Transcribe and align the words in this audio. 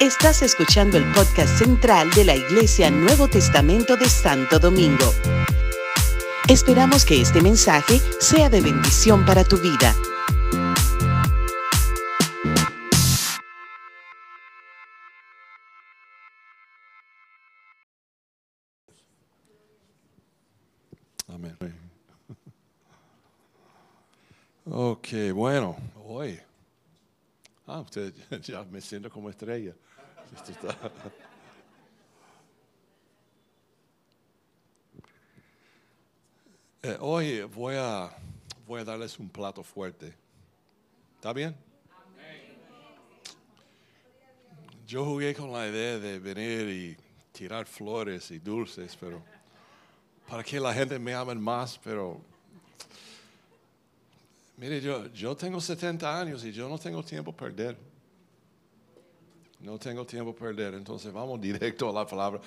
Estás 0.00 0.42
escuchando 0.42 0.98
el 0.98 1.04
podcast 1.12 1.58
central 1.58 2.10
de 2.10 2.24
la 2.24 2.34
Iglesia 2.34 2.90
Nuevo 2.90 3.28
Testamento 3.28 3.96
de 3.96 4.08
Santo 4.08 4.58
Domingo. 4.58 5.12
Esperamos 6.48 7.04
que 7.04 7.22
este 7.22 7.40
mensaje 7.40 8.00
sea 8.20 8.50
de 8.50 8.60
bendición 8.60 9.24
para 9.24 9.44
tu 9.44 9.56
vida. 9.56 9.94
Amén. 21.28 21.56
Ok, 24.66 25.08
bueno. 25.34 25.76
Ah, 27.66 27.80
usted 27.80 28.12
ya 28.42 28.62
me 28.64 28.80
siento 28.80 29.10
como 29.10 29.30
estrella. 29.30 29.74
Eh, 36.86 36.98
hoy 37.00 37.40
voy 37.44 37.76
a, 37.78 38.10
voy 38.66 38.82
a 38.82 38.84
darles 38.84 39.18
un 39.18 39.30
plato 39.30 39.62
fuerte. 39.62 40.14
¿Está 41.14 41.32
bien? 41.32 41.56
Yo 44.86 45.06
jugué 45.06 45.34
con 45.34 45.50
la 45.50 45.66
idea 45.66 45.98
de 45.98 46.18
venir 46.18 46.68
y 46.68 46.96
tirar 47.32 47.64
flores 47.64 48.30
y 48.32 48.38
dulces, 48.38 48.94
pero 49.00 49.22
para 50.28 50.44
que 50.44 50.60
la 50.60 50.74
gente 50.74 50.98
me 50.98 51.14
ame 51.14 51.34
más, 51.36 51.80
pero 51.82 52.20
mire, 54.56 54.80
yo, 54.80 55.06
yo 55.12 55.36
tengo 55.36 55.60
70 55.60 56.20
años 56.20 56.44
y 56.44 56.52
yo 56.52 56.68
no 56.68 56.78
tengo 56.78 57.02
tiempo 57.02 57.30
a 57.30 57.36
perder. 57.36 57.76
No 59.60 59.78
tengo 59.78 60.04
tiempo 60.04 60.32
a 60.32 60.34
perder, 60.34 60.74
entonces 60.74 61.10
vamos 61.12 61.40
directo 61.40 61.88
a 61.88 61.92
la 61.92 62.06
palabra. 62.06 62.40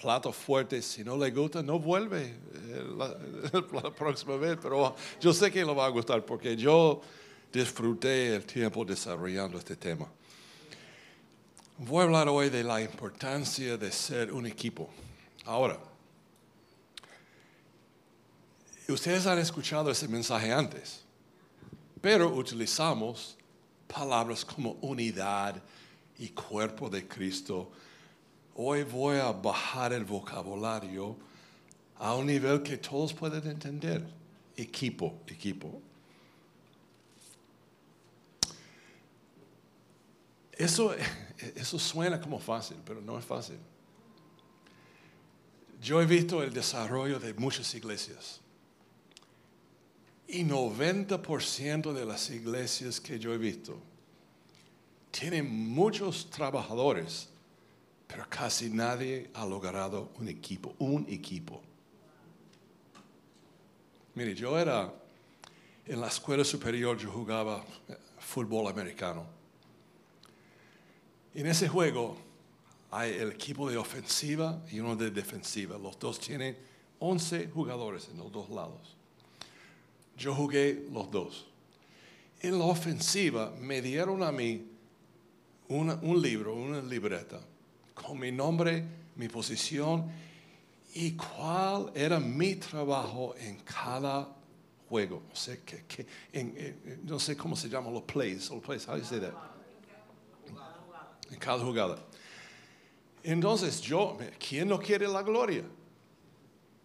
Plato 0.00 0.32
fuerte, 0.32 0.80
si 0.80 1.04
no 1.04 1.16
le 1.16 1.30
gusta, 1.30 1.62
no 1.62 1.78
vuelve 1.78 2.24
eh, 2.24 2.84
la, 2.96 3.90
próxima 3.94 4.36
vez, 4.36 4.58
pero 4.60 4.96
yo 5.20 5.32
sé 5.32 5.52
que 5.52 5.64
le 5.64 5.74
va 5.74 5.86
a 5.86 5.90
gustar 5.90 6.24
porque 6.24 6.56
yo 6.56 7.02
disfruté 7.52 8.34
el 8.34 8.44
tiempo 8.44 8.84
desarrollando 8.84 9.58
este 9.58 9.76
tema. 9.76 10.08
Voy 11.78 12.00
a 12.00 12.04
hablar 12.04 12.28
hoy 12.28 12.48
de 12.48 12.64
la 12.64 12.80
importancia 12.80 13.76
de 13.76 13.92
ser 13.92 14.32
un 14.32 14.46
equipo. 14.46 14.88
Ahora, 15.44 15.78
ustedes 18.88 19.26
han 19.26 19.38
escuchado 19.38 19.90
ese 19.90 20.08
mensaje 20.08 20.52
antes, 20.52 21.03
pero 22.04 22.28
utilizamos 22.28 23.34
palabras 23.86 24.44
como 24.44 24.72
unidad 24.82 25.56
y 26.18 26.28
cuerpo 26.28 26.90
de 26.90 27.08
Cristo. 27.08 27.72
Hoy 28.56 28.82
voy 28.82 29.16
a 29.16 29.32
bajar 29.32 29.94
el 29.94 30.04
vocabulario 30.04 31.16
a 31.96 32.14
un 32.14 32.26
nivel 32.26 32.62
que 32.62 32.76
todos 32.76 33.14
pueden 33.14 33.46
entender. 33.46 34.06
Equipo, 34.54 35.18
equipo. 35.28 35.80
Eso, 40.52 40.94
eso 41.56 41.78
suena 41.78 42.20
como 42.20 42.38
fácil, 42.38 42.76
pero 42.84 43.00
no 43.00 43.18
es 43.18 43.24
fácil. 43.24 43.56
Yo 45.80 46.02
he 46.02 46.04
visto 46.04 46.42
el 46.42 46.52
desarrollo 46.52 47.18
de 47.18 47.32
muchas 47.32 47.74
iglesias. 47.74 48.43
Y 50.26 50.44
90% 50.44 51.92
de 51.92 52.06
las 52.06 52.30
iglesias 52.30 53.00
que 53.00 53.18
yo 53.18 53.34
he 53.34 53.38
visto 53.38 53.78
tienen 55.10 55.48
muchos 55.70 56.28
trabajadores, 56.28 57.28
pero 58.06 58.26
casi 58.28 58.68
nadie 58.68 59.30
ha 59.34 59.46
logrado 59.46 60.10
un 60.18 60.28
equipo, 60.28 60.74
un 60.78 61.06
equipo. 61.08 61.62
Mire, 64.14 64.34
yo 64.34 64.58
era, 64.58 64.92
en 65.86 66.00
la 66.00 66.08
escuela 66.08 66.44
superior 66.44 66.96
yo 66.98 67.10
jugaba 67.10 67.64
eh, 67.88 67.96
fútbol 68.18 68.66
americano. 68.68 69.24
En 71.34 71.46
ese 71.46 71.68
juego 71.68 72.16
hay 72.90 73.12
el 73.14 73.32
equipo 73.32 73.68
de 73.68 73.76
ofensiva 73.76 74.62
y 74.70 74.80
uno 74.80 74.96
de 74.96 75.10
defensiva. 75.10 75.76
Los 75.78 75.98
dos 75.98 76.18
tienen 76.18 76.56
11 76.98 77.50
jugadores 77.52 78.08
en 78.08 78.18
los 78.18 78.32
dos 78.32 78.50
lados. 78.50 78.96
Yo 80.16 80.34
jugué 80.34 80.86
los 80.92 81.10
dos. 81.10 81.46
En 82.40 82.58
la 82.58 82.64
ofensiva 82.66 83.52
me 83.58 83.80
dieron 83.80 84.22
a 84.22 84.30
mí 84.30 84.66
un 85.68 86.20
libro, 86.22 86.54
una 86.54 86.80
libreta, 86.82 87.40
con 87.94 88.18
mi 88.18 88.30
nombre, 88.30 88.84
mi 89.16 89.28
posición 89.28 90.10
y 90.94 91.12
cuál 91.12 91.90
era 91.94 92.20
mi 92.20 92.54
trabajo 92.56 93.34
en 93.38 93.56
cada 93.60 94.28
juego. 94.88 95.22
Qué- 95.64 96.06
en- 96.32 96.54
en- 96.56 97.00
no 97.04 97.18
sé 97.18 97.36
cómo 97.36 97.56
se 97.56 97.68
llaman 97.68 97.92
los 97.94 98.02
plays. 98.02 98.50
Los 98.50 98.62
plays, 98.62 98.86
how 98.86 98.92
do 98.94 98.98
you 98.98 99.04
say 99.04 99.20
that? 99.20 99.32
En 101.30 101.38
cada 101.38 101.64
jugada. 101.64 101.98
Entonces 103.24 103.80
yo, 103.80 104.18
¿quién 104.38 104.68
no 104.68 104.78
quiere 104.78 105.08
la 105.08 105.22
gloria? 105.22 105.64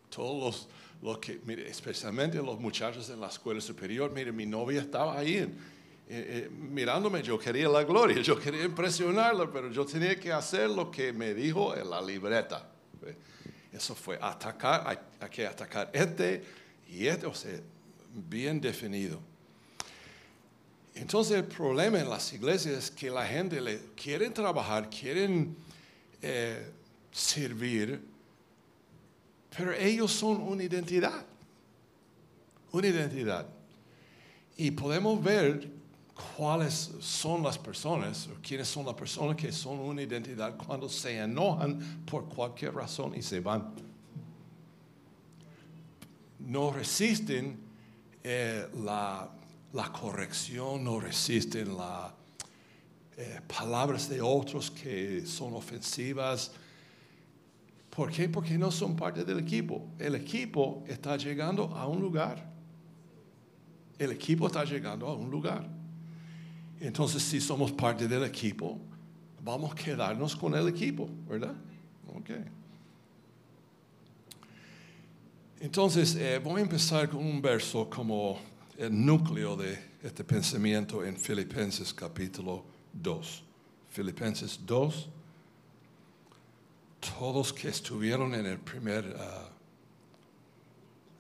Todos 0.10 0.42
los, 0.42 0.68
los 1.02 1.18
que, 1.20 1.40
mire, 1.46 1.70
especialmente 1.70 2.38
los 2.38 2.60
muchachos 2.60 3.10
en 3.10 3.20
la 3.20 3.28
escuela 3.28 3.62
superior, 3.62 4.12
mire, 4.12 4.32
mi 4.32 4.46
novia 4.46 4.82
estaba 4.82 5.18
ahí 5.18 5.36
eh, 5.38 5.48
eh, 6.08 6.50
mirándome, 6.52 7.22
yo 7.22 7.38
quería 7.38 7.70
la 7.70 7.84
gloria, 7.84 8.22
yo 8.22 8.40
quería 8.40 8.64
impresionarla, 8.64 9.50
pero 9.52 9.72
yo 9.72 9.86
tenía 9.86 10.20
que 10.20 10.32
hacer 10.32 10.70
lo 10.70 10.90
que 10.90 11.14
me 11.14 11.34
dijo 11.34 11.76
en 11.76 11.90
la 11.90 12.02
libreta. 12.02 12.70
Eso 13.72 13.94
fue 13.94 14.18
atacar, 14.20 14.84
hay, 14.86 14.98
hay 15.20 15.30
que 15.30 15.46
atacar 15.46 15.92
este 15.94 16.44
y 16.88 17.06
este, 17.06 17.28
o 17.28 17.34
sea, 17.34 17.60
bien 18.14 18.60
definido. 18.60 19.20
Entonces 20.96 21.38
el 21.38 21.46
problema 21.46 22.00
en 22.00 22.10
las 22.10 22.34
iglesias 22.34 22.76
es 22.76 22.92
que 22.92 23.10
la 23.10 23.26
gente 23.26 23.62
le 23.62 23.80
quieren 23.96 24.34
trabajar, 24.34 24.90
quieren 24.90 25.56
eh, 26.22 26.72
servir, 27.12 28.02
pero 29.56 29.74
ellos 29.74 30.12
son 30.12 30.42
una 30.42 30.64
identidad, 30.64 31.26
una 32.72 32.88
identidad. 32.88 33.48
Y 34.58 34.72
podemos 34.72 35.22
ver 35.24 35.70
cuáles 36.36 36.92
son 37.00 37.44
las 37.44 37.58
personas, 37.58 38.28
o 38.28 38.42
quiénes 38.42 38.68
son 38.68 38.86
las 38.86 38.96
personas 38.96 39.36
que 39.36 39.52
son 39.52 39.80
una 39.80 40.02
identidad 40.02 40.56
cuando 40.58 40.90
se 40.90 41.18
enojan 41.18 42.04
por 42.06 42.26
cualquier 42.26 42.76
razón 42.76 43.16
y 43.16 43.22
se 43.22 43.40
van. 43.40 43.74
No 46.40 46.72
resisten 46.72 47.60
eh, 48.24 48.68
la, 48.84 49.30
la 49.74 49.92
corrección, 49.92 50.84
no 50.84 51.00
resisten 51.00 51.76
las 51.78 52.12
palabras 53.48 54.08
de 54.10 54.22
otros 54.22 54.72
que 54.72 55.26
son 55.26 55.54
ofensivas. 55.54 56.52
¿Por 58.00 58.14
qué? 58.14 58.30
Porque 58.30 58.58
no 58.58 58.72
son 58.72 58.96
parte 58.96 59.26
del 59.26 59.40
equipo. 59.40 59.90
El 60.00 60.16
equipo 60.16 60.86
está 60.88 61.18
llegando 61.18 61.64
a 61.76 61.86
un 61.86 62.00
lugar. 62.00 62.50
El 63.98 64.14
equipo 64.14 64.48
está 64.48 64.64
llegando 64.64 65.06
a 65.06 65.14
un 65.16 65.30
lugar. 65.30 65.68
Entonces, 66.80 67.22
si 67.22 67.42
somos 67.42 67.74
parte 67.74 68.08
del 68.08 68.24
equipo, 68.24 68.80
vamos 69.44 69.74
a 69.74 69.76
quedarnos 69.76 70.34
con 70.34 70.56
el 70.56 70.70
equipo, 70.70 71.10
¿verdad? 71.28 71.54
Ok. 72.16 72.30
Entonces, 75.60 76.16
eh, 76.16 76.40
voy 76.42 76.62
a 76.62 76.64
empezar 76.64 77.10
con 77.10 77.20
un 77.20 77.42
verso 77.42 77.90
como 77.90 78.40
el 78.78 79.06
núcleo 79.06 79.58
de 79.58 79.78
este 80.02 80.24
pensamiento 80.24 81.04
en 81.04 81.18
Filipenses 81.18 81.94
capítulo 81.94 82.64
2. 82.94 83.44
Filipenses 83.90 84.58
2. 84.66 85.10
Todos 87.00 87.54
que 87.54 87.70
estuvieron 87.70 88.34
en 88.36 88.46
el 88.46 88.60
primer 88.60 89.16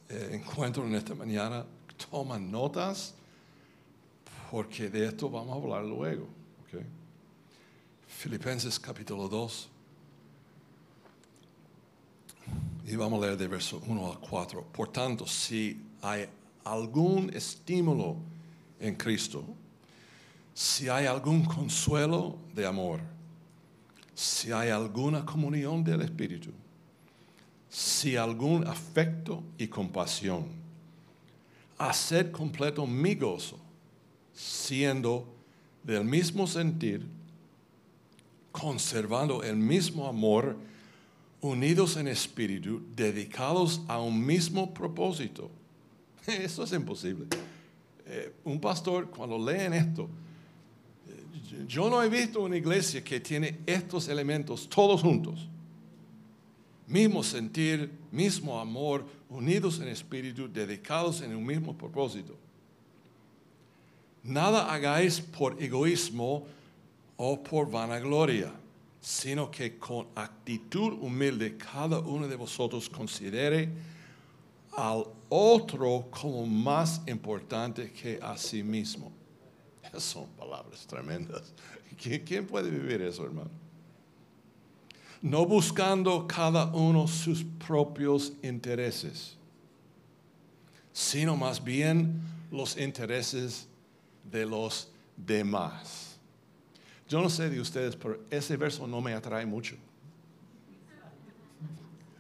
eh, 0.09 0.29
encuentro 0.33 0.85
en 0.85 0.95
esta 0.95 1.15
mañana, 1.15 1.65
toman 2.09 2.51
notas 2.51 3.13
porque 4.49 4.89
de 4.89 5.07
esto 5.07 5.29
vamos 5.29 5.55
a 5.55 5.61
hablar 5.61 5.83
luego. 5.83 6.27
Filipenses 8.07 8.79
capítulo 8.79 9.29
2. 9.29 9.69
Y 12.87 12.95
vamos 12.95 13.21
a 13.21 13.27
leer 13.27 13.37
de 13.37 13.47
verso 13.47 13.81
1 13.87 14.11
al 14.11 14.19
4. 14.19 14.63
Por 14.73 14.91
tanto, 14.91 15.27
si 15.27 15.79
hay 16.01 16.27
algún 16.65 17.29
estímulo 17.33 18.17
en 18.79 18.95
Cristo, 18.95 19.45
si 20.53 20.89
hay 20.89 21.05
algún 21.05 21.45
consuelo 21.45 22.37
de 22.53 22.65
amor, 22.65 22.99
si 24.19 24.51
hay 24.51 24.69
alguna 24.69 25.25
comunión 25.25 25.81
del 25.81 26.01
Espíritu, 26.01 26.49
si 27.69 28.17
algún 28.17 28.67
afecto 28.67 29.41
y 29.57 29.67
compasión, 29.67 30.47
haced 31.77 32.29
completo 32.29 32.85
mi 32.85 33.15
gozo, 33.15 33.57
siendo 34.33 35.25
del 35.83 36.03
mismo 36.03 36.47
sentir, 36.47 37.07
conservando 38.51 39.41
el 39.41 39.55
mismo 39.55 40.05
amor, 40.05 40.57
unidos 41.39 41.95
en 41.95 42.09
espíritu, 42.09 42.81
dedicados 42.93 43.79
a 43.87 44.01
un 44.01 44.25
mismo 44.25 44.73
propósito. 44.73 45.49
Eso 46.27 46.65
es 46.65 46.73
imposible. 46.73 47.27
Eh, 48.05 48.33
un 48.43 48.59
pastor, 48.59 49.09
cuando 49.09 49.37
leen 49.37 49.73
esto, 49.73 50.09
yo 51.67 51.89
no 51.89 52.01
he 52.01 52.09
visto 52.09 52.41
una 52.41 52.57
iglesia 52.57 53.03
que 53.03 53.19
tiene 53.19 53.59
estos 53.65 54.07
elementos 54.07 54.67
todos 54.67 55.01
juntos. 55.01 55.47
Mismo 56.87 57.23
sentir, 57.23 57.91
mismo 58.11 58.59
amor, 58.59 59.05
unidos 59.29 59.79
en 59.79 59.89
espíritu, 59.89 60.47
dedicados 60.47 61.21
en 61.21 61.35
un 61.35 61.45
mismo 61.45 61.77
propósito. 61.77 62.35
Nada 64.23 64.73
hagáis 64.73 65.21
por 65.21 65.61
egoísmo 65.61 66.45
o 67.15 67.43
por 67.43 67.69
vanagloria, 67.69 68.51
sino 68.99 69.49
que 69.49 69.77
con 69.77 70.07
actitud 70.15 70.93
humilde 70.99 71.57
cada 71.57 71.99
uno 71.99 72.27
de 72.27 72.35
vosotros 72.35 72.89
considere 72.89 73.69
al 74.75 75.05
otro 75.29 76.07
como 76.09 76.45
más 76.45 77.01
importante 77.07 77.91
que 77.91 78.19
a 78.21 78.37
sí 78.37 78.63
mismo. 78.63 79.18
Son 79.97 80.27
palabras 80.37 80.85
tremendas. 80.87 81.53
¿Quién 81.97 82.47
puede 82.47 82.69
vivir 82.69 83.01
eso, 83.01 83.25
hermano? 83.25 83.49
No 85.21 85.45
buscando 85.45 86.25
cada 86.27 86.65
uno 86.67 87.07
sus 87.07 87.43
propios 87.43 88.33
intereses, 88.41 89.35
sino 90.93 91.35
más 91.35 91.61
bien 91.61 92.21
los 92.51 92.77
intereses 92.77 93.67
de 94.23 94.45
los 94.45 94.89
demás. 95.17 96.17
Yo 97.09 97.21
no 97.21 97.29
sé 97.29 97.49
de 97.49 97.59
ustedes, 97.59 97.95
pero 97.95 98.21
ese 98.29 98.55
verso 98.55 98.87
no 98.87 99.01
me 99.01 99.13
atrae 99.13 99.45
mucho. 99.45 99.75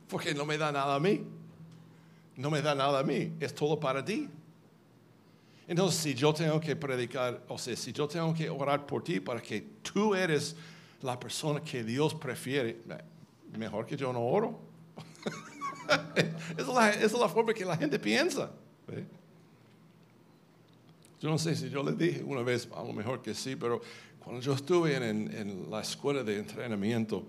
Porque 0.09 0.33
no 0.33 0.45
me 0.45 0.57
da 0.57 0.71
nada 0.71 0.95
a 0.95 0.99
mí. 0.99 1.23
No 2.35 2.49
me 2.49 2.61
da 2.61 2.73
nada 2.73 2.99
a 2.99 3.03
mí. 3.03 3.31
Es 3.39 3.53
todo 3.53 3.79
para 3.79 4.03
ti. 4.03 4.27
Entonces, 5.69 6.01
si 6.01 6.15
yo 6.15 6.33
tengo 6.33 6.59
que 6.59 6.75
predicar, 6.75 7.43
o 7.47 7.55
sea, 7.55 7.75
si 7.75 7.93
yo 7.93 8.07
tengo 8.07 8.33
que 8.33 8.49
orar 8.49 8.87
por 8.87 9.03
ti 9.03 9.19
para 9.19 9.39
que 9.39 9.61
tú 9.83 10.15
eres 10.15 10.55
la 10.99 11.19
persona 11.19 11.61
que 11.61 11.83
Dios 11.83 12.15
prefiere, 12.15 12.79
mejor 13.55 13.85
que 13.85 13.95
yo 13.95 14.11
no 14.11 14.19
oro. 14.19 14.59
esa, 16.57 16.89
es 16.89 17.13
la, 17.13 17.29
forma 17.29 17.53
que 17.53 17.63
la 17.63 17.77
gente 17.77 17.99
piensa. 17.99 18.49
Yo 21.21 21.29
no 21.29 21.37
sé 21.37 21.55
si 21.55 21.69
yo 21.69 21.83
le 21.83 21.91
dije 21.91 22.23
una 22.23 22.41
vez, 22.41 22.67
a 22.75 22.83
lo 22.83 22.91
mejor 22.91 23.21
que 23.21 23.35
sí, 23.35 23.55
pero 23.55 23.79
cuando 24.17 24.41
yo 24.41 24.53
estuve 24.53 24.95
en, 24.95 25.69
la 25.69 25.81
escuela 25.81 26.23
de 26.23 26.39
entrenamiento 26.39 27.27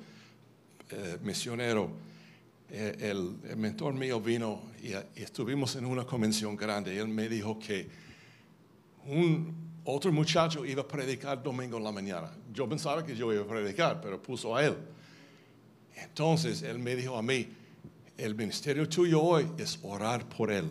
eh, 0.89 1.19
misionero, 1.23 1.91
eh, 2.71 2.97
el, 3.01 3.37
mentor 3.59 3.93
mío 3.93 4.19
vino 4.19 4.63
y, 4.83 4.95
estuvimos 5.21 5.77
en 5.77 5.85
una 5.85 6.07
convención 6.07 6.57
grande 6.57 6.99
él 6.99 7.09
me 7.09 7.29
dijo 7.29 7.59
que 7.59 8.09
un 9.07 9.71
otro 9.85 10.13
muchacho 10.13 10.65
iba 10.65 10.83
a 10.83 10.89
predicar 10.89 11.43
domingo 11.43 11.79
en 11.79 11.85
la 11.85 11.93
mañana. 11.93 12.31
Yo 12.53 12.69
pensaba 12.69 13.05
que 13.05 13.17
yo 13.17 13.33
iba 13.33 13.43
a 13.43 13.47
predicar, 13.47 14.01
pero 14.01 14.21
puso 14.21 14.55
a 14.55 14.65
él. 14.65 14.77
Entonces 15.97 16.63
él 16.63 16.79
me 16.79 16.97
dijo 16.97 17.17
a 17.17 17.23
mí, 17.23 17.49
el 18.17 18.35
ministerio 18.35 18.89
tuyo 18.89 19.23
hoy 19.23 19.51
es 19.59 19.79
orar 19.83 20.29
por 20.29 20.51
él. 20.51 20.71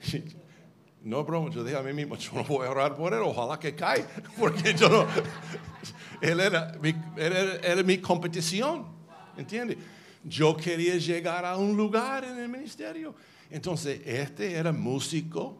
No, 1.00 1.24
bro, 1.24 1.48
yo 1.48 1.64
dije 1.64 1.76
a 1.76 1.82
mí 1.82 1.92
mismo, 1.92 2.16
yo 2.16 2.32
no 2.34 2.44
voy 2.44 2.66
a 2.66 2.70
orar 2.70 2.94
por 2.94 3.14
él, 3.14 3.20
ojalá 3.22 3.58
que 3.58 3.74
caiga, 3.74 4.08
porque 4.38 4.74
yo 4.74 4.88
no, 4.88 5.06
él 6.20 6.40
era 6.40 6.72
mi, 6.82 6.94
era 7.16 7.82
mi 7.82 7.98
competición, 7.98 8.84
¿entiendes? 9.36 9.78
Yo 10.24 10.56
quería 10.56 10.96
llegar 10.96 11.44
a 11.46 11.56
un 11.56 11.76
lugar 11.76 12.24
en 12.24 12.36
el 12.38 12.48
ministerio. 12.48 13.14
Entonces, 13.50 14.00
este 14.04 14.54
era 14.54 14.72
músico, 14.72 15.56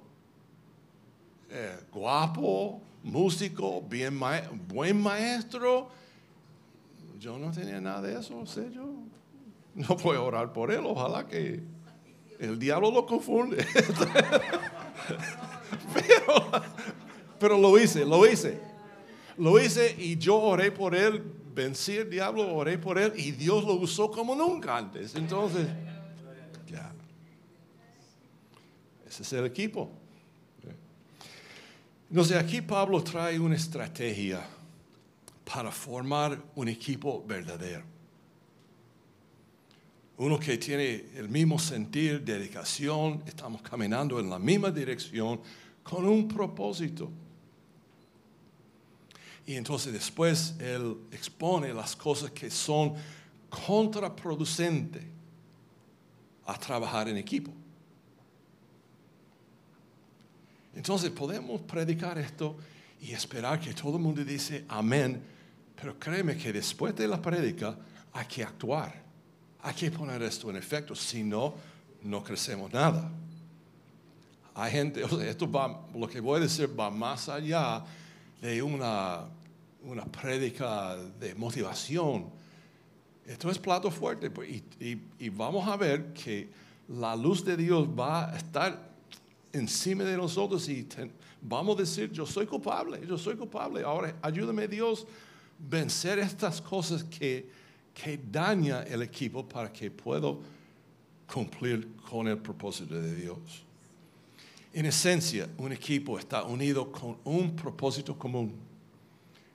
eh, 1.50 1.78
guapo, 1.92 2.82
músico, 3.02 3.82
bien 3.82 4.18
buen 4.66 5.00
maestro. 5.00 5.88
Yo 7.18 7.38
no 7.38 7.50
tenía 7.50 7.80
nada 7.80 8.02
de 8.02 8.20
eso, 8.20 8.44
sé 8.46 8.70
yo. 8.72 8.88
No 9.74 9.96
puedo 9.96 10.24
orar 10.24 10.52
por 10.52 10.70
él, 10.72 10.84
ojalá 10.84 11.26
que 11.26 11.62
el 12.38 12.58
diablo 12.58 12.90
lo 12.90 13.06
confunde. 13.06 13.64
pero, 15.94 16.34
pero 17.38 17.58
lo 17.58 17.78
hice, 17.78 18.04
lo 18.04 18.26
hice. 18.26 18.60
Lo 19.36 19.60
hice 19.60 19.94
y 19.96 20.16
yo 20.18 20.36
oré 20.36 20.72
por 20.72 20.94
él, 20.94 21.22
vencí 21.54 21.96
el 21.96 22.10
diablo, 22.10 22.54
oré 22.54 22.76
por 22.76 22.98
él 22.98 23.12
y 23.16 23.30
Dios 23.30 23.64
lo 23.64 23.74
usó 23.74 24.10
como 24.10 24.34
nunca 24.34 24.76
antes. 24.76 25.14
Entonces, 25.14 25.68
ya. 26.66 26.92
Ese 29.08 29.22
es 29.22 29.32
el 29.32 29.46
equipo. 29.46 29.90
Entonces 32.10 32.36
aquí 32.36 32.62
Pablo 32.62 33.02
trae 33.02 33.38
una 33.38 33.56
estrategia 33.56 34.46
para 35.44 35.70
formar 35.70 36.42
un 36.54 36.68
equipo 36.68 37.24
verdadero 37.26 37.98
uno 40.18 40.38
que 40.38 40.58
tiene 40.58 41.06
el 41.14 41.28
mismo 41.28 41.58
sentir, 41.60 42.24
dedicación, 42.24 43.22
estamos 43.24 43.62
caminando 43.62 44.18
en 44.18 44.28
la 44.28 44.38
misma 44.38 44.70
dirección 44.70 45.40
con 45.84 46.04
un 46.06 46.26
propósito. 46.26 47.08
Y 49.46 49.54
entonces 49.54 49.92
después 49.92 50.56
él 50.58 50.96
expone 51.12 51.72
las 51.72 51.94
cosas 51.94 52.32
que 52.32 52.50
son 52.50 52.94
contraproducentes 53.48 55.04
a 56.46 56.58
trabajar 56.58 57.08
en 57.08 57.16
equipo. 57.16 57.52
Entonces 60.78 61.10
podemos 61.10 61.60
predicar 61.62 62.16
esto 62.18 62.56
y 63.00 63.10
esperar 63.10 63.58
que 63.58 63.74
todo 63.74 63.96
el 63.96 64.02
mundo 64.04 64.24
dice 64.24 64.64
amén, 64.68 65.20
pero 65.74 65.98
créeme 65.98 66.36
que 66.36 66.52
después 66.52 66.94
de 66.94 67.08
la 67.08 67.20
predica 67.20 67.76
hay 68.12 68.26
que 68.26 68.44
actuar. 68.44 68.94
Hay 69.60 69.74
que 69.74 69.90
poner 69.90 70.22
esto 70.22 70.48
en 70.50 70.56
efecto, 70.56 70.94
si 70.94 71.24
no, 71.24 71.52
no 72.04 72.22
crecemos 72.22 72.72
nada. 72.72 73.10
Hay 74.54 74.70
gente, 74.70 75.02
esto 75.28 75.50
va, 75.50 75.84
lo 75.92 76.08
que 76.08 76.20
voy 76.20 76.38
a 76.38 76.42
decir 76.44 76.70
va 76.78 76.90
más 76.90 77.28
allá 77.28 77.84
de 78.40 78.62
una, 78.62 79.24
una 79.82 80.04
prédica 80.04 80.94
de 81.18 81.34
motivación. 81.34 82.26
Esto 83.26 83.50
es 83.50 83.58
plato 83.58 83.90
fuerte 83.90 84.30
pues, 84.30 84.62
y, 84.78 85.28
vamos 85.30 85.66
a 85.66 85.76
ver 85.76 86.12
que 86.12 86.48
la 86.86 87.16
luz 87.16 87.44
de 87.44 87.56
Dios 87.56 87.88
va 87.88 88.32
a 88.32 88.36
estar 88.36 88.87
encima 89.58 90.04
de 90.04 90.16
nosotros 90.16 90.68
y 90.68 90.86
vamos 91.42 91.76
a 91.76 91.80
decir, 91.80 92.10
yo 92.10 92.24
soy 92.24 92.46
culpable, 92.46 93.00
yo 93.06 93.18
soy 93.18 93.36
culpable. 93.36 93.82
Ahora 93.82 94.16
ayúdame 94.22 94.66
Dios 94.68 95.06
vencer 95.58 96.18
estas 96.18 96.60
cosas 96.60 97.04
que 97.04 97.58
que 98.02 98.16
daña 98.16 98.82
el 98.84 99.02
equipo 99.02 99.46
para 99.46 99.72
que 99.72 99.90
pueda 99.90 100.32
cumplir 101.32 101.96
con 102.08 102.28
el 102.28 102.38
propósito 102.38 102.94
de 102.94 103.14
Dios. 103.14 103.38
En 104.72 104.86
esencia, 104.86 105.48
un 105.58 105.72
equipo 105.72 106.18
está 106.18 106.44
unido 106.44 106.92
con 106.92 107.18
un 107.24 107.56
propósito 107.56 108.16
común. 108.16 108.54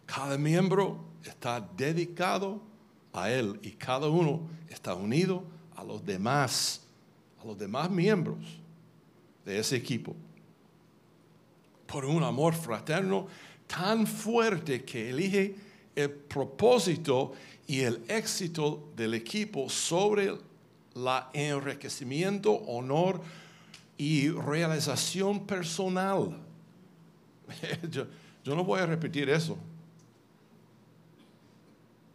Cada 0.06 0.38
miembro 0.38 1.00
está 1.24 1.62
dedicado 1.62 2.62
a 3.14 3.32
él 3.32 3.58
y 3.62 3.72
cada 3.72 4.10
uno 4.10 4.42
está 4.68 4.94
unido 4.94 5.44
a 5.76 5.84
los 5.84 6.04
demás, 6.04 6.82
a 7.42 7.46
los 7.46 7.58
demás 7.58 7.90
miembros 7.90 8.40
de 9.46 9.60
ese 9.60 9.76
equipo. 9.76 10.16
Por 11.86 12.06
un 12.06 12.24
amor 12.24 12.54
fraterno 12.54 13.28
tan 13.68 14.06
fuerte 14.08 14.84
que 14.84 15.10
elige 15.10 15.56
el 15.96 16.10
propósito 16.10 17.34
y 17.68 17.82
el 17.82 18.04
éxito 18.08 18.92
del 18.96 19.14
equipo 19.14 19.70
sobre 19.70 20.26
el 20.26 20.40
enriquecimiento, 21.34 22.52
honor 22.52 23.22
y 23.98 24.30
realización 24.30 25.46
personal. 25.46 26.38
yo, 27.90 28.06
no 28.46 28.64
voy 28.64 28.80
a 28.82 28.86
repetir 28.86 29.30
eso. 29.30 29.58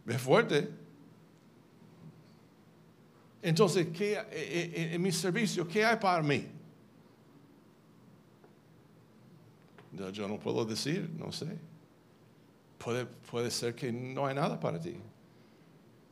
Es 0.07 0.21
fuerte. 0.21 0.69
Entonces, 3.41 3.87
¿qué, 3.93 4.13
eh, 4.13 4.25
eh, 4.31 4.89
en 4.93 5.01
mi 5.01 5.11
servicio, 5.11 5.67
¿qué 5.67 5.85
hay 5.85 5.97
para 5.97 6.21
mí? 6.21 6.45
Yo 10.11 10.27
no 10.27 10.39
puedo 10.39 10.65
decir, 10.65 11.09
no 11.17 11.31
sé. 11.31 11.57
Puede, 12.77 13.05
puede 13.05 13.51
ser 13.51 13.75
que 13.75 13.91
no 13.91 14.25
hay 14.25 14.35
nada 14.35 14.59
para 14.59 14.79
ti. 14.79 14.95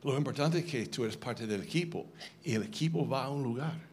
Lo 0.02 0.16
importante 0.16 0.58
es 0.58 0.64
que 0.64 0.86
tú 0.86 1.04
eres 1.04 1.16
parte 1.16 1.46
del 1.46 1.62
equipo 1.62 2.06
y 2.44 2.52
el 2.52 2.62
equipo 2.62 3.08
va 3.08 3.24
a 3.24 3.30
un 3.30 3.42
lugar. 3.42 3.88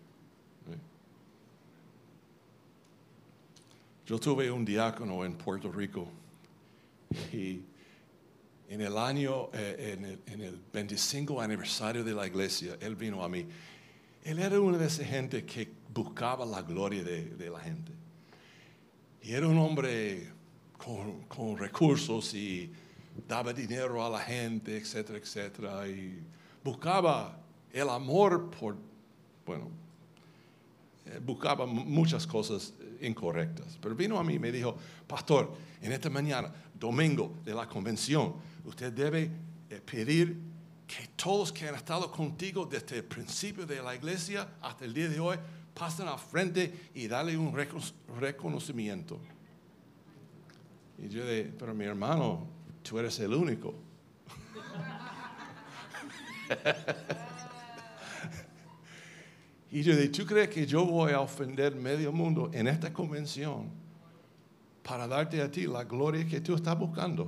Yo 4.06 4.20
tuve 4.20 4.52
un 4.52 4.64
diácono 4.64 5.26
en 5.26 5.34
Puerto 5.34 5.72
Rico 5.72 6.08
Y 7.34 7.62
en 8.70 8.82
el 8.82 8.98
año, 8.98 9.50
eh, 9.54 9.96
en, 9.98 10.06
el, 10.06 10.20
en, 10.26 10.42
el, 10.42 10.60
25 10.74 11.40
aniversario 11.40 12.04
de 12.04 12.14
la 12.14 12.28
iglesia, 12.28 12.78
él 12.80 12.96
vino 12.96 13.24
a 13.24 13.30
mí. 13.30 13.46
Él 14.24 14.40
era 14.40 14.60
una 14.60 14.78
de 14.78 14.88
esas 14.88 15.08
gente 15.08 15.46
que 15.46 15.72
buscaba 15.94 16.46
la 16.46 16.62
gloria 16.62 17.04
de, 17.04 17.26
de 17.36 17.50
la 17.50 17.60
gente. 17.60 17.92
Y 19.26 19.34
era 19.34 19.48
un 19.48 19.58
hombre 19.58 20.30
con, 20.78 21.58
recursos 21.58 22.32
y 22.36 22.72
daba 23.28 23.54
dinero 23.54 24.06
a 24.06 24.10
la 24.10 24.20
gente, 24.20 24.78
etcétera, 24.78 25.18
etcétera. 25.18 25.88
Y 25.88 26.22
buscaba 26.64 27.36
el 27.74 27.90
amor 27.90 28.52
por, 28.52 28.78
bueno, 29.44 29.72
eh, 31.08 31.20
buscaba 31.26 31.66
muchas 31.66 32.28
cosas 32.28 32.76
incorrectas. 33.02 33.80
Pero 33.82 33.96
vino 33.96 34.20
a 34.20 34.24
mí 34.24 34.36
y 34.36 34.40
me 34.40 34.52
dijo, 34.52 34.78
pastor, 35.08 35.56
en 35.82 35.92
esta 35.92 36.12
mañana, 36.12 36.54
domingo 36.80 37.34
de 37.44 37.56
la 37.56 37.68
convención, 37.68 38.36
usted 38.64 38.94
debe 38.94 39.32
eh, 39.72 39.82
pedir 39.84 40.38
que 40.86 41.08
todos 41.16 41.52
que 41.52 41.68
han 41.68 41.74
estado 41.74 42.12
contigo 42.12 42.68
desde 42.68 42.98
el 42.98 43.06
principio 43.06 43.66
de 43.66 43.82
la 43.82 43.96
iglesia 43.96 44.48
hasta 44.62 44.86
el 44.86 44.94
día 44.94 45.10
de 45.10 45.20
hoy 45.20 45.38
pasen 45.78 46.08
al 46.08 46.18
frente 46.18 46.90
y 46.96 47.08
darle 47.08 47.38
un 47.38 47.54
reconocimiento. 48.20 49.20
Y 50.98 51.08
yo 51.10 51.28
dije, 51.28 51.54
pero 51.60 51.76
mi 51.76 51.86
hermano, 51.86 52.48
tú 52.82 52.98
eres 52.98 53.20
el 53.20 53.32
único. 53.34 53.76
y 59.72 59.84
yo 59.84 59.96
dije, 59.96 60.10
¿tú 60.10 60.26
crees 60.26 60.50
que 60.50 60.66
yo 60.66 60.86
voy 60.86 61.12
a 61.12 61.20
ofender 61.20 61.76
medio 61.76 62.14
mundo 62.14 62.50
en 62.54 62.68
esta 62.68 62.94
convención 62.94 63.70
para 64.82 65.08
darte 65.08 65.42
a 65.42 65.52
ti 65.52 65.68
la 65.68 65.84
gloria 65.84 66.26
que 66.26 66.40
tú 66.40 66.56
estás 66.56 66.80
buscando? 66.80 67.28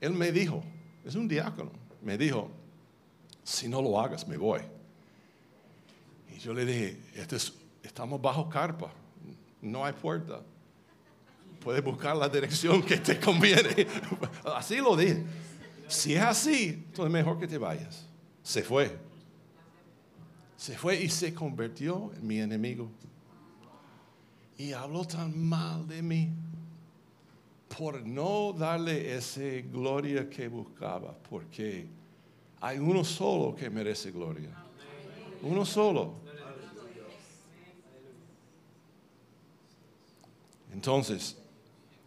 Él 0.00 0.12
me 0.12 0.30
dijo, 0.30 0.62
es 1.04 1.16
un 1.16 1.26
diácono, 1.26 1.72
me 2.02 2.16
dijo, 2.16 2.48
si 3.42 3.68
no 3.68 3.82
lo 3.82 4.00
hagas, 4.00 4.28
me 4.28 4.36
voy. 4.36 4.75
Y 6.36 6.38
yo 6.38 6.52
le 6.52 6.66
dije, 6.66 7.00
este 7.14 7.38
estamos 7.82 8.20
bajo 8.20 8.48
carpa, 8.48 8.92
no 9.62 9.84
hay 9.86 9.94
puerta. 9.94 10.42
Puedes 11.60 11.82
buscar 11.82 12.14
la 12.14 12.28
dirección 12.28 12.82
que 12.82 12.98
te 12.98 13.18
conviene. 13.18 13.86
Así 14.44 14.76
lo 14.76 14.94
dije. 14.94 15.24
Si 15.88 16.14
es 16.14 16.22
así, 16.22 16.84
entonces 16.88 17.12
mejor 17.12 17.38
que 17.38 17.46
te 17.46 17.58
vayas. 17.58 18.06
Se 18.42 18.62
fue. 18.62 18.98
Se 20.56 20.76
fue 20.76 21.00
y 21.00 21.08
se 21.08 21.32
convirtió 21.32 22.12
en 22.14 22.26
mi 22.26 22.40
enemigo. 22.40 22.90
Y 24.58 24.72
habló 24.72 25.04
tan 25.04 25.38
mal 25.38 25.86
de 25.86 26.02
mí 26.02 26.30
por 27.78 28.04
no 28.04 28.52
darle 28.52 29.14
esa 29.14 29.40
gloria 29.70 30.28
que 30.28 30.48
buscaba, 30.48 31.16
porque 31.30 31.86
hay 32.60 32.78
uno 32.78 33.04
solo 33.04 33.54
que 33.54 33.70
merece 33.70 34.10
gloria. 34.10 34.50
Uno 35.42 35.64
solo. 35.64 36.25
Entonces, 40.76 41.34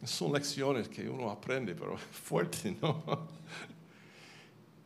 son 0.05 0.31
lecciones 0.31 0.87
que 0.87 1.09
uno 1.09 1.31
aprende, 1.31 1.73
pero 1.73 1.97
fuerte, 2.11 2.77
¿no? 2.79 3.03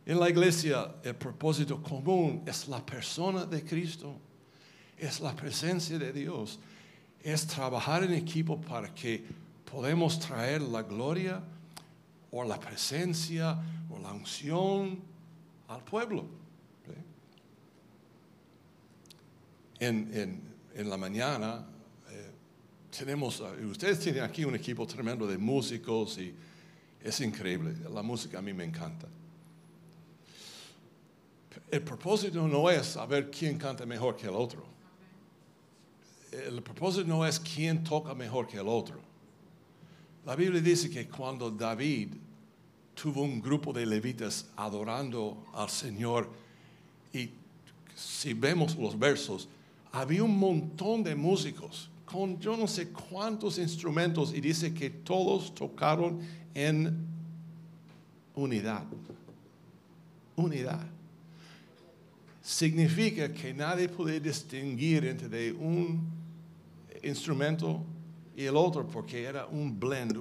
En 0.06 0.20
la 0.22 0.30
iglesia 0.30 0.96
el 1.04 1.16
propósito 1.16 1.84
común 1.84 2.44
es 2.46 2.70
la 2.70 2.86
persona 2.86 3.46
de 3.46 3.62
Cristo, 3.62 4.16
es 4.98 5.20
la 5.20 5.36
presencia 5.36 6.00
de 6.00 6.13
Dios, 6.13 6.60
es 7.22 7.46
trabajar 7.46 8.06
en 8.06 8.13
equipo 8.13 8.60
para 8.60 8.94
que 8.94 9.22
podemos 9.70 10.18
traer 10.18 10.62
la 10.62 10.84
gloria 10.84 11.44
o 12.32 12.44
la 12.46 12.58
presencia 12.58 13.58
o 13.90 14.00
la 14.00 14.13
unción 14.13 14.98
al 15.68 15.84
pueblo. 15.84 16.25
En, 19.78 20.42
la 20.74 20.96
mañana 20.96 21.66
tenemos, 22.98 23.42
eh, 23.42 23.66
ustedes 23.66 24.00
tienen 24.00 24.24
aquí 24.24 24.46
un 24.46 24.56
equipo 24.56 24.86
tremendo 24.86 25.26
de 25.26 25.38
músicos 25.38 26.18
y 26.18 26.34
es 27.04 27.20
increíble, 27.22 27.76
la 27.92 28.02
música 28.02 28.40
a 28.40 28.42
mí 28.42 28.54
me 28.54 28.64
encanta. 28.64 29.08
El 31.70 31.82
propósito 31.82 32.48
no 32.48 32.70
es 32.70 32.86
saber 32.86 33.32
quién 33.32 33.58
canta 33.58 33.86
mejor 33.86 34.16
que 34.16 34.28
el 34.28 34.36
otro. 34.36 34.64
El 36.32 36.62
propósito 36.62 37.06
no 37.06 37.26
es 37.26 37.40
quién 37.40 37.84
toca 37.84 38.14
mejor 38.14 38.48
que 38.48 38.58
el 38.58 38.68
otro. 38.68 39.00
La 40.26 40.36
Biblia 40.36 40.62
dice 40.62 40.90
que 40.90 41.08
cuando 41.08 41.52
David 41.52 42.10
tuvo 42.94 43.24
un 43.24 43.42
grupo 43.42 43.74
de 43.74 43.86
levitas 43.86 44.46
adorando 44.56 45.48
al 45.54 45.70
Señor, 45.70 46.30
y 47.12 47.30
si 47.96 48.34
vemos 48.34 48.76
los 48.76 48.98
versos, 48.98 49.50
había 49.92 50.24
un 50.24 50.38
montón 50.38 51.04
de 51.04 51.16
músicos 51.16 51.90
con 52.13 52.39
yo 52.39 52.55
no 52.55 52.67
sé 52.67 52.89
cuántos 52.89 53.58
instrumentos 53.58 54.36
y 54.36 54.39
dice 54.39 54.72
que 54.72 54.91
todos 54.91 55.55
tocaron 55.55 56.20
en 56.53 57.08
unidad. 58.36 58.84
Unidad. 60.36 60.86
Significa 62.39 63.34
que 63.34 63.51
nadie 63.51 63.89
puede 63.89 64.20
distinguir 64.20 65.05
entre 65.05 65.53
un 65.53 66.08
instrumento 67.01 67.84
y 68.38 68.43
el 68.43 68.58
otro 68.58 68.86
porque 68.86 69.24
era 69.24 69.48
un 69.48 69.79
blend, 69.79 70.15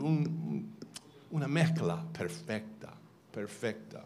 una 1.30 1.46
mezcla 1.46 2.02
perfecta, 2.10 2.94
perfecta. 3.30 4.02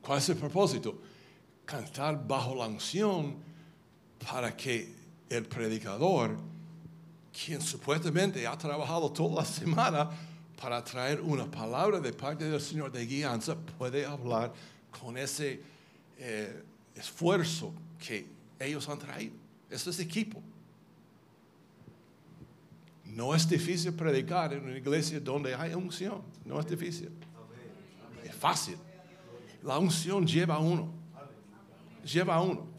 ¿Cuál 0.00 0.18
es 0.20 0.28
el 0.30 0.36
propósito? 0.36 1.02
Cantar 1.66 2.26
bajo 2.26 2.54
la 2.54 2.66
unción 2.66 3.44
para 4.24 4.56
que 4.56 4.92
el 5.28 5.44
predicador, 5.46 6.36
quien 7.32 7.60
supuestamente 7.60 8.46
ha 8.46 8.56
trabajado 8.56 9.10
toda 9.10 9.36
la 9.36 9.44
semana 9.44 10.10
para 10.60 10.82
traer 10.82 11.20
una 11.20 11.50
palabra 11.50 12.00
de 12.00 12.12
parte 12.12 12.44
del 12.44 12.60
Señor 12.60 12.90
de 12.90 13.04
guianza, 13.06 13.56
puede 13.56 14.06
hablar 14.06 14.52
con 15.00 15.18
ese 15.18 15.60
eh, 16.18 16.62
esfuerzo 16.94 17.72
que 17.98 18.26
ellos 18.58 18.88
han 18.88 18.98
traído. 18.98 19.34
Eso 19.70 19.90
es 19.90 20.00
equipo. 20.00 20.40
No 23.04 23.34
es 23.34 23.48
difícil 23.48 23.92
predicar 23.92 24.52
en 24.52 24.64
una 24.64 24.76
iglesia 24.76 25.20
donde 25.20 25.54
hay 25.54 25.74
unción. 25.74 26.22
No 26.44 26.60
es 26.60 26.66
difícil. 26.66 27.10
Es 28.24 28.34
fácil. 28.34 28.76
La 29.62 29.78
unción 29.78 30.26
lleva 30.26 30.56
a 30.56 30.58
uno. 30.58 30.88
Lleva 32.04 32.34
a 32.36 32.42
uno. 32.42 32.75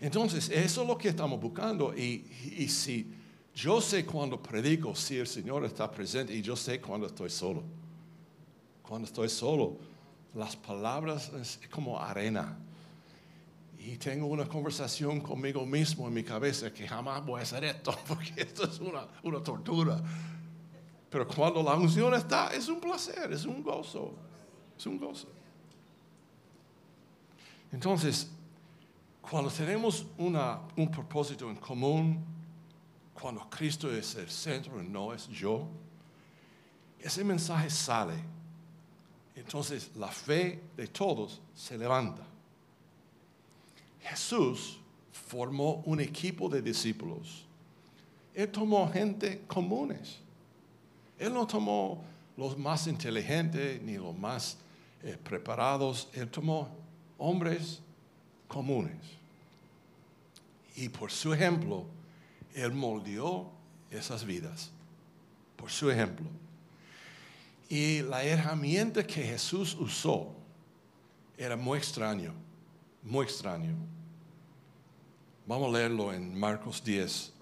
Entonces, 0.00 0.48
eso 0.48 0.82
es 0.82 0.88
lo 0.88 0.96
que 0.96 1.08
estamos 1.08 1.40
buscando. 1.40 1.94
Y, 1.94 2.26
y, 2.56 2.68
si 2.68 3.12
yo 3.54 3.80
sé 3.80 4.06
cuando 4.06 4.42
predico, 4.42 4.94
si 4.94 5.18
el 5.18 5.26
Señor 5.26 5.64
está 5.64 5.90
presente, 5.90 6.34
y 6.34 6.40
yo 6.40 6.56
sé 6.56 6.80
cuando 6.80 7.06
estoy 7.06 7.28
solo. 7.28 7.62
Cuando 8.82 9.06
estoy 9.06 9.28
solo, 9.28 9.76
las 10.34 10.56
palabras 10.56 11.30
es 11.40 11.60
como 11.70 12.00
arena 12.00 12.58
y 13.82 13.96
tengo 13.96 14.26
una 14.26 14.46
conversación 14.46 15.20
conmigo 15.20 15.64
mismo 15.64 16.06
en 16.06 16.12
mi 16.12 16.22
cabeza 16.22 16.72
que 16.72 16.86
jamás 16.86 17.24
voy 17.24 17.40
a 17.40 17.42
hacer 17.44 17.64
esto 17.64 17.96
porque 18.08 18.32
esto 18.36 18.64
es 18.64 18.78
una, 18.78 19.06
una 19.22 19.42
tortura. 19.42 20.00
Pero 21.08 21.26
cuando 21.26 21.62
la 21.62 21.74
unción 21.74 22.14
está, 22.14 22.48
es 22.48 22.68
un 22.68 22.78
placer, 22.78 23.32
es 23.32 23.44
un 23.44 23.62
gozo, 23.62 24.14
es 24.76 24.86
un 24.86 24.98
gozo. 24.98 25.28
Entonces, 27.72 28.30
cuando 29.20 29.50
tenemos 29.50 30.06
un 30.18 30.90
propósito 30.90 31.48
en 31.48 31.56
común, 31.56 32.24
cuando 33.12 33.48
Cristo 33.50 33.90
es 33.94 34.14
el 34.14 34.30
centro 34.30 34.82
y 34.82 34.88
no 34.88 35.12
es 35.12 35.28
yo, 35.28 35.66
ese 36.98 37.22
mensaje 37.22 37.70
sale. 37.70 38.14
Entonces 39.36 39.90
la 39.96 40.08
fe 40.08 40.60
de 40.76 40.88
todos 40.88 41.40
se 41.54 41.76
levanta. 41.78 42.22
Jesús 44.00 44.78
formó 45.12 45.82
un 45.86 46.00
equipo 46.00 46.48
de 46.48 46.62
discípulos. 46.62 47.44
Él 48.34 48.50
tomó 48.50 48.90
gente 48.90 49.42
comunes. 49.46 50.18
Él 51.18 51.34
no 51.34 51.46
tomó 51.46 52.02
los 52.36 52.56
más 52.56 52.86
inteligentes 52.86 53.80
ni 53.82 53.96
los 53.96 54.16
más 54.16 54.56
eh, 55.02 55.16
preparados. 55.22 56.08
Él 56.14 56.28
tomó 56.30 56.68
hombres 57.18 57.80
comunes. 58.50 59.00
Y 60.76 60.88
por 60.88 61.10
su 61.12 61.32
ejemplo, 61.32 61.84
Él 62.54 62.72
moldeó 62.72 63.50
esas 63.90 64.24
vidas. 64.24 64.70
Por 65.56 65.70
su 65.70 65.90
ejemplo. 65.90 66.26
Y 67.68 68.02
la 68.02 68.24
herramienta 68.24 69.06
que 69.06 69.22
Jesús 69.22 69.74
usó 69.78 70.32
era 71.38 71.56
muy 71.56 71.78
extraño 71.78 72.34
muy 73.02 73.24
extraño. 73.24 73.74
Vamos 75.46 75.74
a 75.74 75.78
leerlo 75.78 76.12
en 76.12 76.38
Marcos 76.38 76.84
10. 76.84 77.32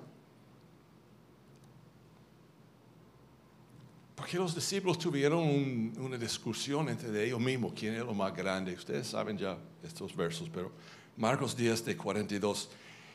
Porque 4.15 4.37
los 4.37 4.55
discípulos 4.55 4.99
tuvieron 4.99 5.41
un- 5.41 5.93
una 5.99 6.17
discusión 6.17 6.89
entre 6.89 7.25
ellos 7.25 7.41
mismos, 7.41 7.73
quién 7.75 7.95
era 7.95 8.05
lo 8.05 8.15
más 8.15 8.33
grande. 8.35 8.73
Ustedes 8.75 9.07
saben 9.09 9.37
ya 9.39 9.59
estos 9.83 10.15
versos, 10.15 10.49
pero 10.49 10.71
Marcos 11.19 11.57
10 11.57 11.85
de 11.85 11.97
42. 11.97 12.69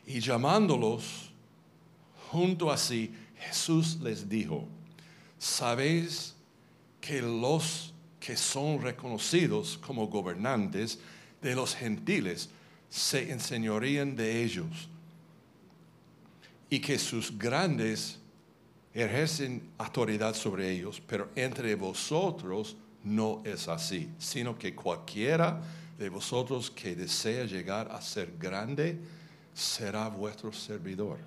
Y 0.06 0.20
llamándolos 0.20 1.32
junto 2.30 2.70
a 2.70 2.78
sí, 2.78 3.16
Jesús 3.40 4.00
les 4.02 4.28
dijo, 4.28 4.68
¿sabéis 5.40 6.36
que 7.00 7.22
los 7.22 7.94
que 8.20 8.36
son 8.36 8.82
reconocidos 8.82 9.78
como 9.78 10.08
gobernantes 10.08 11.00
de 11.42 11.56
los 11.56 11.76
gentiles 11.76 12.50
se 12.90 13.32
enseñorían 13.32 14.16
de 14.18 14.44
ellos? 14.44 14.90
Y 16.70 16.80
que 16.80 17.00
sus 17.00 17.38
grandes 17.38 18.20
ejercen 18.94 19.64
autoridad 19.78 20.36
sobre 20.36 20.72
ellos, 20.72 21.02
pero 21.08 21.30
entre 21.36 21.76
vosotros 21.76 22.76
no 23.04 23.42
es 23.46 23.70
así, 23.70 24.10
sino 24.20 24.58
que 24.58 24.76
cualquiera 24.76 25.62
de 25.98 26.10
vosotros 26.10 26.72
que 26.72 26.96
desea 26.96 27.46
llegar 27.46 27.92
a 27.92 28.02
ser 28.02 28.34
grande 28.38 29.00
será 29.54 30.08
vuestro 30.10 30.52
servidor. 30.52 31.20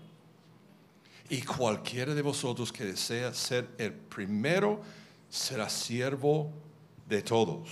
Y 1.28 1.42
cualquiera 1.42 2.14
de 2.14 2.22
vosotros 2.22 2.72
que 2.72 2.84
desea 2.84 3.34
ser 3.34 3.68
el 3.78 3.92
primero 3.92 4.80
será 5.28 5.68
siervo 5.68 6.52
de 7.08 7.22
todos. 7.22 7.68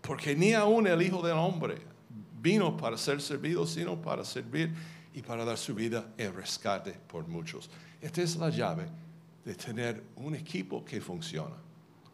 Porque 0.00 0.34
ni 0.34 0.52
aun 0.52 0.86
el 0.86 1.00
Hijo 1.02 1.22
del 1.22 1.36
Hombre 1.36 1.76
vino 2.40 2.76
para 2.76 2.96
ser 2.96 3.20
servido, 3.20 3.66
sino 3.66 4.00
para 4.00 4.24
servir 4.24 4.74
y 5.14 5.22
para 5.22 5.44
dar 5.44 5.58
su 5.58 5.74
vida 5.74 6.12
en 6.16 6.34
rescate 6.34 6.92
por 6.92 7.28
muchos. 7.28 7.70
Esta 8.00 8.22
es 8.22 8.36
la 8.36 8.50
llave 8.50 8.88
de 9.44 9.54
tener 9.54 10.02
un 10.16 10.34
equipo 10.34 10.84
que 10.84 11.00
funciona. 11.00 11.56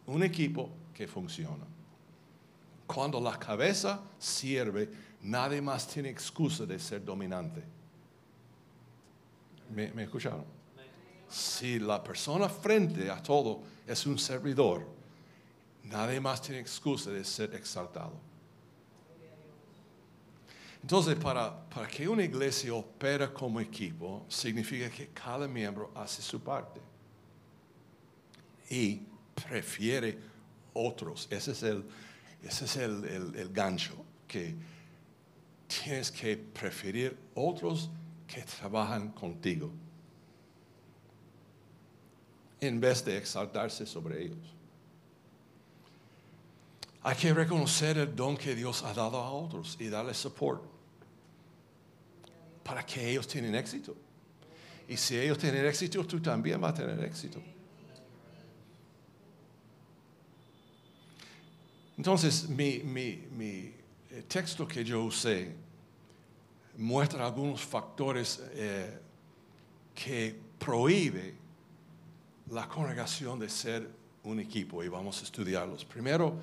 Un 0.05 0.23
equipo 0.23 0.69
que 0.93 1.07
funciona. 1.07 1.65
Cuando 2.91 3.21
la 3.21 3.37
cabeza 3.37 4.01
sirve, 4.17 4.89
nadie 5.21 5.61
más 5.61 5.87
tiene 5.87 6.09
excusa 6.09 6.65
de 6.65 6.79
ser 6.79 7.05
dominante. 7.05 7.63
¿Me, 9.69 9.91
escucharon? 10.01 10.43
Si 11.29 11.77
la 11.77 12.03
persona 12.03 12.49
frente 12.49 13.11
a 13.11 13.21
todo 13.21 13.61
es 13.85 14.07
un 14.07 14.17
servidor, 14.17 14.87
nadie 15.83 16.19
más 16.19 16.41
tiene 16.41 16.61
excusa 16.61 17.11
de 17.11 17.23
ser 17.23 17.53
exaltado. 17.53 18.13
Entonces, 20.81 21.15
para, 21.15 21.69
para 21.69 21.87
que 21.87 22.07
una 22.07 22.23
iglesia 22.23 22.73
opera 22.73 23.31
como 23.31 23.59
equipo, 23.59 24.25
significa 24.27 24.89
que 24.89 25.09
cada 25.09 25.47
miembro 25.47 25.91
hace 25.93 26.23
su 26.23 26.39
parte 26.39 26.81
y 28.67 29.03
prefiere 29.47 30.17
otros. 30.73 31.27
Ese 31.29 31.51
es 31.51 31.61
el, 31.61 31.85
ese 32.43 32.65
es 32.65 32.75
el, 32.77 33.03
el- 33.35 33.49
gancho, 33.53 33.93
que 34.27 34.55
tienes 35.67 36.11
que 36.11 36.37
preferir 36.37 37.17
otros 37.35 37.89
que 38.27 38.41
trabajan 38.43 39.09
contigo 39.11 39.71
en 42.61 42.79
vez 42.79 43.03
de 43.05 43.17
exaltarse 43.17 43.85
sobre 43.85 44.23
ellos. 44.23 44.37
Hay 47.01 47.15
que 47.15 47.33
reconocer 47.33 47.97
el 47.97 48.15
don 48.15 48.35
que 48.35 48.53
Dios 48.55 48.83
ha 48.83 48.93
dado 48.93 49.17
a 49.17 49.31
otros 49.31 49.77
y 49.79 49.87
darle 49.87 50.13
support 50.13 50.61
para 52.63 52.85
que 52.85 53.09
ellos 53.09 53.27
tengan 53.27 53.55
éxito. 53.55 53.95
Y 54.87 54.97
si 54.97 55.17
ellos 55.17 55.37
tienen 55.37 55.65
éxito, 55.65 56.05
tú 56.05 56.19
también 56.19 56.59
vas 56.59 56.73
a 56.73 56.75
tener 56.75 57.03
éxito. 57.03 57.41
Entonces, 61.99 62.47
mi, 62.47 62.81
eh, 63.41 64.23
texto 64.25 64.65
que 64.65 64.85
yo 64.85 65.03
usé 65.03 65.53
muestra 66.77 67.25
algunos 67.25 67.61
factores 67.61 68.41
eh, 68.53 68.97
que 69.93 70.33
prohíbe 70.57 71.35
la 72.51 72.69
congregación 72.69 73.37
de 73.37 73.49
ser 73.49 73.89
un 74.23 74.39
equipo 74.39 74.81
y 74.81 74.87
vamos 74.87 75.19
a 75.19 75.25
estudiarlos. 75.25 75.83
Primero 75.83 76.37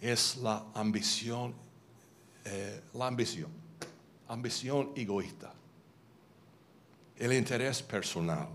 es 0.00 0.38
la 0.38 0.64
ambición, 0.74 1.54
eh, 2.44 2.80
la 2.94 3.06
ambición, 3.06 3.52
ambición 4.26 4.90
egoísta, 4.96 5.54
el 7.16 7.32
interés 7.32 7.80
personal. 7.80 8.48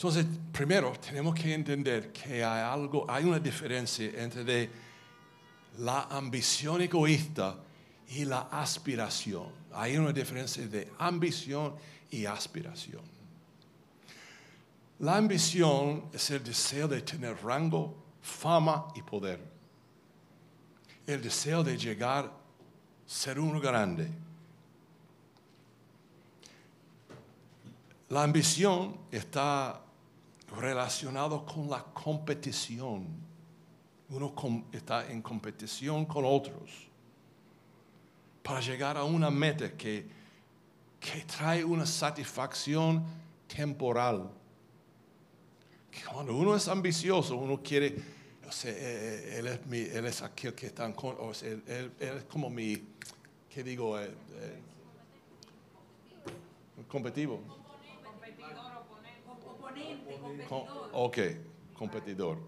Entonces, 0.00 0.24
primero 0.50 0.92
tenemos 0.92 1.34
que 1.34 1.52
entender 1.52 2.10
que 2.10 2.42
hay 2.42 2.62
algo, 2.62 3.04
hay 3.06 3.22
una 3.22 3.38
diferencia 3.38 4.10
entre 4.16 4.70
la 5.76 6.04
ambición 6.04 6.80
egoísta 6.80 7.58
y 8.08 8.24
la 8.24 8.48
aspiración. 8.50 9.48
Hay 9.74 9.98
una 9.98 10.10
diferencia 10.10 10.66
de 10.66 10.90
ambición 10.98 11.74
y 12.10 12.24
aspiración. 12.24 13.02
La 15.00 15.18
ambición 15.18 16.06
es 16.14 16.30
el 16.30 16.42
deseo 16.44 16.88
de 16.88 17.02
tener 17.02 17.36
rango, 17.44 17.94
fama 18.22 18.88
y 18.94 19.02
poder. 19.02 19.38
El 21.06 21.20
deseo 21.20 21.62
de 21.62 21.76
llegar 21.76 22.24
a 22.24 22.32
ser 23.06 23.38
uno 23.38 23.60
grande. 23.60 24.08
La 28.08 28.22
ambición 28.22 28.96
está 29.12 29.82
relacionado 30.58 31.44
con 31.44 31.68
la 31.70 31.82
competición. 31.84 33.06
Uno 34.10 34.34
está 34.72 35.08
en 35.10 35.22
competición 35.22 36.04
con 36.06 36.24
otros 36.24 36.88
para 38.42 38.60
llegar 38.60 38.96
a 38.96 39.04
una 39.04 39.30
meta 39.30 39.70
que, 39.76 40.06
que 40.98 41.20
trae 41.24 41.64
una 41.64 41.86
satisfacción 41.86 43.04
temporal. 43.46 44.28
Cuando 46.10 46.34
uno 46.36 46.56
es 46.56 46.66
ambicioso, 46.68 47.36
uno 47.36 47.60
quiere, 47.62 47.94
o 48.48 48.50
sea, 48.52 48.72
eh, 48.72 48.76
eh, 48.78 49.36
él, 49.38 49.46
es 49.46 49.66
mi- 49.66 49.78
él 49.78 50.06
es 50.06 50.22
aquel 50.22 50.54
que 50.54 50.66
está 50.66 50.86
en 50.86 50.94
o 50.98 51.32
sea, 51.34 51.48
él, 51.50 51.62
él- 51.66 51.92
él 52.00 52.16
es 52.18 52.24
como 52.24 52.48
mi, 52.50 52.82
¿qué 53.48 53.62
digo? 53.62 53.98
Eh, 54.00 54.06
eh, 54.06 54.58
competitivo. 56.88 57.59
Ok, 60.92 61.18
competidor. 61.74 62.38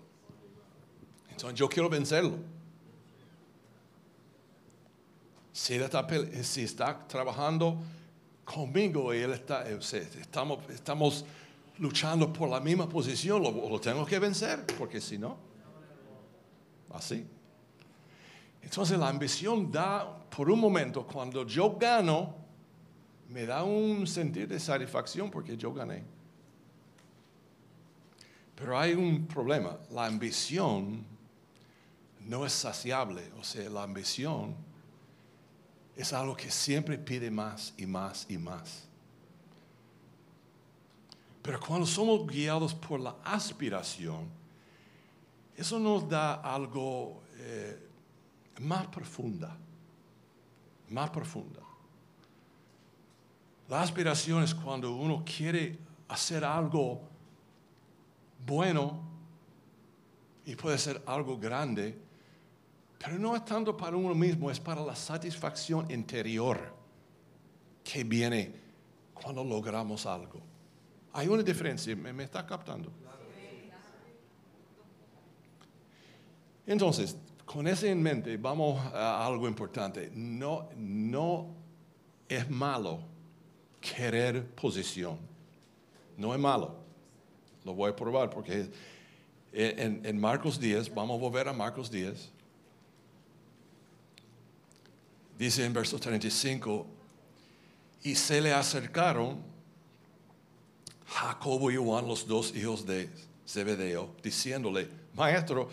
Entonces 1.31 1.59
yo 1.59 1.69
quiero 1.69 1.89
vencerlo. 1.89 2.37
Si 5.53 5.75
está, 5.75 6.07
está 6.57 7.07
trabajando 7.07 7.79
conmigo 8.45 9.15
y 9.15 9.19
él 9.19 9.33
está, 9.33 9.69
eh, 9.69 9.79
estamos, 10.21 10.59
estamos 10.71 11.25
luchando 11.79 12.33
por 12.33 12.49
la 12.49 12.61
misma 12.61 12.89
posición, 12.89 13.43
lo, 13.43 13.51
lo 13.51 13.81
tengo 13.81 14.05
que 14.05 14.19
vencer, 14.19 14.65
porque 14.79 15.01
si 15.01 15.19
no, 15.19 15.37
así. 16.93 17.27
Entonces 18.63 18.99
la 18.99 19.09
ambición 19.09 19.71
da, 19.71 20.19
por 20.31 20.51
un 20.51 20.61
momento, 20.61 21.07
cuando 21.07 21.47
yo 21.47 21.77
gano, 21.77 22.35
me 23.29 23.47
da 23.47 23.65
un 23.65 24.07
sentir 24.07 24.47
de 24.49 24.61
satisfacción 24.61 25.31
porque 25.31 25.57
yo 25.57 25.73
gané. 25.73 26.05
Pero 28.63 28.79
hay 28.79 28.95
un 28.95 29.27
problema, 29.27 29.77
la 29.91 30.07
ambición 30.07 31.05
no 32.21 32.47
es 32.47 32.53
saciable, 32.53 33.33
o 33.41 33.43
sea, 33.43 33.69
la 33.69 33.83
ambición 33.83 34.55
es 35.97 36.13
algo 36.13 36.37
que 36.37 36.49
siempre 36.49 36.97
pide 36.97 37.29
más 37.29 37.75
y 37.77 37.87
más 37.87 38.25
y 38.29 38.39
más. 38.39 38.85
Pero 41.43 41.59
cuando 41.59 41.85
somos 41.85 42.25
guiados 42.25 42.73
por 42.73 43.01
la 43.01 43.17
aspiración, 43.25 44.29
eso 45.57 45.81
nos 45.81 46.09
da 46.09 46.35
algo 46.35 47.21
eh, 47.39 47.85
más 48.61 48.87
profunda, 48.87 49.57
más 50.89 51.11
profunda. 51.11 51.63
La 53.69 53.83
aspiración 53.83 54.45
es 54.45 54.55
cuando 54.55 54.95
uno 54.95 55.25
quiere 55.25 55.77
hacer 56.07 56.45
algo 56.45 57.11
bueno 58.47 59.01
y 60.45 60.57
puede 60.57 60.79
ser 60.79 61.03
algo 61.07 61.39
grande, 61.39 61.99
pero 62.99 63.19
no 63.19 63.35
es 63.35 63.45
tanto 63.45 63.77
para 63.77 63.97
uno 63.97 64.15
mismo, 64.15 64.51
es 64.51 64.61
para 64.61 64.83
la 64.85 64.95
satisfacción 64.95 65.91
interior 65.91 66.75
que 67.83 68.05
viene 68.05 68.55
cuando 69.13 69.45
logramos 69.45 70.07
algo. 70.07 70.41
Hay 71.13 71.29
una 71.29 71.43
diferencia, 71.43 71.95
¿me, 71.95 72.25
está 72.25 72.47
captando? 72.47 72.91
Entonces, 76.67 77.17
con 77.45 77.67
eso 77.67 77.87
en 77.87 78.03
mente, 78.03 78.37
vamos 78.37 78.81
a 78.95 79.27
algo 79.27 79.47
importante. 79.49 80.11
No, 80.15 80.71
no 80.77 81.49
es 82.29 82.49
malo 82.49 83.01
querer 83.81 84.55
posición. 84.55 85.19
No 86.17 86.33
es 86.33 86.41
malo. 86.41 86.82
Lo 87.65 87.75
voy 87.75 87.91
a 87.91 87.97
probar 87.97 88.31
porque 88.31 88.69
en, 89.53 90.05
en 90.05 90.21
Marcos 90.21 90.59
10, 90.59 90.95
vamos 90.95 91.19
a 91.19 91.21
volver 91.21 91.49
a 91.49 91.53
Marcos 91.53 91.91
10. 91.91 92.31
Dice 95.39 95.65
en 95.65 95.73
verso 95.73 95.99
35, 95.99 96.87
y 98.05 98.15
se 98.15 98.41
le 98.41 98.53
acercaron 98.53 99.43
Jacobo 101.07 101.71
y 101.71 101.77
Juan, 101.77 102.07
los 102.07 102.27
dos 102.27 102.55
hijos 102.57 102.87
de 102.87 103.11
Zebedeo, 103.47 104.15
diciéndole, 104.23 104.89
maestro, 105.15 105.69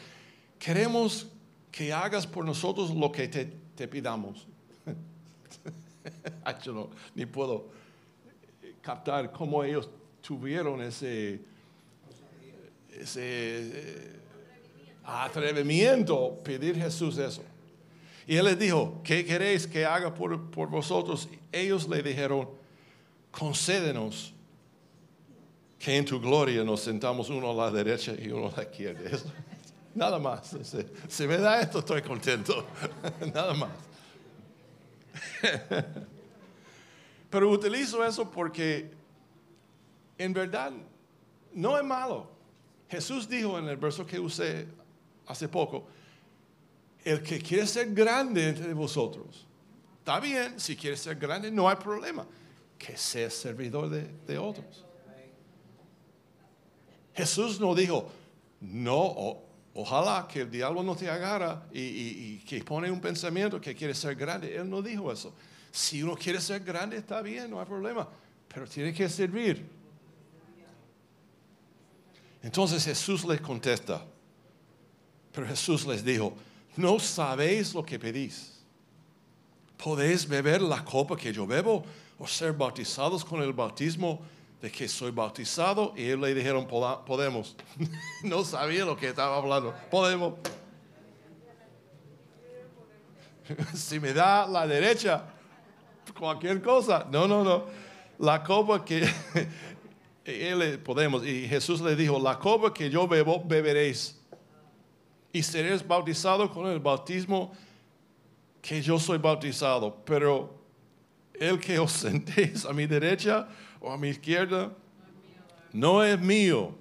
queremos 0.57 1.27
que 1.71 1.93
hagas 1.93 2.27
por 2.27 2.43
nosotros 2.43 2.91
lo 2.91 3.11
que 3.11 3.27
te, 3.27 3.45
te 3.75 3.87
pidamos. 3.87 4.45
Yo 6.63 6.73
no, 6.73 6.89
ni 7.15 7.25
puedo 7.25 7.67
captar 8.81 9.31
cómo 9.31 9.63
ellos 9.63 9.89
tuvieron 10.21 10.81
ese, 10.81 11.39
ese 12.97 13.21
eh, 13.21 14.19
atrevimiento 15.03 16.39
pedir 16.43 16.75
Jesús 16.75 17.17
eso. 17.17 17.43
Y 18.27 18.35
él 18.35 18.45
les 18.45 18.59
dijo, 18.59 19.01
¿qué 19.03 19.25
queréis 19.25 19.65
que 19.65 19.85
haga 19.85 20.13
por, 20.13 20.51
por 20.51 20.69
vosotros? 20.69 21.27
Ellos 21.51 21.89
le 21.89 22.03
dijeron, 22.03 22.47
concédenos 23.31 24.33
que 25.79 25.95
en 25.95 26.05
tu 26.05 26.19
gloria 26.19 26.63
nos 26.63 26.81
sentamos 26.81 27.29
uno 27.29 27.51
a 27.51 27.53
la 27.53 27.71
derecha 27.71 28.13
y 28.19 28.29
uno 28.29 28.51
a 28.53 28.57
la 28.57 28.63
izquierda. 28.63 29.17
nada 29.95 30.19
más. 30.19 30.55
Si 31.07 31.25
me 31.25 31.37
da 31.37 31.61
esto, 31.61 31.79
estoy 31.79 32.01
contento. 32.01 32.65
nada 33.33 33.53
más. 33.53 33.71
Pero 37.29 37.49
utilizo 37.49 38.03
eso 38.03 38.29
porque 38.29 38.91
en 40.17 40.33
verdad 40.33 40.71
no 41.53 41.77
es 41.77 41.83
malo. 41.83 42.29
Jesús 42.89 43.29
dijo 43.29 43.57
en 43.59 43.67
el 43.67 43.77
verso 43.77 44.05
que 44.05 44.19
usé 44.19 44.67
hace 45.27 45.47
poco, 45.47 45.87
el 47.03 47.21
que 47.21 47.39
quiere 47.39 47.67
ser 47.67 47.93
grande 47.93 48.49
entre 48.49 48.73
vosotros, 48.73 49.45
está 49.99 50.19
bien, 50.19 50.59
si 50.59 50.75
quiere 50.75 50.97
ser 50.97 51.15
grande 51.15 51.51
no 51.51 51.69
hay 51.69 51.75
problema, 51.75 52.25
que 52.77 52.97
sea 52.97 53.29
servidor 53.29 53.89
de, 53.89 54.37
otros. 54.37 54.85
Jesús 57.13 57.59
no 57.59 57.75
dijo, 57.75 58.09
no, 58.61 59.37
ojalá 59.75 60.27
que 60.27 60.41
el 60.41 60.51
diablo 60.51 60.81
no 60.81 60.95
te 60.95 61.09
agarra 61.09 61.67
y, 61.71 61.79
y, 61.79 62.43
que 62.47 62.63
pone 62.63 62.89
un 62.89 63.01
pensamiento 63.01 63.59
que 63.61 63.75
quiere 63.75 63.93
ser 63.93 64.15
grande. 64.15 64.55
Él 64.55 64.69
no 64.69 64.81
dijo 64.81 65.11
eso. 65.11 65.33
Si 65.71 66.01
uno 66.01 66.15
quiere 66.15 66.39
ser 66.39 66.63
grande, 66.63 66.97
está 66.97 67.21
bien, 67.21 67.51
no 67.51 67.59
hay 67.59 67.65
problema, 67.65 68.07
pero 68.47 68.65
tiene 68.67 68.93
que 68.93 69.07
servir. 69.09 69.78
Entonces 72.41 72.85
Jesús 72.85 73.25
les 73.25 73.41
contesta, 73.41 74.05
pero 75.31 75.47
Jesús 75.47 75.85
les 75.85 76.03
dijo, 76.03 76.33
no 76.75 76.99
sabéis 76.99 77.73
lo 77.73 77.83
que 77.83 77.99
pedís. 77.99 78.59
¿Podéis 79.81 80.27
beber 80.27 80.61
la 80.61 80.83
copa 80.83 81.15
que 81.15 81.31
yo 81.31 81.47
bebo 81.47 81.83
o 82.17 82.27
ser 82.27 82.53
bautizados 82.53 83.23
con 83.23 83.41
el 83.41 83.53
bautismo 83.53 84.21
de 84.61 84.71
que 84.71 84.87
soy 84.87 85.11
bautizado? 85.11 85.93
Y 85.95 86.03
ellos 86.03 86.19
le 86.19 86.33
dijeron, 86.33 86.67
podemos. 86.67 87.55
no 88.23 88.43
sabía 88.43 88.85
lo 88.85 88.97
que 88.97 89.09
estaba 89.09 89.37
hablando. 89.37 89.73
Podemos. 89.89 90.33
si 93.73 93.99
me 93.99 94.13
da 94.13 94.45
la 94.47 94.67
derecha, 94.67 95.25
cualquier 96.17 96.61
cosa. 96.61 97.05
No, 97.09 97.27
no, 97.27 97.43
no. 97.43 97.65
La 98.19 98.43
copa 98.43 98.83
que 98.83 99.09
él 100.25 100.79
podemos. 100.79 101.25
Y 101.25 101.47
Jesús 101.47 101.81
le 101.81 101.95
dijo, 101.95 102.19
la 102.19 102.37
copa 102.37 102.73
que 102.73 102.89
yo 102.89 103.07
bebo, 103.07 103.43
beberéis. 103.43 104.19
Y 105.31 105.43
seréis 105.43 105.85
bautizados 105.85 106.49
con 106.51 106.67
el 106.67 106.79
bautismo 106.79 107.51
que 108.61 108.81
yo 108.81 108.99
soy 108.99 109.17
bautizado. 109.17 109.95
Pero 110.05 110.59
el 111.33 111.59
que 111.59 111.79
os 111.79 111.91
sentéis 111.91 112.65
a 112.65 112.73
mi 112.73 112.85
derecha 112.85 113.47
o 113.79 113.91
a 113.91 113.97
mi 113.97 114.09
izquierda, 114.09 114.71
no 115.71 116.03
es 116.03 116.19
mío 116.19 116.75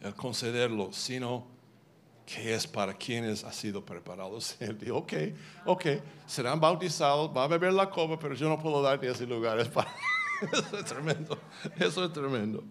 el 0.00 0.14
concederlo, 0.14 0.92
sino 0.92 1.46
que 2.26 2.54
es 2.54 2.66
para 2.66 2.92
quienes 2.92 3.44
ha 3.44 3.52
sido 3.52 3.84
preparado. 3.84 4.38
Él 4.60 4.76
dijo, 4.78 4.96
ok, 4.98 5.12
ok, 5.64 5.86
serán 6.26 6.60
bautizados, 6.60 7.30
va 7.34 7.44
a 7.44 7.48
beber 7.48 7.72
la 7.72 7.88
copa, 7.88 8.18
pero 8.18 8.34
yo 8.34 8.48
no 8.48 8.58
puedo 8.58 8.82
darte 8.82 9.08
ese 9.08 9.26
lugar. 9.26 9.70
para... 9.70 9.94
Eso 10.52 10.78
es 10.78 10.84
tremendo, 10.84 11.38
eso 11.78 12.04
es 12.04 12.12
tremendo. 12.12 12.62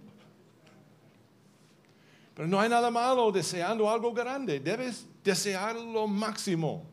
Pero 2.35 2.47
no 2.47 2.59
hay 2.59 2.69
nada 2.69 2.91
malo 2.91 3.31
deseando 3.31 3.89
algo 3.89 4.13
grande, 4.13 4.59
debes 4.59 5.07
desear 5.23 5.75
lo 5.75 6.05
máximo. 6.05 6.85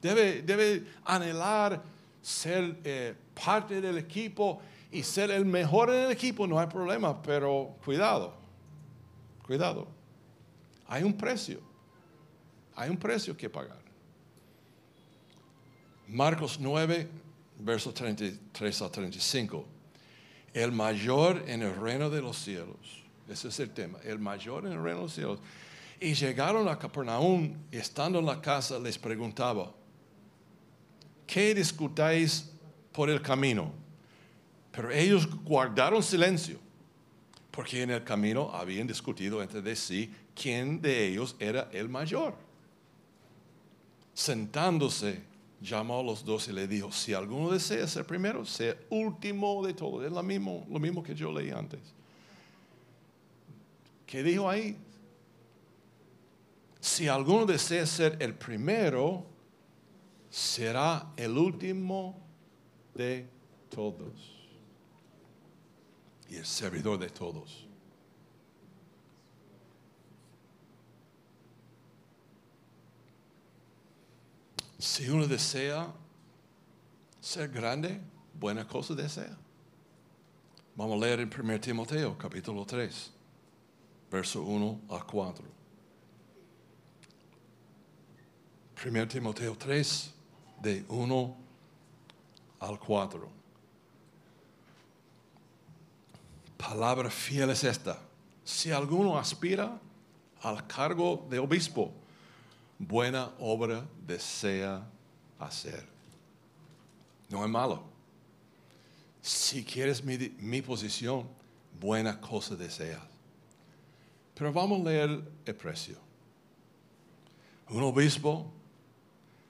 Debe, 0.00 0.42
debe 0.42 0.84
anhelar 1.04 1.82
ser 2.20 2.80
eh, 2.84 3.14
parte 3.34 3.80
del 3.80 3.98
equipo 3.98 4.60
y 4.90 5.02
ser 5.02 5.30
el 5.30 5.44
mejor 5.44 5.90
en 5.90 6.06
el 6.06 6.10
equipo, 6.10 6.46
no 6.46 6.58
hay 6.58 6.66
problema, 6.66 7.20
pero 7.22 7.76
cuidado, 7.84 8.34
cuidado. 9.46 9.86
Hay 10.86 11.02
un 11.02 11.16
precio, 11.16 11.60
hay 12.74 12.90
un 12.90 12.96
precio 12.96 13.36
que 13.36 13.48
pagar. 13.48 13.80
Marcos 16.08 16.58
9, 16.60 17.08
versos 17.62 17.94
33 17.94 18.82
a 18.82 18.90
35. 18.90 19.66
El 20.52 20.72
mayor 20.72 21.44
en 21.46 21.62
el 21.62 21.74
reino 21.76 22.10
de 22.10 22.20
los 22.20 22.36
cielos. 22.36 23.02
Ese 23.28 23.48
es 23.48 23.60
el 23.60 23.70
tema. 23.70 23.98
El 24.04 24.18
mayor 24.18 24.66
en 24.66 24.72
el 24.72 24.82
reino 24.82 24.98
de 24.98 25.04
los 25.04 25.14
cielos. 25.14 25.38
Y 26.00 26.14
llegaron 26.14 26.68
a 26.68 26.78
Capernaum 26.78 27.54
y 27.70 27.76
estando 27.76 28.18
en 28.18 28.26
la 28.26 28.40
casa 28.40 28.78
les 28.78 28.98
preguntaba, 28.98 29.72
¿qué 31.26 31.54
discutáis 31.54 32.50
por 32.90 33.08
el 33.08 33.22
camino? 33.22 33.72
Pero 34.72 34.90
ellos 34.90 35.28
guardaron 35.44 36.02
silencio, 36.02 36.58
porque 37.50 37.82
en 37.82 37.90
el 37.90 38.02
camino 38.02 38.50
habían 38.52 38.86
discutido 38.86 39.42
entre 39.42 39.76
sí 39.76 40.12
quién 40.34 40.80
de 40.80 41.08
ellos 41.08 41.36
era 41.38 41.68
el 41.72 41.88
mayor. 41.88 42.34
Sentándose, 44.14 45.22
llamó 45.62 46.00
a 46.00 46.02
los 46.02 46.24
dos 46.24 46.48
y 46.48 46.52
le 46.52 46.66
dijo, 46.66 46.90
si 46.92 47.14
alguno 47.14 47.50
desea 47.50 47.86
ser 47.86 48.04
primero, 48.04 48.44
sea 48.44 48.76
último 48.90 49.64
de 49.64 49.74
todo. 49.74 50.04
Es 50.04 50.12
lo 50.12 50.22
mismo, 50.22 50.66
lo 50.68 50.78
mismo 50.78 51.02
que 51.02 51.14
yo 51.14 51.32
leí 51.32 51.50
antes. 51.50 51.80
¿Qué 54.04 54.22
dijo 54.22 54.50
ahí? 54.50 54.76
Si 56.80 57.08
alguno 57.08 57.46
desea 57.46 57.86
ser 57.86 58.16
el 58.20 58.34
primero, 58.34 59.24
será 60.28 61.12
el 61.16 61.38
último 61.38 62.20
de 62.94 63.28
todos 63.70 64.42
y 66.28 66.36
el 66.36 66.46
servidor 66.46 66.98
de 66.98 67.08
todos. 67.08 67.68
Si 74.82 75.08
uno 75.08 75.28
desea 75.28 75.86
ser 77.20 77.48
grande, 77.48 78.00
buena 78.34 78.66
cosa 78.66 78.96
desea. 78.96 79.38
Vamos 80.74 81.00
a 81.00 81.06
leer 81.06 81.20
en 81.20 81.30
1 81.32 81.60
Timoteo, 81.60 82.18
capítulo 82.18 82.64
3, 82.64 83.12
verso 84.10 84.42
1 84.42 84.80
a 84.90 84.98
4. 84.98 85.44
1 88.84 89.06
Timoteo 89.06 89.54
3, 89.54 90.14
de 90.60 90.84
1 90.88 91.36
al 92.58 92.78
4. 92.80 93.28
Palabra 96.56 97.08
fiel 97.08 97.50
es 97.50 97.62
esta. 97.62 98.00
Si 98.42 98.72
alguno 98.72 99.16
aspira 99.16 99.78
al 100.42 100.66
cargo 100.66 101.24
de 101.30 101.38
obispo, 101.38 102.01
buena 102.86 103.32
obra 103.38 103.84
desea 104.04 104.84
hacer. 105.38 105.84
No 107.28 107.44
es 107.44 107.50
malo. 107.50 107.82
Si 109.20 109.64
quieres 109.64 110.02
mi, 110.04 110.62
posición, 110.62 111.28
buena 111.80 112.20
cosa 112.20 112.56
deseas. 112.56 113.00
Pero 114.34 114.52
vamos 114.52 114.80
a 114.80 114.90
leer 114.90 115.22
el 115.44 115.54
precio. 115.54 115.96
Un 117.68 117.84
obispo 117.84 118.50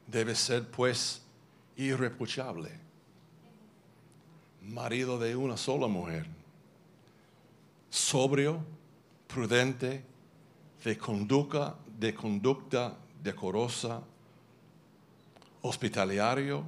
debe 0.07 0.35
ser 0.35 0.71
pues 0.71 1.23
irreprochable, 1.77 2.71
marido 4.61 5.19
de 5.19 5.35
una 5.35 5.57
sola 5.57 5.89
mujer, 5.89 6.27
sobrio, 7.89 8.63
prudente, 9.27 10.05
de 10.85 10.99
conducta, 10.99 11.77
de 11.99 12.15
conducta 12.15 12.99
decorosa, 13.23 14.03
hospitalario, 15.63 16.65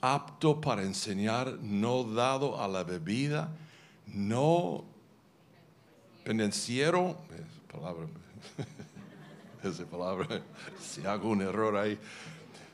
apto 0.00 0.60
para 0.60 0.82
enseñar, 0.82 1.58
no 1.62 2.04
dado 2.04 2.60
a 2.60 2.68
la 2.68 2.84
bebida, 2.84 3.50
no 4.06 4.84
pendenciero, 6.24 7.16
es 7.30 7.72
palabra, 7.72 8.06
esa 9.62 9.84
palabra, 9.86 10.42
si 10.80 11.06
hago 11.06 11.30
un 11.30 11.42
error 11.42 11.76
ahí, 11.76 11.98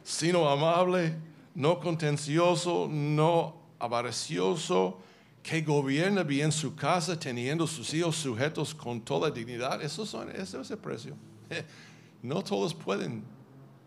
sino 0.03 0.49
amable, 0.49 1.15
no 1.55 1.79
contencioso, 1.79 2.89
no 2.91 3.57
avaricioso, 3.79 4.99
que 5.43 5.61
gobierna 5.63 6.23
bien 6.23 6.53
su 6.53 6.75
casa, 6.75 7.19
teniendo 7.19 7.67
sus 7.67 7.93
hijos 7.95 8.17
sujetos 8.17 8.75
con 8.75 9.01
toda 9.01 9.31
dignidad. 9.31 9.87
Son, 9.89 10.31
eso 10.31 10.61
es 10.61 10.71
el 10.71 10.79
precio. 10.79 11.17
No 12.23 12.43
todos 12.43 12.73
pueden 12.73 13.25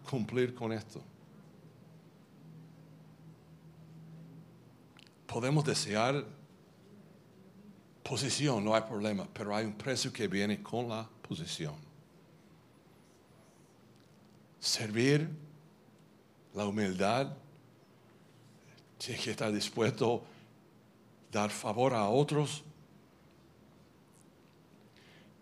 cumplir 0.10 0.54
con 0.54 0.74
esto. 0.74 1.02
Podemos 5.26 5.64
desear 5.64 6.26
posición, 8.04 8.64
no 8.64 8.76
hay 8.76 8.84
problema, 8.84 9.28
pero 9.34 9.56
hay 9.56 9.66
un 9.66 9.74
precio 9.74 10.12
que 10.12 10.28
viene 10.28 10.62
con 10.62 10.90
la 10.90 11.10
posición. 11.28 11.76
Servir, 14.60 15.30
la 16.54 16.66
humildad, 16.66 17.34
tiene 18.98 19.22
que 19.22 19.32
estar 19.32 19.52
dispuesto 19.52 20.24
a 20.24 21.34
dar 21.34 21.50
favor 21.50 21.94
a 21.94 22.08
otros. 22.10 22.64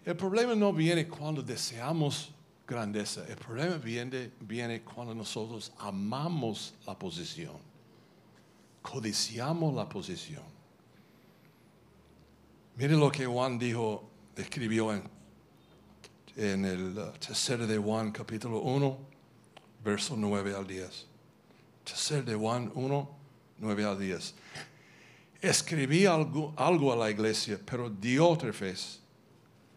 El 0.05 0.15
problema 0.15 0.55
no 0.55 0.73
viene 0.73 1.07
cuando 1.07 1.41
deseamos 1.41 2.32
grandeza, 2.67 3.25
el 3.27 3.35
problema 3.35 3.77
viene, 3.77 4.31
viene 4.39 4.81
cuando 4.81 5.13
nosotros 5.13 5.73
amamos 5.79 6.73
la 6.85 6.97
posición, 6.97 7.57
codiciamos 8.81 9.73
la 9.73 9.87
posición. 9.87 10.43
Mire 12.75 12.95
lo 12.95 13.11
que 13.11 13.25
Juan 13.25 13.59
dijo, 13.59 14.09
escribió 14.35 14.93
en, 14.93 15.03
en 16.35 16.65
el 16.65 16.97
uh, 16.97 17.11
tercero 17.19 17.67
de 17.67 17.77
Juan, 17.77 18.11
capítulo 18.11 18.61
1, 18.61 18.97
verso 19.83 20.15
9 20.17 20.55
al 20.55 20.65
10. 20.65 21.07
Tercero 21.83 22.23
de 22.23 22.35
Juan 22.35 22.71
1, 22.73 23.09
9 23.59 23.85
al 23.85 23.99
10. 23.99 24.35
Escribí 25.41 26.05
algo, 26.05 26.53
algo 26.55 26.93
a 26.93 26.95
la 26.95 27.11
iglesia, 27.11 27.59
pero 27.63 27.89
Diótrefes, 27.89 29.02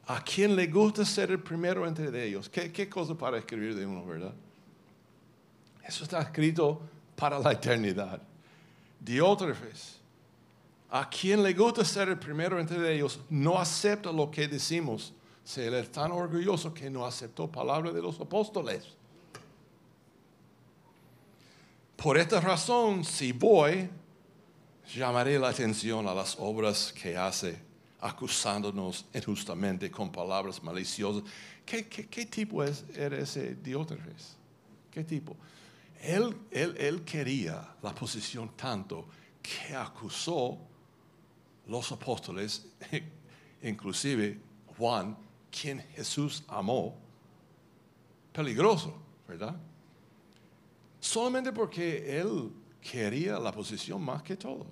a 0.07 0.23
quien 0.23 0.55
le 0.55 0.67
gusta 0.69 1.05
ser 1.05 1.31
el 1.31 1.41
primero 1.41 1.87
entre 1.87 2.25
ellos. 2.25 2.49
¿Qué, 2.49 2.89
cosa 2.89 3.15
para 3.15 3.39
escribir 3.39 3.75
de 3.75 3.85
uno, 3.85 4.05
verdad? 4.07 4.35
Eso 5.85 6.05
está 6.05 6.21
escrito 6.21 6.81
para 7.17 7.39
la 7.39 7.53
eternidad. 7.53 8.21
Diótrefes, 9.01 9.99
a 10.91 11.09
quien 11.09 11.43
le 11.43 11.53
gusta 11.53 11.85
ser 11.85 12.09
el 12.09 12.19
primero 12.19 12.61
entre 12.61 12.95
ellos, 12.95 13.21
no 13.29 13.59
acepta 13.59 14.13
lo 14.13 14.31
que 14.31 14.47
decimos. 14.47 15.13
Se 15.45 15.67
él 15.67 15.75
es 15.75 15.91
tan 15.91 16.13
orgulloso 16.13 16.73
que 16.73 16.89
no 16.89 17.05
aceptó 17.05 17.51
palabra 17.51 17.93
de 17.93 18.03
los 18.03 18.21
apóstoles. 18.21 18.85
Por 21.97 22.19
esta 22.19 22.41
razón, 22.41 23.05
si 23.05 23.33
voy, 23.33 23.89
llamaré 24.95 25.39
la 25.39 25.49
atención 25.49 26.07
a 26.07 26.15
las 26.15 26.37
obras 26.39 26.93
que 26.93 27.17
hace, 27.17 27.59
acusándonos 28.01 29.07
injustamente 29.15 29.91
con 29.91 30.11
palabras 30.11 30.63
maliciosas. 30.63 31.23
¿Qué, 31.65 31.83
tipo 32.31 32.63
es, 32.63 32.85
era 32.95 33.19
ese 33.19 33.55
Diótrefes? 33.57 34.37
¿Qué 34.91 35.05
tipo? 35.05 35.37
Él, 36.01 36.37
él, 36.51 36.75
él 36.79 37.03
quería 37.03 37.75
la 37.83 37.95
posición 37.95 38.51
tanto 38.57 39.07
que 39.43 39.75
acusó 39.75 40.59
los 41.67 41.91
apóstoles, 41.93 42.67
inclusive 43.63 44.39
Juan, 44.77 45.17
quien 45.51 45.81
Jesús 45.95 46.45
amó, 46.49 46.95
peligroso, 48.33 48.95
¿verdad? 49.27 49.57
Solamente 51.01 51.53
porque 51.53 52.19
él 52.21 52.53
quería 52.81 53.39
la 53.39 53.53
posición 53.53 54.03
más 54.03 54.23
que 54.23 54.37
todo. 54.37 54.67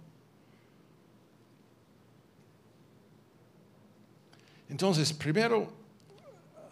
Entonces, 4.69 5.13
primero, 5.13 5.73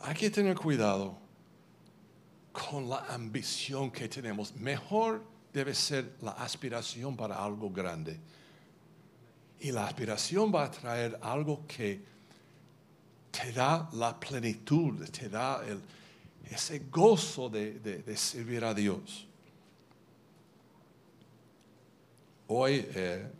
hay 0.00 0.14
que 0.14 0.30
tener 0.30 0.56
cuidado 0.56 1.18
con 2.52 2.88
la 2.88 3.06
ambición 3.08 3.90
que 3.90 4.08
tenemos. 4.08 4.54
Mejor 4.56 5.22
debe 5.52 5.74
ser 5.74 6.16
la 6.22 6.32
aspiración 6.32 7.16
para 7.16 7.42
algo 7.42 7.70
grande. 7.70 8.18
Y 9.60 9.70
la 9.70 9.86
aspiración 9.86 10.52
va 10.52 10.64
a 10.64 10.70
traer 10.70 11.18
algo 11.22 11.64
que 11.66 12.04
te 13.30 13.52
da 13.52 13.88
la 13.92 14.18
plenitud, 14.18 15.08
te 15.10 15.28
da 15.28 15.64
el, 15.66 15.80
ese 16.50 16.80
gozo 16.90 17.48
de, 17.48 17.78
de, 17.78 18.16
servir 18.16 18.64
a 18.64 18.74
Dios. 18.74 19.26
Hoy, 22.48 22.86
eh, 22.94 23.30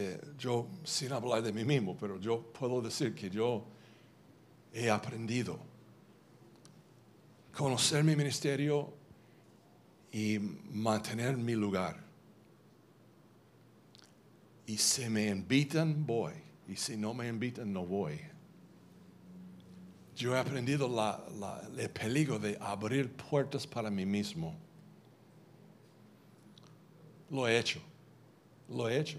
eh, 0.00 0.20
yo, 0.38 0.68
sin 0.84 1.12
hablar 1.12 1.42
de 1.42 1.52
mí 1.52 1.64
mismo, 1.64 1.96
pero 1.96 2.20
yo 2.20 2.40
puedo 2.52 2.80
decir 2.80 3.16
que 3.16 3.28
yo 3.28 3.64
he 4.72 4.88
aprendido 4.88 5.58
conocer 7.52 8.04
mi 8.04 8.14
ministerio 8.14 8.94
y 10.12 10.38
mantener 10.70 11.36
mi 11.36 11.56
lugar. 11.56 12.00
Y 14.66 14.76
si 14.76 15.08
me 15.08 15.26
invitan, 15.26 16.06
voy. 16.06 16.34
Y 16.68 16.76
si 16.76 16.96
no 16.96 17.12
me 17.12 17.26
invitan, 17.26 17.72
no 17.72 17.84
voy. 17.84 18.20
Yo 20.14 20.36
he 20.36 20.38
aprendido 20.38 20.88
el 21.76 21.90
peligro 21.90 22.38
de 22.38 22.56
abrir 22.60 23.10
puertas 23.10 23.66
para 23.66 23.90
mí 23.90 24.06
mismo. 24.06 24.54
Lo 27.30 27.48
he 27.48 27.58
hecho, 27.58 27.80
lo 28.68 28.88
he 28.88 29.00
hecho 29.00 29.18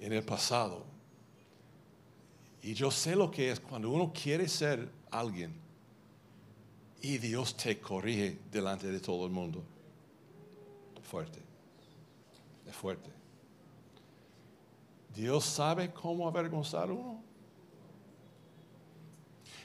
en 0.00 0.12
el 0.12 0.22
pasado. 0.22 0.84
Y 2.62 2.74
yo 2.74 2.90
sé 2.90 3.16
lo 3.16 3.30
que 3.30 3.50
es 3.50 3.60
cuando 3.60 3.90
uno 3.90 4.12
quiere 4.12 4.48
ser 4.48 4.88
alguien 5.10 5.54
y 7.00 7.18
Dios 7.18 7.56
te 7.56 7.78
corrige 7.78 8.38
delante 8.50 8.88
de 8.88 9.00
todo 9.00 9.24
el 9.26 9.32
mundo. 9.32 9.62
Fuerte, 11.02 11.40
es 12.66 12.74
fuerte. 12.74 13.10
Dios 15.14 15.44
sabe 15.44 15.92
cómo 15.92 16.28
avergonzar 16.28 16.90
uno. 16.90 17.22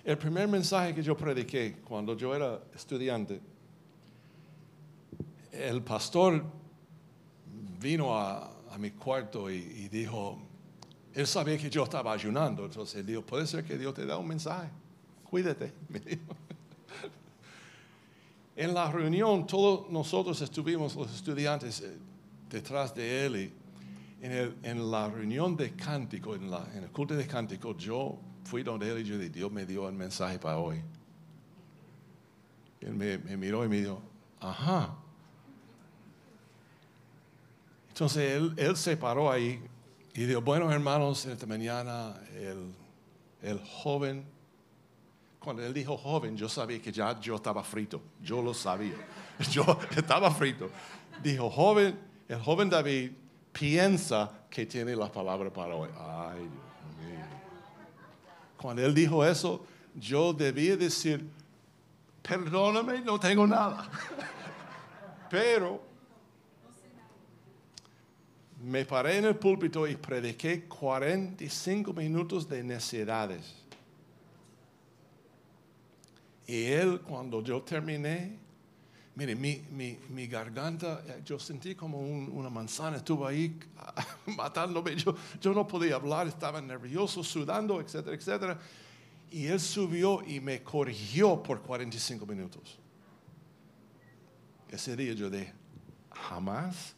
El 0.04 0.18
primer 0.18 0.48
mensaje 0.48 0.94
que 0.94 1.02
yo 1.02 1.16
prediqué 1.16 1.78
cuando 1.88 2.16
yo 2.16 2.36
era 2.36 2.62
estudiante, 2.76 3.40
el 5.52 5.82
pastor 5.82 6.44
vino 7.80 8.18
a, 8.18 8.53
a 8.74 8.78
mi 8.80 8.90
cuarto 8.90 9.52
y, 9.52 9.88
dijo, 9.88 10.40
él 11.14 11.28
sabía 11.28 11.58
que 11.60 11.70
yo 11.70 11.84
estaba 11.84 12.12
ayunando, 12.12 12.66
entonces 12.66 13.02
él 13.02 13.06
dijo, 13.06 13.22
puede 13.22 13.46
ser 13.46 13.64
que 13.64 13.78
Dios 13.78 13.94
te 13.94 14.04
da 14.04 14.18
un 14.18 14.28
mensaje, 14.28 14.70
cuídate, 15.30 15.72
me 15.90 16.00
dijo. 16.00 16.36
En 18.56 18.74
la 18.74 18.92
reunión 18.92 19.46
todos 19.46 19.92
nosotros 19.92 20.42
estuvimos, 20.42 20.96
los 20.96 21.14
estudiantes, 21.14 21.82
eh, 21.82 21.98
detrás 22.50 22.96
de 22.96 23.26
él 23.26 23.36
y 23.36 23.54
en, 24.26 24.32
el, 24.32 24.56
en 24.64 24.92
la 24.92 25.08
reunión 25.08 25.56
de 25.56 25.76
cántico, 25.76 26.34
en, 26.34 26.50
la, 26.50 26.68
en, 26.74 26.84
el 26.84 26.90
culto 26.92 27.16
de 27.16 27.28
cántico, 27.28 27.78
yo 27.78 28.18
fui 28.44 28.64
donde 28.64 28.92
él 28.92 29.00
y 29.00 29.04
yo 29.04 29.18
dije, 29.20 29.30
Dios 29.30 29.52
me 29.52 29.68
dio 29.68 29.88
el 29.88 29.96
mensaje 29.96 30.40
para 30.40 30.58
hoy. 30.58 30.82
Él 32.82 32.96
me, 32.96 33.20
me 33.20 33.38
miró 33.38 33.64
y 33.66 33.70
me 33.70 33.82
dijo, 33.82 34.02
ajá. 34.40 34.98
Entonces 37.94 38.42
él, 38.58 38.76
se 38.76 38.98
paró 38.98 39.32
ahí 39.32 39.62
y 40.16 40.24
dijo, 40.24 40.42
bueno 40.42 40.72
hermanos, 40.72 41.28
esta 41.28 41.46
mañana 41.46 42.16
el, 42.34 42.74
el 43.44 43.60
joven, 43.60 44.26
cuando 45.38 45.64
él 45.64 45.76
dijo 45.76 45.96
joven, 45.96 46.36
yo 46.36 46.50
sabía 46.50 46.82
que 46.82 46.92
ya 46.92 47.20
yo 47.20 47.36
estaba 47.36 47.64
frito, 47.64 48.02
yo 48.20 48.42
lo 48.42 48.56
sabía, 48.56 48.96
yo 49.52 49.64
estaba 49.96 50.32
frito. 50.32 50.72
Dijo, 51.22 51.52
joven, 51.52 52.00
el 52.28 52.42
joven 52.42 52.68
David 52.68 53.12
piensa 53.52 54.32
que 54.50 54.66
tiene 54.66 54.96
la 54.96 55.12
palabra 55.12 55.54
para 55.54 55.76
hoy. 55.76 55.90
Ay, 55.96 56.40
Dios 56.40 56.50
mío. 56.98 57.26
Cuando 58.58 58.84
él 58.84 58.96
dijo 58.96 59.24
eso, 59.24 59.64
yo 59.94 60.34
debía 60.34 60.76
decir, 60.76 61.30
perdóname, 62.24 63.02
no 63.02 63.20
tengo 63.20 63.46
nada. 63.46 63.88
Pero 65.30 65.93
me 68.64 68.86
paré 68.86 69.18
en 69.18 69.26
el 69.26 69.36
púlpito 69.36 69.88
y 69.88 69.96
prediqué 69.96 70.64
45 70.66 71.94
minutos 71.94 72.48
de 72.48 72.64
necesidades. 72.64 73.56
Y 76.48 76.64
él, 76.66 77.02
cuando 77.02 77.42
yo 77.42 77.62
terminé, 77.62 78.42
Mire, 79.16 79.36
mi, 79.36 79.62
mi, 79.70 79.96
mi 80.10 80.26
garganta, 80.26 81.04
eh, 81.06 81.22
yo 81.24 81.38
sentí 81.38 81.76
como 81.76 82.00
un- 82.00 82.32
una 82.34 82.50
manzana 82.50 82.98
estuvo 82.98 83.28
ahí 83.28 83.60
matándome. 84.26 84.96
Yo, 84.96 85.14
yo 85.40 85.54
no 85.54 85.68
podía 85.68 85.98
hablar, 85.98 86.26
estaba 86.28 86.60
nervioso, 86.60 87.24
sudando, 87.24 87.80
etcétera, 87.80 88.16
etcétera. 88.16 88.60
Y 89.30 89.46
él 89.46 89.60
subió 89.60 90.24
y 90.26 90.40
me 90.40 90.64
corrigió 90.64 91.44
por 91.44 91.62
45 91.62 92.26
minutos. 92.26 92.80
Ese 94.72 94.96
día 94.96 95.14
yo 95.14 95.30
dije, 95.30 95.54
jamás 96.12 96.96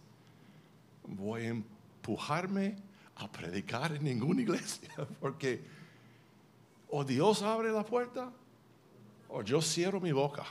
voy 1.07 1.43
a 1.43 1.49
empujarme 1.49 2.75
a 3.15 3.31
predicar 3.31 3.93
en 3.93 4.03
ninguna 4.03 4.41
iglesia, 4.43 4.89
porque 5.19 5.63
o 6.89 7.03
Dios 7.03 7.41
abre 7.41 7.71
la 7.71 7.83
puerta 7.83 8.31
o 9.29 9.41
yo 9.41 9.61
cierro 9.61 9.99
mi 9.99 10.11
boca. 10.11 10.45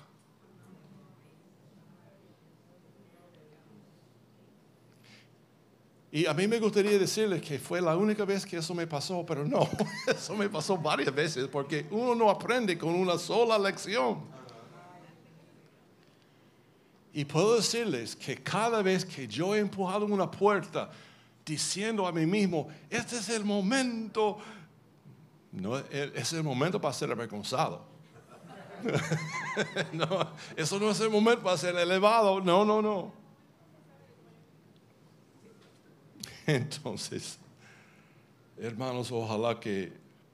Y 6.15 6.27
a 6.27 6.33
mí 6.33 6.47
me 6.47 6.61
gustaría 6.61 6.97
decirles 6.97 7.43
que 7.43 7.59
fue 7.59 7.81
la 7.81 7.97
única 7.97 8.25
vez 8.25 8.47
que 8.47 8.59
eso 8.59 8.73
me 8.73 8.87
pasó, 8.87 9.27
pero 9.27 9.45
no, 9.45 9.69
eso 10.07 10.37
me 10.37 10.49
pasó 10.49 10.77
varias 10.77 11.13
veces, 11.13 11.49
porque 11.49 11.87
uno 11.91 12.15
no 12.15 12.31
aprende 12.31 12.79
con 12.79 12.95
una 12.95 13.19
sola 13.19 13.59
lección. 13.59 14.21
Y 17.17 17.25
puedo 17.25 17.55
decirles 17.55 18.17
que 18.17 18.43
cada 18.43 18.83
vez 18.83 19.05
que 19.05 19.29
yo 19.29 19.55
he 19.55 19.61
empujado 19.61 20.05
una 20.05 20.29
puerta 20.29 20.91
diciendo 21.47 22.09
a 22.09 22.13
mí 22.13 22.27
mismo, 22.27 22.67
este 22.91 23.19
es 23.19 23.29
el 23.29 23.45
momento, 23.45 24.39
no, 25.53 25.79
es 25.79 26.33
el 26.33 26.43
momento 26.43 26.81
para 26.81 26.93
ser 26.93 27.13
avergonzado. 27.13 27.87
eso 30.57 30.81
no 30.81 30.91
es 30.91 31.01
el 31.01 31.09
momento 31.09 31.45
para 31.45 31.57
ser 31.57 31.77
elevado, 31.77 32.41
no, 32.41 32.65
no, 32.65 32.83
no. 32.83 33.13
Entonces, 36.47 37.39
hermanos, 38.59 39.13
ojalá 39.13 39.61
que 39.61 39.93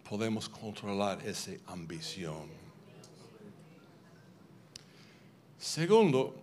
podamos 0.08 0.48
controlar 0.48 1.20
esa 1.26 1.52
ambición. 1.66 2.58
Segundo, 5.58 6.39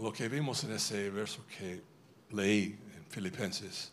lo 0.00 0.12
que 0.12 0.28
vimos 0.28 0.62
en 0.64 0.72
ese 0.72 1.10
verso 1.10 1.44
que 1.46 1.82
leí 2.30 2.78
en 2.96 3.04
Filipenses, 3.08 3.92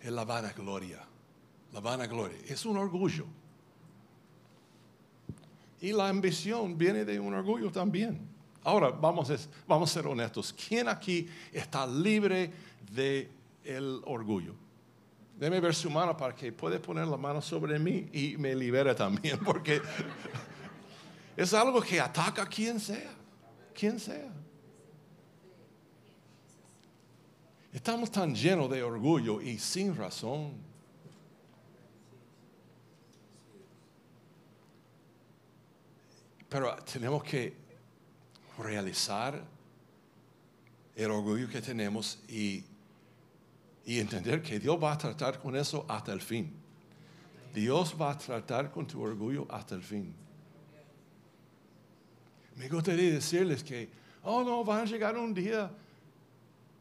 es 0.00 0.12
la 0.12 0.24
vanagloria. 0.24 1.00
La 1.72 1.80
vanagloria 1.80 2.38
es 2.46 2.64
un 2.64 2.76
orgullo. 2.76 3.26
Y 5.80 5.92
la 5.92 6.08
ambición 6.08 6.76
viene 6.76 7.04
de 7.04 7.20
un 7.20 7.34
orgullo 7.34 7.70
también. 7.70 8.28
Ahora, 8.64 8.90
vamos 8.90 9.30
a, 9.30 9.36
vamos 9.66 9.90
a 9.90 9.94
ser 9.94 10.06
honestos. 10.06 10.52
¿Quién 10.52 10.88
aquí 10.88 11.28
está 11.52 11.86
libre 11.86 12.52
del 12.90 13.30
el 13.62 14.00
orgullo? 14.04 14.54
Deme 15.38 15.60
ver 15.60 15.74
su 15.74 15.90
mano 15.90 16.16
para 16.16 16.34
que 16.34 16.50
pueda 16.50 16.80
poner 16.80 17.06
la 17.06 17.16
mano 17.16 17.42
sobre 17.42 17.78
mí 17.78 18.08
y 18.12 18.36
me 18.38 18.54
libere 18.54 18.94
también, 18.94 19.38
porque 19.44 19.82
es 21.36 21.52
algo 21.52 21.80
que 21.82 22.00
ataca 22.00 22.42
a 22.42 22.46
quien 22.46 22.80
sea, 22.80 23.15
quien 23.76 24.00
sea. 24.00 24.32
Estamos 27.72 28.10
tan 28.10 28.34
llenos 28.34 28.70
de 28.70 28.82
orgullo 28.82 29.40
y 29.40 29.58
sin 29.58 29.94
razón. 29.94 30.54
Pero 36.48 36.74
tenemos 36.90 37.22
que 37.22 37.54
realizar 38.58 39.44
el 40.94 41.10
orgullo 41.10 41.48
que 41.48 41.60
tenemos 41.60 42.18
y, 42.28 42.64
y 43.84 43.98
entender 43.98 44.42
que 44.42 44.58
Dios 44.58 44.82
va 44.82 44.92
a 44.92 44.98
tratar 44.98 45.38
con 45.38 45.54
eso 45.54 45.84
hasta 45.86 46.14
el 46.14 46.22
fin. 46.22 46.54
Dios 47.54 47.94
va 48.00 48.12
a 48.12 48.18
tratar 48.18 48.70
con 48.70 48.86
tu 48.86 49.02
orgullo 49.02 49.46
hasta 49.50 49.74
el 49.74 49.82
fin. 49.82 50.25
Me 52.56 52.68
gustaría 52.68 53.12
decirles 53.12 53.62
que, 53.62 53.90
oh 54.22 54.42
no, 54.42 54.64
va 54.64 54.80
a 54.80 54.84
llegar 54.84 55.16
un 55.16 55.34
día 55.34 55.70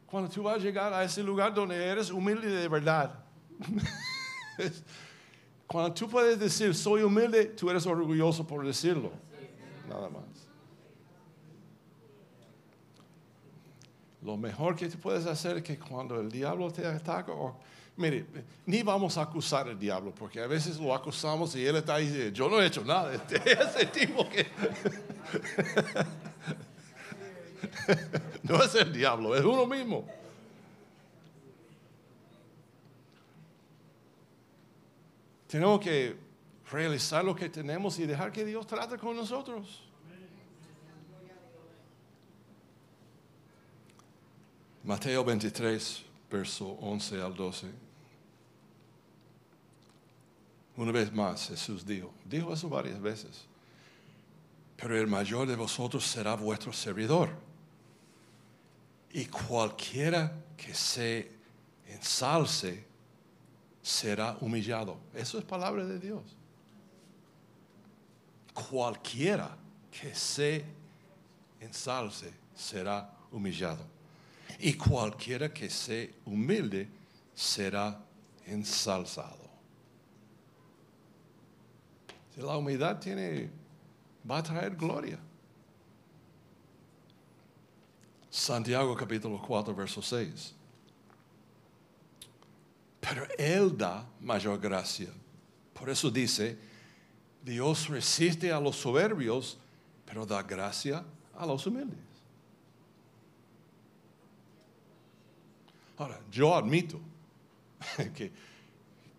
cuando 0.05 0.29
tú 0.29 0.43
vas 0.43 0.55
a 0.55 0.59
llegar 0.59 0.93
a 0.93 1.03
ese 1.03 1.21
lugar 1.21 1.53
donde 1.53 1.75
eres 1.75 2.09
humilde 2.09 2.47
de 2.47 2.67
verdad. 2.67 3.19
cuando 5.67 5.93
tú 5.93 6.07
puedes 6.07 6.39
decir, 6.39 6.73
soy 6.73 7.03
humilde, 7.03 7.45
tú 7.47 7.69
eres 7.69 7.85
orgulloso 7.85 8.47
por 8.47 8.65
decirlo. 8.65 9.11
Nada 9.89 10.09
más. 10.09 10.23
Lo 14.21 14.37
mejor 14.37 14.75
que 14.75 14.87
tú 14.87 14.97
puedes 14.97 15.25
hacer 15.25 15.57
es 15.57 15.63
que 15.63 15.77
cuando 15.77 16.19
el 16.19 16.31
diablo 16.31 16.71
te 16.71 16.85
ataca, 16.85 17.31
o, 17.31 17.59
mire, 17.97 18.25
ni 18.65 18.83
vamos 18.83 19.17
a 19.17 19.23
acusar 19.23 19.67
al 19.67 19.79
diablo, 19.79 20.13
porque 20.13 20.41
a 20.41 20.47
veces 20.47 20.77
lo 20.77 20.93
acusamos 20.93 21.55
y 21.55 21.65
él 21.65 21.77
está 21.77 21.95
ahí, 21.95 22.31
yo 22.33 22.49
no 22.49 22.61
he 22.61 22.65
hecho 22.65 22.83
nada, 22.83 23.13
este, 23.13 23.37
ese 23.51 23.85
tipo 23.87 24.27
que... 24.29 24.45
no 28.43 28.63
es 28.63 28.75
el 28.75 28.93
diablo, 28.93 29.35
es 29.35 29.43
uno 29.43 29.65
mismo. 29.65 30.05
Tenemos 35.47 35.79
que 35.79 36.15
realizar 36.71 37.23
lo 37.23 37.35
que 37.35 37.49
tenemos 37.49 37.97
y 37.99 38.05
dejar 38.05 38.31
que 38.31 38.43
Dios 38.43 38.67
trate 38.67 38.97
con 38.97 39.15
nosotros. 39.15 39.83
Mateo 44.83 45.23
23, 45.23 46.03
verso 46.29 46.67
11 46.81 47.21
al 47.21 47.33
12. 47.33 47.84
Una 50.77 50.91
vez 50.91 51.11
más 51.11 51.47
Jesús 51.47 51.85
dijo, 51.85 52.13
dijo 52.25 52.53
eso 52.53 52.67
varias 52.67 53.01
veces, 53.01 53.45
pero 54.75 54.99
el 54.99 55.07
mayor 55.07 55.47
de 55.47 55.55
vosotros 55.55 56.05
será 56.05 56.35
vuestro 56.35 56.73
servidor. 56.73 57.29
Y 59.11 59.25
cualquiera 59.27 60.33
que 60.57 60.73
se 60.73 61.31
ensalce 61.87 62.85
será 63.81 64.37
humillado. 64.41 64.97
Eso 65.13 65.37
es 65.37 65.45
palabra 65.45 65.85
de 65.85 65.99
Dios. 65.99 66.23
Cualquiera 68.53 69.55
que 69.91 70.13
se 70.13 70.65
ensalce 71.61 72.33
será 72.53 73.09
humillado. 73.31 73.85
Y 74.59 74.73
cualquiera 74.73 75.53
que 75.53 75.69
se 75.69 76.15
humilde 76.25 76.89
será 77.33 77.97
ensalzado. 78.45 79.44
La 82.37 82.57
humildad 82.57 82.99
tiene, 82.99 83.49
va 84.29 84.39
a 84.39 84.43
traer 84.43 84.75
gloria. 84.75 85.17
Santiago 88.29 88.93
capítulo 88.95 89.41
4, 89.41 89.73
verso 89.73 90.01
6. 90.01 90.53
Pero 92.99 93.25
Él 93.37 93.77
da 93.77 94.05
mayor 94.19 94.59
gracia. 94.59 95.09
Por 95.73 95.89
eso 95.89 96.11
dice, 96.11 96.57
Dios 97.41 97.87
resiste 97.87 98.51
a 98.51 98.59
los 98.59 98.75
soberbios, 98.75 99.57
pero 100.05 100.25
da 100.25 100.41
gracia 100.43 101.05
a 101.37 101.45
los 101.45 101.65
humildes. 101.65 101.99
Ahora, 105.97 106.19
yo 106.29 106.53
admito 106.53 106.99
que, 108.13 108.33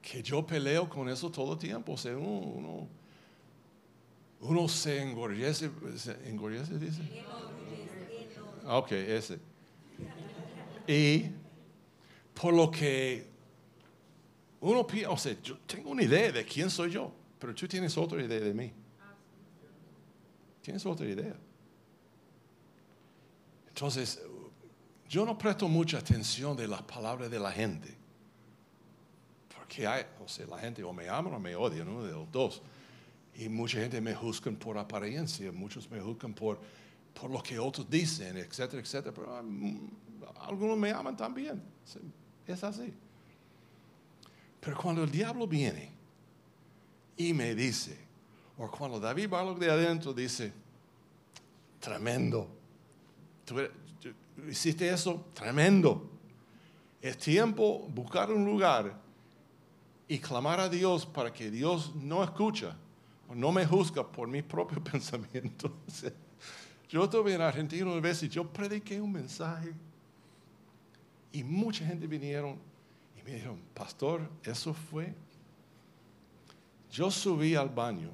que 0.03 0.23
yo 0.23 0.47
peleo 0.47 0.89
con 0.91 1.09
eso 1.09 1.31
todo 1.31 1.55
el 1.55 1.59
tiempo. 1.59 1.93
O 1.93 1.97
sea, 1.97 2.17
uno, 2.17 2.87
uno 4.41 4.69
se 4.69 5.03
engorjece, 5.03 5.71
se 5.97 6.29
engorjece, 6.29 6.79
dice. 6.79 7.01
Ok, 8.67 8.93
ese. 8.93 9.39
Y 10.87 11.25
por 12.35 12.55
lo 12.55 12.71
que 12.71 13.27
uno 14.61 14.87
piensa, 14.87 15.11
o 15.11 15.19
sea, 15.19 15.37
yo 15.43 15.59
tengo 15.59 15.91
una 15.91 16.03
idea 16.03 16.33
de 16.33 16.45
quién 16.45 16.71
soy 16.71 16.91
yo, 16.91 17.13
pero 17.39 17.55
tú 17.55 17.67
tienes 17.67 17.97
otra 17.97 18.23
idea 18.23 18.41
de 18.41 18.55
mí. 18.55 18.73
Tienes 20.63 20.85
otra 20.85 21.07
idea. 21.07 21.37
Entonces, 23.69 24.21
yo 25.09 25.25
no 25.25 25.37
presto 25.37 25.69
mucha 25.69 25.99
atención 25.99 26.57
de 26.57 26.67
las 26.67 26.83
palabras 26.83 27.31
de 27.31 27.39
la 27.39 27.53
gente. 27.53 27.95
Porque 29.55 29.87
hay, 29.87 30.05
o 30.25 30.29
sea, 30.29 30.47
la 30.47 30.59
gente 30.59 30.83
o 30.83 30.93
me 30.93 31.09
ama 31.09 31.37
o 31.37 31.39
me 31.39 31.55
odia, 31.55 31.83
uno 31.83 32.05
de 32.05 32.13
los 32.13 32.31
dos. 32.33 32.63
Y 33.39 33.49
mucha 33.49 33.81
gente 33.81 34.01
me 34.01 34.15
juzga 34.15 34.51
por 34.53 34.79
apariencia, 34.79 35.53
muchos 35.53 35.91
me 35.91 36.01
juzgan 36.01 36.33
por, 36.33 36.59
por 37.13 37.31
lo 37.31 37.43
que 37.43 37.59
otros 37.59 37.89
dicen, 37.89 38.37
etcétera, 38.37 38.81
etcétera. 38.81 39.15
Pero 39.15 39.41
um, 39.41 39.91
algunos 40.41 40.79
me 40.79 40.91
aman 40.91 41.17
también. 41.17 41.63
Es 42.47 42.65
así. 42.65 42.93
Pero 44.61 44.77
cuando 44.77 45.05
el 45.05 45.11
diablo 45.11 45.47
viene 45.47 45.91
y 47.17 47.33
me 47.35 47.55
dice, 47.55 47.99
o 48.57 48.71
cuando 48.71 48.99
David 48.99 49.29
Barlow 49.29 49.59
de 49.59 49.71
adentro 49.71 50.15
dice, 50.15 50.53
Tremendo. 51.87 52.49
¿Tú 53.45 53.61
hiciste 54.49 54.89
eso? 54.89 55.27
Tremendo. 55.33 56.11
Es 57.01 57.17
tiempo 57.17 57.87
buscar 57.95 58.33
un 58.33 58.45
lugar 58.45 59.01
y 60.09 60.19
clamar 60.19 60.59
a 60.59 60.69
Dios 60.69 61.07
para 61.07 61.33
que 61.33 61.49
Dios 61.49 61.95
no 61.95 62.25
escucha 62.25 62.77
no 63.35 63.53
me 63.53 63.67
juzga 63.67 64.07
por 64.07 64.29
mis 64.29 64.43
propios 64.43 64.81
pensamientos. 64.91 65.71
Yo 66.89 67.05
estuve 67.05 67.35
en 67.35 67.41
Argentina 67.41 67.85
una 67.87 68.01
vez 68.01 68.23
y 68.23 68.29
yo 68.29 68.47
prediqué 68.47 69.01
un 69.01 69.13
mensaje 69.13 69.75
y 71.33 71.43
mucha 71.43 71.85
gente 71.85 72.07
vinieron 72.07 72.59
y 73.19 73.23
me 73.23 73.33
dijeron, 73.33 73.61
pastor, 73.75 74.31
eso 74.45 74.73
fue. 74.73 75.13
Yo 76.91 77.11
subí 77.11 77.55
al 77.55 77.69
baño, 77.69 78.11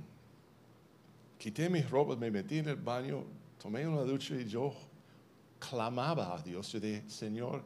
quité 1.38 1.68
mis 1.68 1.88
ropas, 1.88 2.18
me 2.18 2.30
metí 2.30 2.58
en 2.58 2.68
el 2.68 2.76
baño, 2.76 3.24
tomé 3.62 3.86
una 3.86 4.02
ducha 4.02 4.34
y 4.34 4.46
yo 4.46 4.74
clamaba 5.58 6.34
a 6.34 6.42
Dios. 6.42 6.72
Yo 6.72 6.80
dije, 6.80 7.04
Señor, 7.08 7.62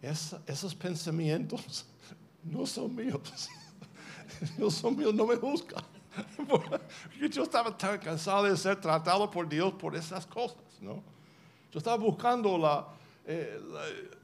esos 0.00 0.74
pensamientos 0.74 1.86
no 2.42 2.66
son 2.66 2.96
míos. 2.96 3.48
no 4.58 4.70
son 4.70 4.96
míos, 4.96 5.14
no 5.14 5.26
me 5.26 5.36
juzgan. 5.36 5.84
Yo 7.30 7.42
estaba 7.42 7.76
tan 7.76 7.98
cansado 7.98 8.44
de 8.44 8.56
ser 8.56 8.80
tratado 8.80 9.30
por 9.30 9.48
Dios 9.48 9.72
por 9.74 9.96
esas 9.96 10.26
cosas, 10.26 10.62
¿no? 10.80 11.02
Yo 11.70 11.78
estaba 11.78 11.96
buscando 11.96 12.56
la, 12.56 12.88
eh, 13.26 13.60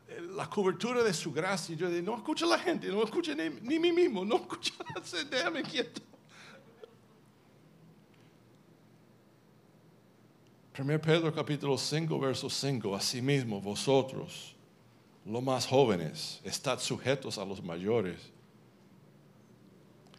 eh, 0.09 0.20
la, 0.34 0.49
cobertura 0.49 1.03
de 1.03 1.12
su 1.12 1.32
gracia. 1.32 1.76
Yo 1.76 1.88
dije, 1.88 2.03
no 2.03 2.16
escucha 2.16 2.47
a 2.47 2.49
la 2.49 2.59
gente, 2.59 2.88
no 2.88 3.03
escucha 3.03 3.34
ni, 3.34 3.51
ni 3.61 3.78
mí 3.78 3.92
mismo, 3.92 4.24
no 4.24 4.36
escucha, 4.36 4.72
déjame 5.30 5.62
quieto. 5.62 6.01
1 10.76 11.01
Pedro 11.01 11.32
capítulo 11.32 11.78
5, 11.78 12.18
verso 12.18 12.51
5, 12.51 12.97
asimismo 12.97 13.61
vosotros, 13.61 14.57
los 15.24 15.40
más 15.40 15.66
jóvenes, 15.66 16.40
estad 16.42 16.80
sujetos 16.80 17.38
a 17.38 17.45
los 17.45 17.62
mayores 17.62 18.32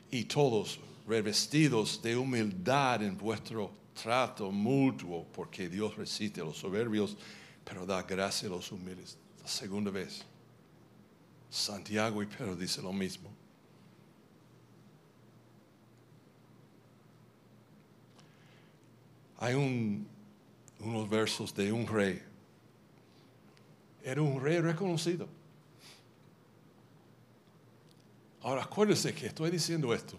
y 0.09 0.23
todos 0.23 0.79
revestidos 1.07 2.01
de 2.01 2.17
humildad 2.17 3.03
en 3.03 3.17
vuestro 3.17 3.71
trato 3.93 4.51
mutuo, 4.51 5.25
porque 5.31 5.69
Dios 5.69 5.95
resiste 5.95 6.41
a 6.41 6.43
los 6.43 6.57
soberbios, 6.57 7.15
pero 7.63 7.85
da 7.85 8.01
gracia 8.03 8.47
a 8.47 8.51
los 8.51 8.71
humildes. 8.71 9.17
La 9.41 9.47
segunda 9.47 9.91
vez, 9.91 10.23
Santiago 11.49 12.21
y 12.21 12.25
Pedro 12.25 12.55
dice 12.55 12.81
lo 12.81 12.91
mismo. 12.91 13.29
Hay 19.37 19.53
unos 19.53 21.09
versos 21.09 21.53
de 21.53 21.71
un 21.71 21.85
rey. 21.85 22.21
Era 24.03 24.21
un 24.21 24.41
rey 24.41 24.59
reconocido. 24.59 25.27
Ahora 28.41 28.63
acuérdense 28.63 29.13
que 29.13 29.27
estoy 29.27 29.51
diciendo 29.51 29.93
esto 29.93 30.17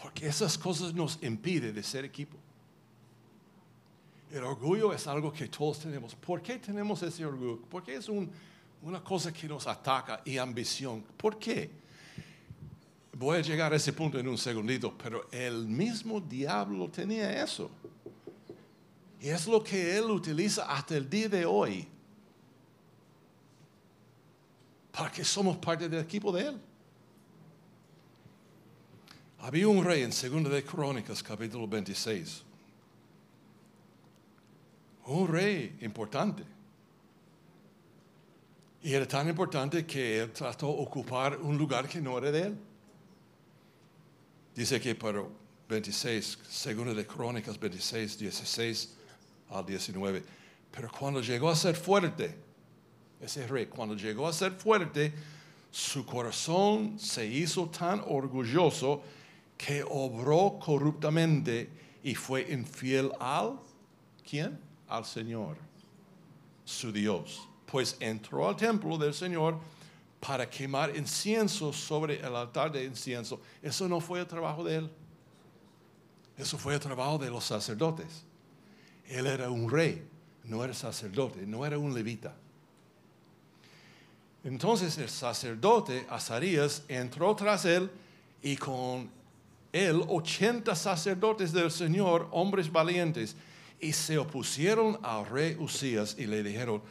porque 0.00 0.26
esas 0.26 0.56
cosas 0.56 0.94
nos 0.94 1.18
impiden 1.22 1.74
de 1.74 1.82
ser 1.82 2.04
equipo. 2.04 2.36
El 4.30 4.44
orgullo 4.44 4.92
es 4.92 5.06
algo 5.06 5.32
que 5.32 5.48
todos 5.48 5.80
tenemos. 5.80 6.14
¿Por 6.14 6.40
qué 6.40 6.58
tenemos 6.58 7.02
ese 7.02 7.24
orgullo? 7.24 7.60
Porque 7.68 7.96
es 7.96 8.08
una 8.08 9.02
cosa 9.02 9.32
que 9.32 9.48
nos 9.48 9.66
ataca 9.66 10.22
y 10.24 10.38
ambición. 10.38 11.02
¿Por 11.16 11.38
qué? 11.38 11.70
Voy 13.12 13.38
a 13.38 13.40
llegar 13.40 13.72
a 13.72 13.76
ese 13.76 13.92
punto 13.92 14.18
en 14.18 14.28
un 14.28 14.38
segundito, 14.38 14.96
pero 14.96 15.28
el 15.32 15.66
mismo 15.66 16.20
diablo 16.20 16.88
tenía 16.88 17.42
eso. 17.42 17.70
Y 19.20 19.28
es 19.28 19.46
lo 19.46 19.62
que 19.62 19.98
él 19.98 20.04
utiliza 20.04 20.64
hasta 20.64 20.96
el 20.96 21.10
día 21.10 21.28
de 21.28 21.44
hoy. 21.44 21.86
Para 24.92 25.10
que 25.10 25.24
somos 25.24 25.58
parte 25.58 25.88
del 25.88 26.02
equipo 26.02 26.32
de 26.32 26.46
él. 26.46 26.60
Había 29.42 29.68
un 29.68 29.82
rey 29.82 30.02
en 30.02 30.12
Segunda 30.12 30.50
de 30.50 30.62
Crónicas, 30.62 31.22
capítulo 31.22 31.66
26. 31.66 32.42
Un 35.06 35.28
rey 35.28 35.78
importante. 35.80 36.42
Y 38.82 38.92
era 38.92 39.08
tan 39.08 39.30
importante 39.30 39.86
que 39.86 40.20
él 40.20 40.32
trató 40.32 40.66
de 40.66 40.82
ocupar 40.82 41.38
un 41.38 41.56
lugar 41.56 41.88
que 41.88 42.02
no 42.02 42.18
era 42.18 42.30
de 42.30 42.42
él. 42.42 42.58
Dice 44.54 44.78
que 44.78 44.94
para 44.94 45.24
26, 45.70 46.38
Segunda 46.46 46.92
de 46.92 47.06
Crónicas 47.06 47.58
26, 47.58 48.18
16 48.18 48.94
al 49.48 49.64
19. 49.64 50.22
Pero 50.70 50.90
cuando 50.90 51.22
llegó 51.22 51.48
a 51.48 51.56
ser 51.56 51.76
fuerte, 51.76 52.36
ese 53.18 53.46
rey, 53.46 53.66
cuando 53.66 53.96
llegó 53.96 54.28
a 54.28 54.34
ser 54.34 54.52
fuerte, 54.52 55.14
su 55.70 56.04
corazón 56.04 56.98
se 56.98 57.24
hizo 57.24 57.70
tan 57.70 58.02
orgulloso 58.06 59.02
que 59.60 59.84
obró 59.86 60.58
corruptamente 60.58 61.68
y 62.02 62.14
fue 62.14 62.50
infiel 62.50 63.12
al 63.20 63.60
¿quién? 64.28 64.58
Al 64.88 65.04
Señor, 65.04 65.58
su 66.64 66.90
Dios. 66.90 67.46
Pues 67.66 67.94
entró 68.00 68.48
al 68.48 68.56
templo 68.56 68.96
del 68.96 69.12
Señor 69.12 69.58
para 70.18 70.48
quemar 70.48 70.96
incienso 70.96 71.74
sobre 71.74 72.20
el 72.20 72.34
altar 72.34 72.72
de 72.72 72.84
incienso. 72.84 73.38
Eso 73.60 73.86
no 73.86 74.00
fue 74.00 74.20
el 74.20 74.26
trabajo 74.26 74.64
de 74.64 74.76
él. 74.76 74.90
Eso 76.38 76.56
fue 76.56 76.72
el 76.72 76.80
trabajo 76.80 77.18
de 77.18 77.28
los 77.28 77.44
sacerdotes. 77.44 78.24
Él 79.06 79.26
era 79.26 79.50
un 79.50 79.70
rey, 79.70 80.08
no 80.44 80.64
era 80.64 80.72
sacerdote, 80.72 81.44
no 81.46 81.66
era 81.66 81.76
un 81.76 81.92
levita. 81.92 82.34
Entonces 84.42 84.96
el 84.96 85.10
sacerdote 85.10 86.06
Azarías 86.08 86.82
entró 86.88 87.36
tras 87.36 87.66
él 87.66 87.90
y 88.42 88.56
con 88.56 89.19
él 89.72 90.02
80 90.08 90.74
sacerdotes 90.74 91.52
del 91.52 91.70
Señor, 91.70 92.28
hombres 92.32 92.70
valientes, 92.70 93.36
y 93.80 93.92
se 93.92 94.18
opusieron 94.18 94.98
al 95.02 95.26
rey 95.26 95.56
Usías 95.58 96.16
y 96.18 96.26
le 96.26 96.42
dijeron, 96.42 96.82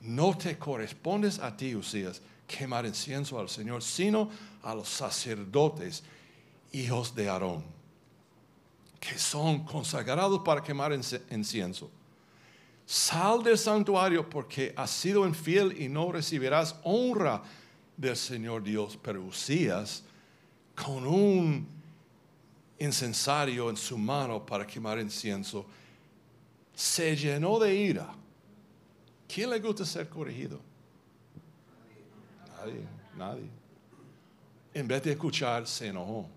no 0.00 0.36
te 0.36 0.56
correspondes 0.56 1.38
a 1.40 1.56
ti, 1.56 1.74
Usías, 1.74 2.22
quemar 2.46 2.86
incienso 2.86 3.38
al 3.38 3.48
Señor, 3.48 3.82
sino 3.82 4.30
a 4.62 4.74
los 4.74 4.88
sacerdotes, 4.88 6.02
hijos 6.72 7.14
de 7.14 7.28
Aarón, 7.28 7.64
que 9.00 9.18
son 9.18 9.64
consagrados 9.64 10.40
para 10.44 10.62
quemar 10.62 10.92
incienso. 10.92 11.90
Sal 12.86 13.42
del 13.42 13.58
santuario 13.58 14.30
porque 14.30 14.72
has 14.74 14.90
sido 14.90 15.26
infiel 15.26 15.78
y 15.78 15.90
no 15.90 16.10
recibirás 16.10 16.74
honra 16.84 17.42
del 17.98 18.16
Señor 18.16 18.62
Dios. 18.62 18.98
Pero 19.02 19.22
Usías, 19.24 20.04
con 20.74 21.06
un 21.06 21.77
incensario 22.78 23.70
en 23.70 23.76
su 23.76 23.98
mano 23.98 24.44
para 24.44 24.66
quemar 24.66 24.98
incienso, 24.98 25.66
se 26.74 27.16
llenó 27.16 27.58
de 27.58 27.74
ira. 27.74 28.14
¿Quién 29.26 29.50
le 29.50 29.58
gusta 29.60 29.84
ser 29.84 30.08
corregido? 30.08 30.60
Nadie, 32.56 32.82
nadie. 33.16 33.48
En 34.72 34.86
vez 34.86 35.02
de 35.02 35.12
escuchar, 35.12 35.66
se 35.66 35.88
enojó. 35.88 36.28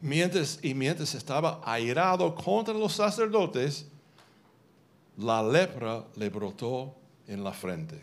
Mientras, 0.00 0.58
y 0.62 0.74
mientras 0.74 1.14
estaba 1.14 1.60
airado 1.64 2.34
contra 2.34 2.74
los 2.74 2.92
sacerdotes, 2.92 3.86
la 5.16 5.42
lepra 5.42 6.04
le 6.16 6.28
brotó 6.30 6.94
en 7.26 7.44
la 7.44 7.52
frente. 7.52 8.02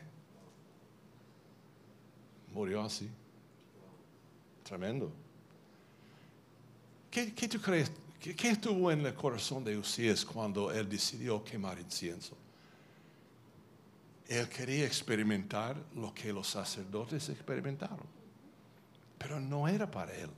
Murió 2.53 2.81
así. 2.81 3.09
Tremendo. 4.63 5.11
¿Qué, 7.09 7.47
tú 7.47 7.59
crees? 7.59 7.91
¿Qué, 8.19 8.49
estuvo 8.49 8.91
en 8.91 9.05
el 9.05 9.15
corazón 9.15 9.63
de 9.63 9.77
Usías 9.77 10.23
cuando 10.23 10.71
él 10.71 10.87
decidió 10.87 11.43
quemar 11.43 11.79
incienso? 11.79 12.37
Él 14.27 14.47
quería 14.47 14.85
experimentar 14.85 15.75
lo 15.95 16.13
que 16.13 16.31
los 16.31 16.47
sacerdotes 16.47 17.29
experimentaron, 17.29 18.05
pero 19.17 19.39
no 19.39 19.67
era 19.67 19.89
para 19.89 20.13
él. 20.13 20.29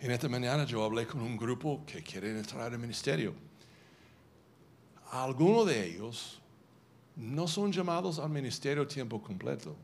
En 0.00 0.12
esta 0.12 0.28
mañana 0.28 0.64
yo 0.64 0.84
hablé 0.84 1.04
con 1.04 1.20
un 1.20 1.36
grupo 1.36 1.82
que 1.84 2.04
quieren 2.04 2.36
entrar 2.36 2.72
al 2.72 2.78
ministerio. 2.78 3.34
Algunos 5.10 5.66
de 5.66 5.84
ellos 5.84 6.40
no 7.16 7.48
son 7.48 7.72
llamados 7.72 8.20
al 8.20 8.30
ministerio 8.30 8.86
tiempo 8.86 9.20
completo. 9.20 9.74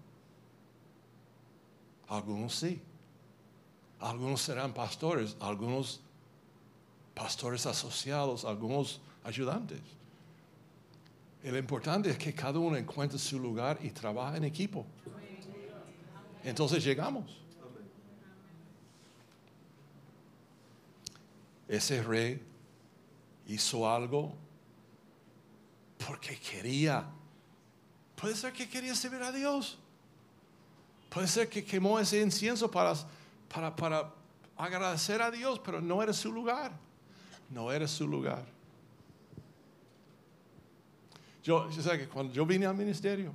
Algunos 2.07 2.55
sí. 2.55 2.81
Algunos 4.05 4.43
serán 4.43 4.73
pastores, 4.73 5.37
algunos 5.41 6.01
pastores 7.15 7.65
asociados, 7.67 8.45
algunos 8.45 9.01
ayudantes. 9.25 9.81
lo 11.43 11.59
importante 11.59 12.11
es 12.11 12.19
que 12.19 12.35
cada 12.35 12.59
uno 12.59 12.77
encuentre 12.77 13.19
su 13.19 13.39
lugar 13.39 13.79
y 13.83 13.91
trabaje 13.91 14.37
en 14.37 14.45
equipo. 14.45 14.85
Entonces 16.45 16.85
llegamos. 16.85 17.45
ese 21.69 22.03
rey 22.03 22.41
hizo 23.47 23.89
algo 23.89 24.35
porque 26.07 26.39
quería. 26.39 27.07
Puede 28.17 28.37
ser 28.37 28.53
que 28.53 28.69
quería 28.69 28.95
servir 28.95 29.23
a 29.23 29.33
Dios. 29.33 29.79
Puede 31.09 31.29
ser 31.29 31.49
que 31.49 31.65
quemó 31.65 31.99
ese 31.99 32.21
incienso 32.21 32.71
para, 32.71 32.95
para, 33.55 33.77
para 33.77 34.11
agradecer 34.57 35.23
a 35.23 35.31
Dios, 35.31 35.61
pero 35.65 35.81
no 35.81 36.03
era 36.03 36.13
su 36.13 36.33
lugar. 36.33 36.73
No 37.51 37.71
era 37.73 37.87
su 37.87 38.09
lugar. 38.09 38.45
Yo, 41.43 41.71
yo 41.71 41.83
sé 41.83 41.99
que 41.99 42.09
cuando 42.09 42.33
yo 42.33 42.45
vine 42.45 42.67
al 42.67 42.75
ministerio, 42.75 43.33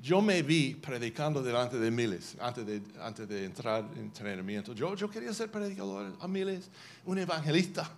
yo 0.00 0.22
me 0.22 0.42
vi 0.42 0.74
predicando 0.74 1.42
delante 1.42 1.78
de 1.78 1.90
miles 1.90 2.36
antes 2.40 2.64
de, 2.64 2.82
antes 3.00 3.28
de 3.28 3.44
entrar 3.44 3.84
en 3.94 4.04
entrenamiento. 4.04 4.72
Yo, 4.72 4.94
yo 4.94 5.10
quería 5.10 5.34
ser 5.34 5.50
predicador 5.50 6.16
a 6.18 6.28
miles, 6.28 6.70
un 7.04 7.18
evangelista. 7.18 7.90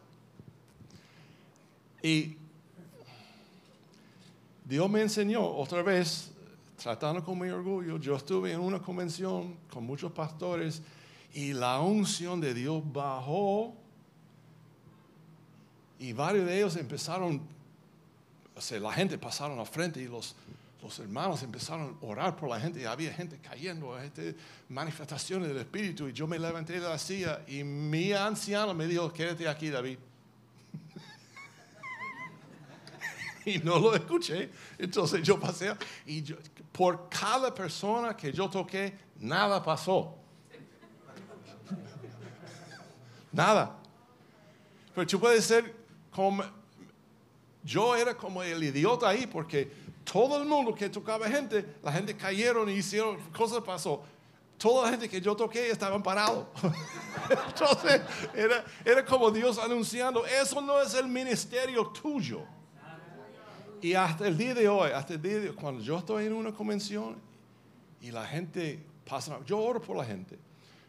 Y 2.03 2.37
Dios 4.65 4.91
me 4.91 5.03
enseñó 5.03 5.47
otra 5.47 5.83
vez, 5.83 6.31
tratando 6.83 7.23
con 7.23 7.39
mi 7.39 7.49
orgullo, 7.49 7.99
yo 7.99 8.17
estuve 8.17 8.53
en 8.53 8.61
una 8.61 8.81
convención 8.81 9.57
con 9.71 9.85
muchos 9.85 10.11
pastores 10.13 10.83
y 11.35 11.53
la 11.53 11.81
unción 11.81 12.41
de 12.41 12.55
Dios 12.55 12.81
bajó 12.93 13.75
y 15.99 16.13
varios 16.13 16.47
de 16.47 16.57
ellos 16.57 16.77
empezaron, 16.77 17.43
o 18.55 18.61
sea, 18.61 18.79
la 18.79 18.93
gente 18.93 19.19
pasaron 19.19 19.59
al 19.59 19.67
frente 19.67 20.01
y 20.01 20.07
los, 20.07 20.37
los 20.81 20.97
hermanos 21.01 21.43
empezaron 21.43 21.99
a 22.01 22.07
orar 22.07 22.37
por 22.37 22.49
la 22.49 22.61
gente 22.61 22.81
y 22.81 22.85
había 22.85 23.13
gente 23.13 23.39
cayendo, 23.39 23.99
gente, 23.99 24.37
manifestaciones 24.69 25.49
del 25.49 25.59
Espíritu 25.59 26.07
y 26.09 26.13
yo 26.13 26.29
me 26.29 26.39
levanté 26.39 26.75
de 26.75 26.89
la 26.89 26.99
silla 26.99 27.43
y 27.49 27.65
mi 27.65 28.13
anciano 28.13 28.73
me 28.73 28.87
dijo, 28.87 29.13
quédate 29.13 29.49
aquí 29.49 29.71
David. 29.71 29.99
y 33.45 33.59
no 33.59 33.81
lo 33.81 33.97
escuché. 33.97 34.51
Entonces 34.79 35.21
yo 35.23 35.41
pasé 35.41 35.75
y 36.07 36.23
por 36.71 37.09
cada 37.09 37.53
persona 37.53 38.17
que 38.17 38.33
yo 38.33 38.49
toqué, 38.49 38.97
nada 39.19 39.61
pasó. 39.61 40.24
Nada. 43.35 43.77
Pero 44.95 45.07
tú 45.07 45.21
puedes 45.21 45.45
ser 45.45 45.75
como... 46.11 46.43
Yo 47.65 47.97
era 47.97 48.15
como 48.15 48.43
el 48.43 48.63
idiota 48.63 49.09
ahí 49.09 49.27
porque 49.27 49.73
todo 50.05 50.41
el 50.41 50.47
mundo 50.47 50.75
que 50.75 50.89
tocaba 50.91 51.27
gente, 51.29 51.77
la 51.83 51.91
gente 51.91 52.15
cayeron 52.15 52.69
y 52.69 52.75
hicieron 52.75 53.19
cosas 53.31 53.63
pasó. 53.63 54.03
Toda 54.59 54.85
la 54.85 54.91
gente 54.91 55.09
que 55.09 55.21
yo 55.21 55.35
toqué 55.35 55.71
estaban 55.71 56.03
parados. 56.03 56.47
Entonces 57.49 58.03
era, 58.35 58.65
era 58.85 59.05
como 59.05 59.31
Dios 59.31 59.59
anunciando, 59.59 60.27
eso 60.27 60.61
no 60.61 60.81
es 60.81 60.95
el 60.95 61.09
ministerio 61.09 61.87
tuyo. 61.87 62.43
Y 63.81 63.95
hasta 63.95 64.29
el 64.29 64.37
día 64.37 64.55
de 64.55 64.69
hoy, 64.69 64.91
hasta 64.93 65.15
el 65.15 65.23
día 65.23 65.41
de 65.41 65.49
hoy, 65.49 65.55
cuando 65.55 65.83
yo 65.83 65.99
estoy 65.99 66.27
en 66.27 66.35
una 66.35 66.53
convención 66.53 67.17
y 68.01 68.11
la 68.11 68.27
gente 68.27 68.85
pasa, 69.09 69.41
yo 69.47 69.59
oro 69.59 69.81
por 69.81 69.97
la 69.97 70.05
gente, 70.05 70.39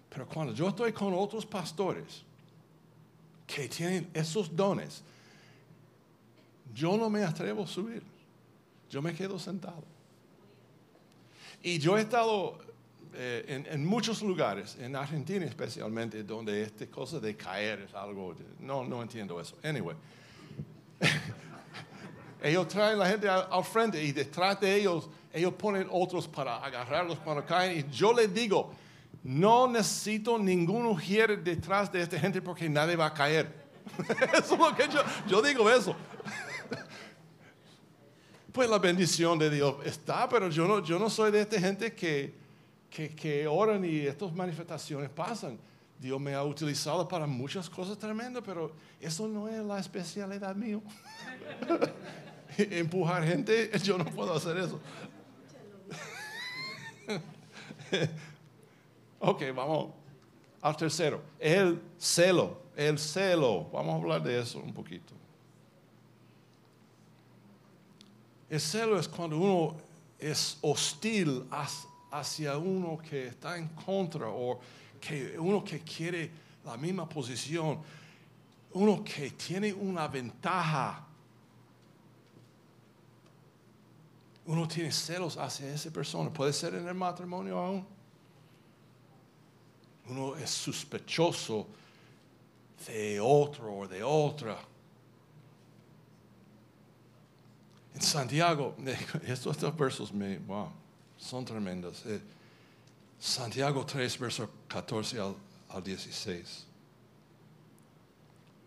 pero 0.09 0.27
cuando 0.27 0.53
yo 0.53 0.67
estoy 0.67 0.91
con 0.93 1.13
otros 1.13 1.45
pastores 1.45 2.25
que 3.47 3.67
tienen 3.69 4.09
esos 4.13 4.55
dones, 4.55 5.03
yo 6.73 6.97
no 6.97 7.09
me 7.09 7.23
atrevo 7.23 7.63
a 7.63 7.67
subir. 7.67 8.03
Yo 8.89 9.01
me 9.01 9.13
quedo 9.13 9.39
sentado. 9.39 9.83
Y 11.63 11.79
yo 11.79 11.97
he 11.97 12.01
estado 12.01 12.59
eh, 13.13 13.63
en, 13.69 13.85
muchos 13.85 14.21
lugares, 14.21 14.77
en 14.79 14.95
Argentina 14.95 15.45
especialmente, 15.45 16.23
donde 16.23 16.61
esta 16.61 16.85
cosa 16.87 17.19
de 17.19 17.35
caer 17.35 17.81
es 17.87 17.93
algo, 17.93 18.35
no, 18.59 18.83
no 18.83 19.01
entiendo 19.01 19.39
eso. 19.39 19.55
Anyway, 19.63 19.95
ellos 22.43 22.67
traen 22.67 22.99
la 22.99 23.09
gente 23.09 23.27
al, 23.27 23.47
al, 23.49 23.63
frente 23.63 24.03
y 24.03 24.11
detrás 24.11 24.59
de 24.59 24.75
ellos, 24.75 25.09
ellos 25.33 25.53
ponen 25.53 25.87
otros 25.89 26.27
para 26.27 26.57
agarrarlos 26.57 27.17
cuando 27.19 27.45
caen. 27.45 27.79
Y 27.79 27.91
yo 27.91 28.13
les 28.13 28.33
digo, 28.33 28.73
no 29.25 29.67
necesito 29.67 30.37
ningún 30.37 30.85
ujier 30.85 31.43
detrás 31.43 31.91
de 31.91 31.99
esta 31.99 32.19
gente 32.19 32.43
porque 32.43 32.69
nadie 32.69 32.95
va 32.95 33.07
a 33.07 33.13
caer. 33.13 33.51
eso 34.37 34.53
es 34.53 34.59
lo 34.59 34.75
que 34.75 34.87
yo, 35.27 35.41
digo 35.41 35.69
eso 35.69 35.95
pues 38.51 38.69
la 38.69 38.77
bendición 38.77 39.39
de 39.39 39.49
Dios 39.49 39.77
está, 39.83 40.29
pero 40.29 40.49
yo 40.49 40.99
no, 40.99 41.09
soy 41.09 41.31
de 41.31 41.41
esta 41.41 41.59
gente 41.59 41.93
que, 41.93 42.35
que, 42.87 43.15
que 43.15 43.47
oran 43.47 43.83
y 43.83 44.01
estas 44.01 44.31
manifestaciones 44.31 45.09
pasan. 45.09 45.57
Dios 45.99 46.21
me 46.21 46.35
ha 46.35 46.43
utilizado 46.43 47.07
para 47.07 47.25
muchas 47.25 47.67
cosas 47.67 47.97
tremendas, 47.97 48.43
pero 48.45 48.73
eso 49.01 49.27
no 49.27 49.47
es 49.47 49.63
la 49.63 49.79
especialidad 49.79 50.55
mío. 50.55 50.83
Empujar 52.57 53.25
gente, 53.25 53.71
yo 53.79 53.97
no 53.97 54.05
puedo 54.05 54.35
hacer 54.35 54.57
eso. 54.57 54.79
Ok, 59.25 59.41
vamos 59.55 59.89
al 60.61 60.77
tercero. 60.77 61.21
El 61.39 61.81
celo, 61.97 62.61
el 62.75 62.97
celo. 62.99 63.69
Vamos 63.71 63.93
a 63.93 63.97
hablar 63.97 64.23
de 64.23 64.39
eso 64.39 64.59
un 64.59 64.73
poquito. 64.73 65.13
El 68.49 68.59
celo 68.59 68.99
es 68.99 69.07
cuando 69.07 69.37
uno 69.37 69.75
es 70.19 70.57
hostil 70.61 71.45
hacia 72.11 72.57
uno 72.57 72.97
que 72.97 73.27
está 73.27 73.57
en 73.57 73.67
contra 73.69 74.27
o 74.29 74.59
que 75.01 75.37
uno 75.37 75.63
que 75.63 75.81
quiere 75.81 76.31
la 76.63 76.77
misma 76.77 77.07
posición, 77.07 77.79
uno 78.73 79.03
que 79.03 79.31
tiene 79.31 79.73
una 79.73 80.07
ventaja. 80.07 81.05
Uno 84.47 84.67
tiene 84.67 84.91
celos 84.91 85.37
hacia 85.37 85.73
esa 85.73 85.89
persona. 85.89 86.31
Puede 86.31 86.53
ser 86.53 86.75
en 86.75 86.87
el 86.87 86.93
matrimonio 86.93 87.57
aún. 87.57 87.94
Uno 90.07 90.35
es 90.35 90.49
sospechoso 90.49 91.67
de 92.87 93.19
otro 93.19 93.73
o 93.73 93.87
de 93.87 94.03
otra. 94.03 94.57
En 97.93 98.01
Santiago, 98.01 98.75
estos 99.25 99.57
dos 99.57 99.75
versos 99.77 100.13
me, 100.13 100.37
wow, 100.39 100.69
son 101.17 101.45
tremendos. 101.45 102.05
Eh, 102.05 102.19
Santiago 103.17 103.85
3, 103.85 104.19
verso 104.19 104.49
14 104.67 105.19
al, 105.19 105.35
al 105.69 105.83
16. 105.83 106.65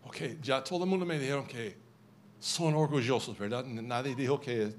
Ok, 0.05 0.41
ya 0.41 0.63
todo 0.63 0.83
el 0.83 0.89
mundo 0.89 1.05
me 1.05 1.19
dijeron 1.19 1.45
que 1.45 1.77
son 2.39 2.73
orgullosos, 2.73 3.37
¿verdad? 3.37 3.63
Nadie 3.65 4.15
dijo 4.15 4.39
que... 4.39 4.73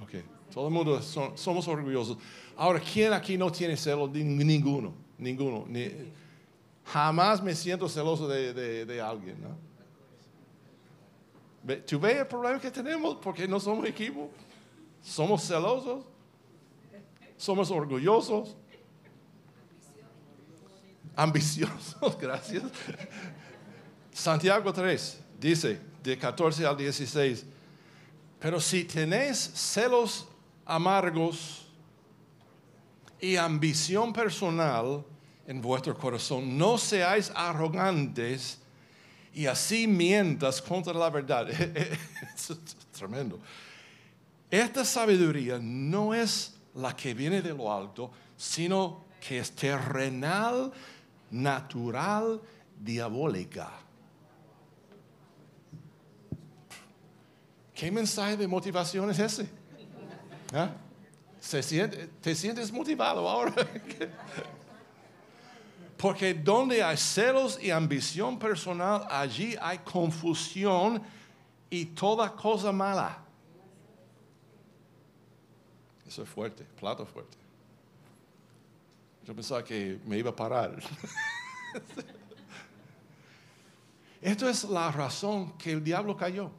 Ok, 0.00 0.12
todo 0.52 0.68
el 0.68 0.72
mundo 0.72 1.02
somos 1.02 1.66
orgullosos. 1.66 2.16
Ahora, 2.56 2.80
¿quién 2.80 3.12
aquí 3.12 3.36
no 3.36 3.50
tiene 3.50 3.76
celos? 3.76 4.10
Ninguno, 4.10 4.94
ninguno. 5.20 5.64
Ni, 5.68 5.90
jamás 6.84 7.42
me 7.42 7.54
siento 7.54 7.88
celoso 7.88 8.26
de, 8.26 8.84
de, 8.84 9.00
alguien, 9.00 9.36
¿no? 9.40 9.56
¿Tú 11.86 12.00
ves 12.00 12.16
el 12.16 12.26
problema 12.26 12.58
que 12.58 12.70
tenemos 12.70 13.16
porque 13.16 13.46
no 13.46 13.60
somos 13.60 13.86
equipo? 13.86 14.30
Somos 15.02 15.46
celosos, 15.46 16.04
somos 17.36 17.70
orgullosos, 17.70 18.56
ambiciosos, 21.14 22.18
gracias. 22.20 22.64
Santiago 24.12 24.72
3 24.72 25.20
dice, 25.38 25.80
de 26.02 26.18
14 26.18 26.66
al 26.66 26.76
16, 26.76 27.44
pero 28.40 28.58
si 28.58 28.84
tenéis 28.84 29.38
celos 29.38 30.26
amargos 30.64 31.66
y 33.20 33.36
ambición 33.36 34.12
personal 34.12 35.04
en 35.50 35.60
vuestro 35.60 35.98
corazón, 35.98 36.56
no 36.56 36.78
seáis 36.78 37.32
arrogantes 37.34 38.60
y 39.34 39.46
así 39.46 39.88
mientas 39.88 40.62
contra 40.62 40.92
la 40.92 41.10
verdad. 41.10 41.50
es 41.50 42.56
tremendo. 42.92 43.40
Esta 44.48 44.84
sabiduría 44.84 45.58
no 45.60 46.14
es 46.14 46.54
la 46.76 46.94
que 46.94 47.14
viene 47.14 47.42
de 47.42 47.52
lo 47.52 47.72
alto, 47.72 48.12
sino 48.36 49.02
que 49.20 49.40
es 49.40 49.50
terrenal, 49.50 50.72
natural, 51.32 52.40
diabólica. 52.78 53.72
¿Qué 57.74 57.90
mensaje 57.90 58.36
de 58.36 58.46
motivación 58.46 59.10
es 59.10 59.18
ese? 59.18 59.48
¿Ah? 60.54 60.70
¿Te 62.20 62.34
sientes 62.36 62.70
motivado 62.70 63.28
ahora? 63.28 63.52
Porque 66.00 66.32
donde 66.32 66.82
hay 66.82 66.96
celos 66.96 67.62
y 67.62 67.70
ambición 67.70 68.38
personal, 68.38 69.06
allí 69.10 69.54
hay 69.60 69.78
confusión 69.78 71.02
y 71.68 71.84
toda 71.84 72.34
cosa 72.34 72.72
mala. 72.72 73.18
Eso 76.08 76.22
es 76.22 76.28
fuerte, 76.28 76.64
plato 76.64 77.04
fuerte. 77.04 77.36
Yo 79.26 79.34
pensaba 79.34 79.62
que 79.62 80.00
me 80.06 80.16
iba 80.16 80.30
a 80.30 80.36
parar. 80.36 80.82
Esto 84.22 84.48
es 84.48 84.64
la 84.64 84.90
razón 84.90 85.52
que 85.58 85.72
el 85.72 85.84
diablo 85.84 86.16
cayó. 86.16 86.50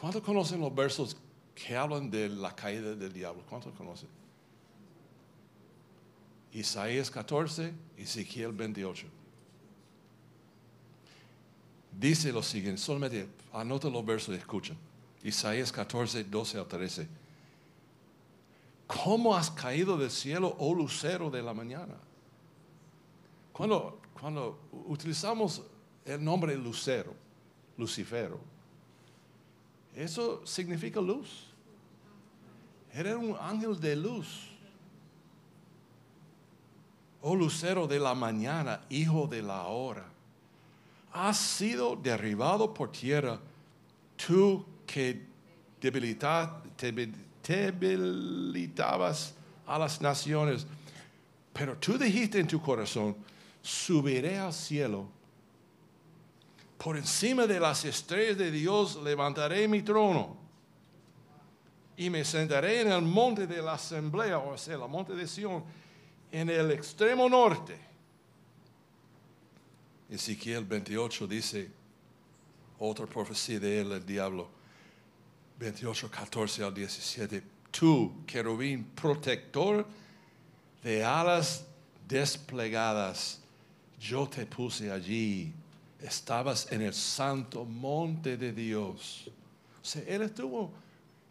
¿Cuántos 0.00 0.22
conocen 0.22 0.60
los 0.60 0.74
versos 0.74 1.14
que 1.54 1.76
hablan 1.76 2.10
de 2.10 2.30
la 2.30 2.56
caída 2.56 2.94
del 2.94 3.12
diablo? 3.12 3.42
¿Cuántos 3.46 3.74
conocen? 3.74 4.23
Isaías 6.54 7.10
14, 7.10 7.74
Ezequiel 7.98 8.52
28. 8.52 9.06
Dice 11.98 12.32
lo 12.32 12.42
siguiente, 12.42 12.80
solamente 12.80 13.28
anota 13.52 13.90
los 13.90 14.04
versos 14.06 14.34
y 14.34 14.38
escuchen. 14.38 14.76
Isaías 15.24 15.72
14, 15.72 16.24
12 16.24 16.58
al 16.58 16.66
13. 16.66 17.08
¿Cómo 18.86 19.34
has 19.34 19.50
caído 19.50 19.96
del 19.96 20.10
cielo, 20.10 20.54
oh 20.58 20.74
lucero 20.74 21.28
de 21.28 21.42
la 21.42 21.52
mañana? 21.52 21.94
Cuando, 23.52 24.00
cuando 24.12 24.60
utilizamos 24.86 25.62
el 26.04 26.22
nombre 26.22 26.56
lucero, 26.56 27.14
lucifero, 27.76 28.38
eso 29.94 30.46
significa 30.46 31.00
luz. 31.00 31.46
Era 32.92 33.16
un 33.16 33.36
ángel 33.40 33.80
de 33.80 33.96
luz. 33.96 34.53
Oh 37.26 37.34
lucero 37.34 37.86
de 37.86 37.98
la 37.98 38.14
mañana, 38.14 38.82
hijo 38.90 39.26
de 39.26 39.40
la 39.40 39.62
hora, 39.62 40.04
has 41.14 41.38
sido 41.38 41.96
derribado 41.96 42.74
por 42.74 42.92
tierra, 42.92 43.40
tú 44.14 44.62
que 44.86 45.24
debilita, 45.80 46.62
debilitabas 47.42 49.32
a 49.66 49.78
las 49.78 50.02
naciones. 50.02 50.66
Pero 51.54 51.78
tú 51.78 51.96
dijiste 51.96 52.40
en 52.40 52.46
tu 52.46 52.60
corazón, 52.60 53.16
subiré 53.62 54.38
al 54.38 54.52
cielo. 54.52 55.06
Por 56.76 56.98
encima 56.98 57.46
de 57.46 57.58
las 57.58 57.86
estrellas 57.86 58.36
de 58.36 58.50
Dios 58.50 58.96
levantaré 59.02 59.66
mi 59.66 59.80
trono. 59.80 60.36
Y 61.96 62.10
me 62.10 62.22
sentaré 62.22 62.82
en 62.82 62.92
el 62.92 63.00
monte 63.00 63.46
de 63.46 63.62
la 63.62 63.72
asamblea, 63.74 64.36
o 64.38 64.58
sea, 64.58 64.74
el 64.74 64.88
monte 64.90 65.14
de 65.14 65.26
Sión, 65.26 65.64
en 66.32 66.50
el 66.50 66.70
extremo 66.70 67.28
norte. 67.28 67.78
Ezequiel 70.10 70.64
28 70.64 71.26
dice, 71.26 71.70
otra 72.78 73.06
profecía 73.06 73.58
de 73.58 73.80
él, 73.80 73.92
el 73.92 74.06
diablo 74.06 74.48
28, 75.58 76.10
14 76.10 76.64
al 76.64 76.74
17. 76.74 77.42
Tú, 77.70 78.24
querubín 78.26 78.84
protector 78.84 79.86
de 80.82 81.04
alas 81.04 81.66
desplegadas, 82.06 83.40
yo 83.98 84.28
te 84.28 84.46
puse 84.46 84.90
allí. 84.90 85.52
Estabas 86.00 86.70
en 86.70 86.82
el 86.82 86.92
santo 86.92 87.64
monte 87.64 88.36
de 88.36 88.52
Dios. 88.52 89.30
O 89.82 89.98
él 90.06 90.22
estuvo, 90.22 90.72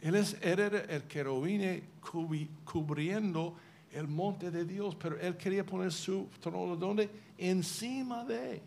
él, 0.02 0.16
es, 0.16 0.36
era 0.42 0.68
el 0.68 1.04
querubín 1.04 1.84
cubriendo 2.66 3.56
el 3.94 4.08
monte 4.08 4.52
de 4.52 4.66
Dios, 4.66 4.96
pero 4.96 5.20
él 5.20 5.38
quería 5.38 5.66
poner 5.66 5.92
su 5.92 6.28
trono 6.40 6.76
donde? 6.76 7.10
Encima 7.38 8.24
de. 8.26 8.62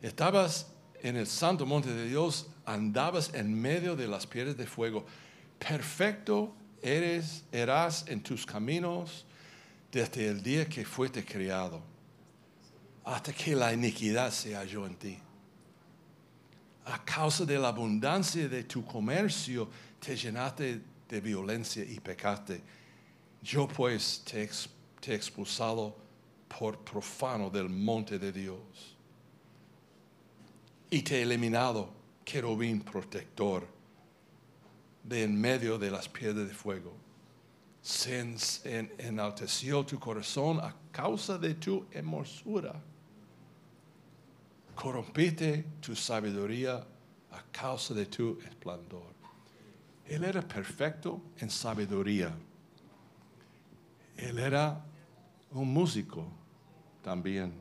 Estabas 0.00 0.72
en 1.02 1.16
el 1.16 1.26
santo 1.26 1.66
monte 1.66 1.92
de 1.92 2.08
Dios, 2.08 2.48
andabas 2.64 3.32
en 3.34 3.52
medio 3.52 3.96
de 3.96 4.06
las 4.06 4.26
piedras 4.26 4.56
de 4.56 4.66
fuego. 4.66 5.04
Perfecto 5.58 6.54
eres, 6.82 7.44
eras 7.50 8.04
en 8.08 8.22
tus 8.22 8.46
caminos 8.46 9.24
desde 9.90 10.28
el 10.28 10.42
día 10.42 10.68
que 10.68 10.84
fuiste 10.84 11.24
criado, 11.24 11.82
hasta 13.04 13.32
que 13.32 13.54
la 13.54 13.72
iniquidad 13.72 14.30
se 14.30 14.54
halló 14.54 14.86
en 14.86 14.96
ti. 14.96 15.18
A 16.88 17.04
causa 17.04 17.44
de 17.44 17.58
la 17.58 17.68
abundancia 17.68 18.48
de 18.48 18.64
tu 18.64 18.84
comercio, 18.84 19.68
te 20.00 20.16
llenaste 20.16 20.80
de 21.08 21.20
violencia 21.20 21.84
y 21.84 22.00
pecaste. 22.00 22.62
Yo 23.42 23.68
pues 23.68 24.22
te, 24.24 24.48
te 25.00 25.12
he 25.12 25.14
expulsado 25.14 25.96
por 26.48 26.78
profano 26.78 27.50
del 27.50 27.68
monte 27.68 28.18
de 28.18 28.32
Dios 28.32 28.96
y 30.90 31.02
te 31.02 31.18
he 31.18 31.22
eliminado, 31.22 31.90
querubín 32.24 32.80
protector, 32.80 33.66
de 35.02 35.24
en 35.24 35.38
medio 35.38 35.78
de 35.78 35.90
las 35.90 36.08
piedras 36.08 36.48
de 36.48 36.54
fuego. 36.54 36.94
Se 37.82 38.18
enalteció 38.98 39.84
tu 39.84 39.98
corazón 39.98 40.58
a 40.60 40.74
causa 40.90 41.38
de 41.38 41.54
tu 41.54 41.86
hermosura. 41.90 42.74
Corrompiste 44.78 45.64
tu 45.80 45.96
sabiduría 45.96 46.76
a 47.32 47.42
causa 47.50 47.94
de 47.94 48.06
tu 48.06 48.38
esplendor. 48.46 49.12
Él 50.06 50.22
era 50.22 50.40
perfecto 50.40 51.20
en 51.38 51.50
sabiduría. 51.50 52.32
Él 54.16 54.38
era 54.38 54.80
un 55.50 55.72
músico 55.72 56.24
también. 57.02 57.52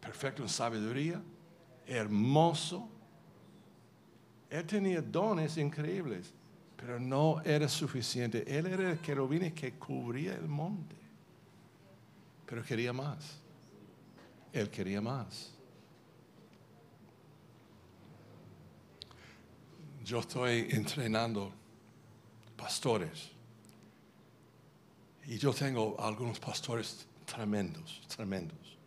perfecto 0.00 0.42
en 0.42 0.48
sabiduría, 0.48 1.20
hermoso. 1.84 2.88
Él 4.48 4.64
tenía 4.64 5.02
dones 5.02 5.56
increíbles, 5.56 6.32
pero 6.76 7.00
no 7.00 7.42
era 7.44 7.68
suficiente. 7.68 8.44
Él 8.46 8.66
era 8.66 8.92
el 8.92 9.00
querubín 9.00 9.52
que 9.52 9.72
cubría 9.74 10.34
el 10.34 10.46
monte, 10.46 10.94
pero 12.46 12.62
quería 12.62 12.92
más. 12.92 13.45
Él 14.52 14.70
quería 14.70 15.00
más. 15.00 15.52
Yo 20.04 20.20
estoy 20.20 20.68
entrenando 20.70 21.52
pastores. 22.56 23.30
Y 25.26 25.38
yo 25.38 25.52
tengo 25.52 25.96
algunos 25.98 26.38
pastores 26.38 27.06
tremendos, 27.24 28.00
tremendos. 28.06 28.78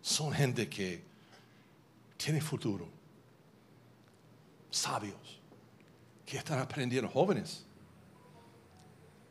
Son 0.00 0.32
gente 0.32 0.68
que 0.68 1.02
tiene 2.16 2.40
futuro, 2.40 2.88
sabios, 4.70 5.40
que 6.24 6.38
están 6.38 6.60
aprendiendo, 6.60 7.10
jóvenes, 7.10 7.64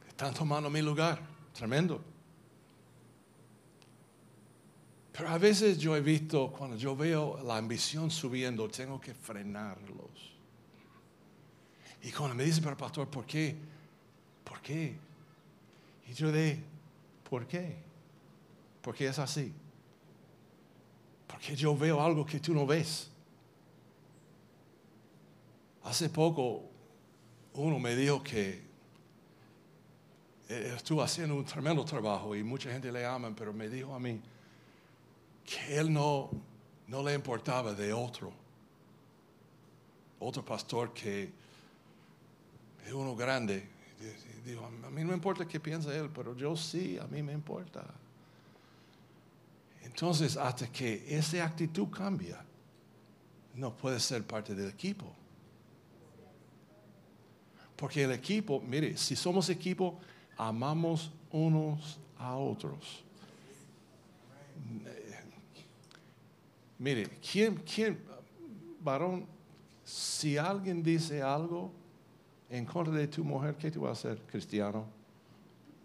están 0.07 0.33
tomando 0.33 0.69
mi 0.69 0.81
lugar, 0.81 1.21
tremendo. 1.53 2.10
Pero 5.11 5.29
a 5.29 5.37
veces 5.37 5.77
yo 5.77 5.95
he 5.95 6.01
visto, 6.01 6.51
cuando 6.51 6.77
yo 6.77 6.95
veo 6.95 7.41
la 7.43 7.57
ambición 7.57 8.09
subiendo, 8.09 8.69
tengo 8.69 8.99
que 8.99 9.13
frenarlos. 9.13 10.31
Y 12.03 12.11
cuando 12.11 12.35
me 12.35 12.43
dicen, 12.45 12.63
pero 12.63 12.77
pastor, 12.77 13.09
¿por 13.09 13.25
qué? 13.25 13.55
¿Por 14.43 14.61
qué? 14.61 14.97
Y 16.07 16.13
yo 16.13 16.31
digo, 16.31 16.61
¿por 17.29 17.45
qué? 17.45 17.75
Porque 18.81 19.07
es 19.07 19.19
así. 19.19 19.53
Porque 21.27 21.55
yo 21.55 21.75
veo 21.77 22.01
algo 22.01 22.25
que 22.25 22.39
tú 22.39 22.53
no 22.53 22.65
ves. 22.65 23.09
Hace 25.83 26.09
poco 26.09 26.63
uno 27.53 27.79
me 27.79 27.95
dijo 27.95 28.23
que 28.23 28.61
estuvo 30.47 31.01
haciendo 31.01 31.35
un 31.35 31.45
tremendo 31.45 31.83
trabajo 31.85 32.35
y 32.35 32.43
mucha 32.43 32.71
gente 32.71 32.91
le 32.91 33.05
ama, 33.05 33.33
pero 33.35 33.53
me 33.53 33.69
dijo 33.69 33.93
a 33.93 33.99
mí 33.99 34.19
que 35.45 35.77
él 35.77 35.91
no, 35.91 36.29
no 36.87 37.03
le 37.03 37.13
importaba 37.13 37.73
de 37.73 37.93
otro. 37.93 38.31
Otro 40.19 40.45
pastor 40.45 40.93
que 40.93 41.31
es 42.85 42.93
uno 42.93 43.15
grande. 43.15 43.67
Dijo, 44.45 44.65
a 44.65 44.89
mí 44.89 45.01
no 45.01 45.09
me 45.09 45.13
importa 45.13 45.47
qué 45.47 45.59
piensa 45.59 45.95
él, 45.95 46.09
pero 46.13 46.35
yo 46.35 46.55
sí, 46.55 46.97
a 46.97 47.05
mí 47.07 47.21
me 47.21 47.33
importa. 47.33 47.85
Entonces, 49.83 50.37
hasta 50.37 50.71
que 50.71 51.05
esa 51.07 51.43
actitud 51.43 51.89
cambia, 51.89 52.43
no 53.55 53.75
puede 53.75 53.99
ser 53.99 54.23
parte 54.23 54.55
del 54.55 54.69
equipo. 54.69 55.13
Porque 57.75 58.03
el 58.03 58.11
equipo, 58.11 58.61
mire, 58.61 58.95
si 58.97 59.15
somos 59.15 59.49
equipo, 59.49 59.99
amamos 60.37 61.11
unos 61.31 61.99
a 62.17 62.35
otros. 62.35 63.03
Mire, 66.81 67.07
¿quién, 67.31 67.57
quién, 67.57 67.99
varón, 68.79 69.27
si 69.83 70.35
alguien 70.35 70.81
dice 70.81 71.21
algo 71.21 71.71
en 72.49 72.65
contra 72.65 72.95
de 72.95 73.07
tu 73.07 73.23
mujer, 73.23 73.55
¿qué 73.55 73.69
tú 73.69 73.81
vas 73.81 74.03
a 74.03 74.09
hacer, 74.09 74.23
cristiano? 74.25 74.87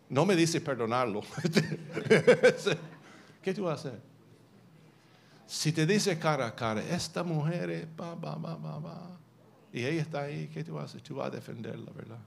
No 0.08 0.24
me 0.24 0.34
dice 0.34 0.58
perdonarlo. 0.58 1.20
¿Qué 3.42 3.52
tú 3.52 3.64
vas 3.64 3.84
a 3.84 3.88
hacer? 3.88 4.00
Si 5.46 5.70
te 5.70 5.84
dice 5.84 6.18
cara 6.18 6.46
a 6.46 6.54
cara, 6.54 6.82
esta 6.82 7.22
mujer 7.22 7.68
es 7.68 7.86
ba, 7.94 8.14
ba, 8.14 8.36
ba, 8.36 8.56
ba, 8.56 8.78
ba, 8.78 9.18
y 9.74 9.84
ella 9.84 10.00
está 10.00 10.22
ahí, 10.22 10.48
¿qué 10.48 10.64
tú 10.64 10.76
vas 10.76 10.84
a 10.84 10.86
hacer? 10.86 11.02
Tú 11.02 11.16
vas 11.16 11.28
a 11.28 11.30
defenderla, 11.30 11.92
¿verdad? 11.92 12.20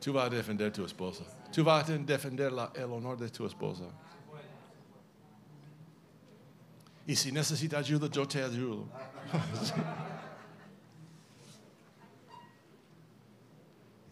Tú 0.00 0.12
vas 0.14 0.26
a 0.26 0.30
defender 0.30 0.72
tu 0.72 0.84
esposa. 0.84 1.24
Tú 1.52 1.62
vas 1.62 1.88
a 1.88 1.98
defender 1.98 2.52
el 2.74 2.90
honor 2.90 3.18
de 3.18 3.28
tu 3.28 3.44
esposa. 3.44 3.84
Y 7.06 7.14
si 7.16 7.30
necesita 7.32 7.78
ayuda, 7.78 8.08
yo 8.08 8.26
te 8.26 8.42
ayudo. 8.42 8.86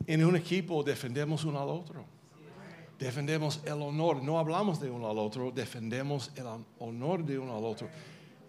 en 0.06 0.24
un 0.24 0.36
equipo 0.36 0.82
defendemos 0.82 1.44
uno 1.44 1.60
al 1.60 1.68
otro. 1.68 2.04
Defendemos 2.98 3.60
el 3.64 3.80
honor. 3.80 4.22
No 4.22 4.38
hablamos 4.38 4.80
de 4.80 4.90
uno 4.90 5.08
al 5.08 5.18
otro, 5.18 5.50
defendemos 5.52 6.32
el 6.34 6.46
honor 6.80 7.24
de 7.24 7.38
uno 7.38 7.56
al 7.56 7.64
otro. 7.64 7.88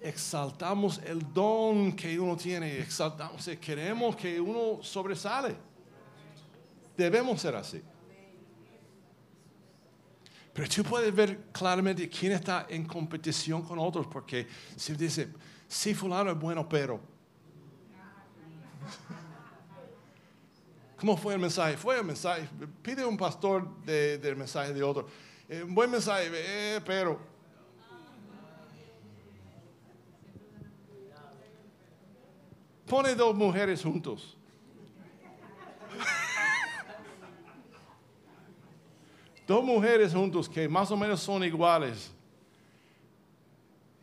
Exaltamos 0.02 1.00
el 1.06 1.32
don 1.34 1.94
que 1.94 2.20
uno 2.20 2.36
tiene, 2.36 2.80
exaltamos, 2.80 3.48
queremos 3.62 4.16
que 4.16 4.42
uno 4.42 4.82
sobresale. 4.82 5.69
Debemos 7.00 7.40
ser 7.40 7.56
así. 7.56 7.82
Pero 10.54 10.68
tú 10.68 10.84
puedes 10.84 11.16
ver 11.16 11.46
claramente 11.54 12.10
quién 12.10 12.34
está 12.34 12.66
en 12.70 12.86
competición 12.86 13.62
con 13.62 13.80
otros, 13.80 14.06
porque 14.08 14.46
si 14.76 14.94
dice, 14.96 15.30
sí, 15.66 15.94
fulano 15.94 16.32
es 16.32 16.38
bueno, 16.38 16.68
pero. 16.68 17.00
¿Cómo 20.98 21.16
fue 21.16 21.36
el 21.36 21.40
mensaje? 21.40 21.78
Fue 21.78 21.98
el 21.98 22.04
mensaje. 22.04 22.50
Pide 22.82 23.06
un 23.06 23.16
pastor 23.16 23.82
de- 23.86 24.18
del 24.18 24.36
mensaje 24.36 24.74
de 24.74 24.84
otro. 24.84 25.08
Eh, 25.48 25.64
buen 25.66 25.90
mensaje, 25.90 26.30
eh, 26.34 26.82
pero. 26.86 27.18
Pone 32.86 33.16
dos 33.16 33.36
mujeres 33.36 33.84
juntos. 33.84 34.36
Dos 39.50 39.64
mujeres 39.64 40.14
juntos 40.14 40.48
que 40.48 40.70
más 40.70 40.92
o 40.92 40.96
menos 40.96 41.20
son 41.22 41.44
iguales 41.44 42.12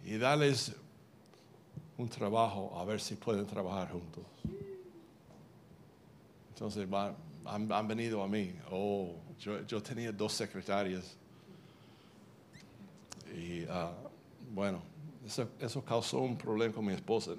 y 0.04 0.18
darles 0.18 0.74
un 1.96 2.08
trabajo 2.08 2.76
a 2.76 2.84
ver 2.84 3.00
si 3.00 3.14
pueden 3.14 3.46
trabajar 3.46 3.92
juntos. 3.92 4.24
Entonces 6.48 6.88
han, 7.44 7.86
venido 7.86 8.24
a 8.24 8.26
mí. 8.26 8.56
Oh, 8.72 9.14
yo, 9.38 9.80
tenía 9.80 10.10
dos 10.10 10.32
secretarias 10.32 11.16
y 13.32 13.64
ah, 13.70 13.92
bueno, 14.52 14.82
eso, 15.24 15.84
causó 15.84 16.18
un 16.18 16.36
problema 16.36 16.74
con 16.74 16.86
mi 16.86 16.92
esposa. 16.92 17.36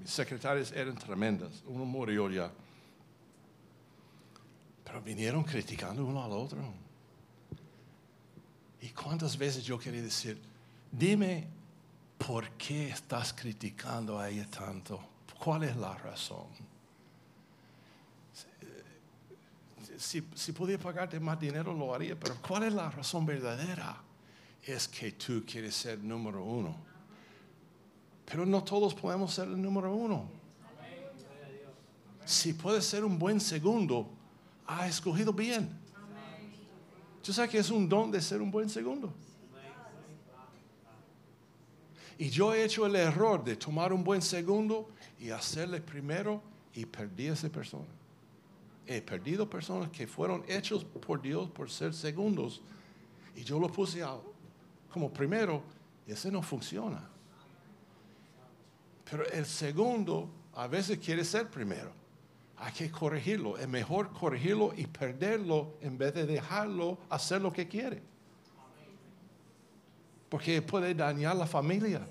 Mis 0.00 0.10
secretarias 0.10 0.72
eran 0.72 0.96
tremendas. 0.96 1.62
Uno 1.66 1.84
murió 1.84 2.30
ya. 2.30 2.50
Pero 4.82 5.02
vinieron 5.02 5.44
criticando 5.44 6.06
uno 6.06 6.24
al 6.24 6.32
otro. 6.32 6.87
¿Y 8.80 8.88
cuántas 8.90 9.36
veces 9.36 9.64
yo 9.64 9.78
quería 9.78 10.02
decir, 10.02 10.40
dime 10.90 11.48
por 12.16 12.50
qué 12.50 12.90
estás 12.90 13.32
criticando 13.32 14.18
a 14.18 14.28
ella 14.28 14.46
tanto? 14.48 15.00
¿Cuál 15.38 15.64
es 15.64 15.76
la 15.76 15.96
razón? 15.96 16.46
Si, 19.96 20.22
si 20.34 20.52
pudiera 20.52 20.80
pagarte 20.82 21.18
más 21.18 21.40
dinero 21.40 21.72
lo 21.74 21.92
haría, 21.92 22.18
pero 22.18 22.36
¿cuál 22.40 22.64
es 22.64 22.72
la 22.72 22.90
razón 22.90 23.26
verdadera? 23.26 24.00
Es 24.62 24.86
que 24.86 25.12
tú 25.12 25.44
quieres 25.44 25.74
ser 25.74 25.98
número 25.98 26.44
uno. 26.44 26.76
Pero 28.24 28.44
no 28.44 28.62
todos 28.62 28.94
podemos 28.94 29.32
ser 29.32 29.48
el 29.48 29.60
número 29.60 29.94
uno. 29.94 30.28
Si 32.24 32.52
puedes 32.52 32.84
ser 32.84 33.04
un 33.04 33.18
buen 33.18 33.40
segundo, 33.40 34.06
ha 34.66 34.86
escogido 34.86 35.32
bien. 35.32 35.70
¿Tú 37.22 37.32
sabes 37.32 37.50
que 37.50 37.58
es 37.58 37.70
un 37.70 37.88
don 37.88 38.10
de 38.10 38.20
ser 38.20 38.40
un 38.40 38.50
buen 38.50 38.68
segundo? 38.68 39.12
Y 42.18 42.30
yo 42.30 42.52
he 42.52 42.64
hecho 42.64 42.84
el 42.86 42.96
error 42.96 43.44
de 43.44 43.56
tomar 43.56 43.92
un 43.92 44.02
buen 44.02 44.20
segundo 44.22 44.88
y 45.20 45.30
hacerle 45.30 45.80
primero 45.80 46.42
y 46.74 46.84
perdí 46.84 47.28
a 47.28 47.34
esa 47.34 47.48
persona. 47.48 47.86
He 48.86 49.00
perdido 49.02 49.48
personas 49.48 49.90
que 49.90 50.06
fueron 50.06 50.42
hechos 50.48 50.84
por 50.84 51.20
Dios 51.20 51.48
por 51.50 51.70
ser 51.70 51.94
segundos 51.94 52.60
y 53.36 53.44
yo 53.44 53.58
lo 53.60 53.68
puse 53.70 54.02
a- 54.02 54.16
como 54.90 55.12
primero. 55.12 55.62
Ese 56.06 56.32
no 56.32 56.42
funciona. 56.42 57.06
Pero 59.08 59.24
el 59.30 59.44
segundo 59.46 60.28
a 60.54 60.66
veces 60.66 60.98
quiere 60.98 61.24
ser 61.24 61.48
primero. 61.48 61.92
Hay 62.60 62.72
que 62.72 62.90
corregirlo. 62.90 63.56
Es 63.56 63.68
mejor 63.68 64.12
corregirlo 64.12 64.72
y 64.76 64.86
perderlo 64.86 65.76
en 65.80 65.96
vez 65.96 66.14
de 66.14 66.26
dejarlo 66.26 66.98
hacer 67.08 67.40
lo 67.40 67.52
que 67.52 67.68
quiere. 67.68 68.02
Porque 70.28 70.60
puede 70.62 70.94
dañar 70.94 71.36
la 71.36 71.46
familia. 71.46 72.06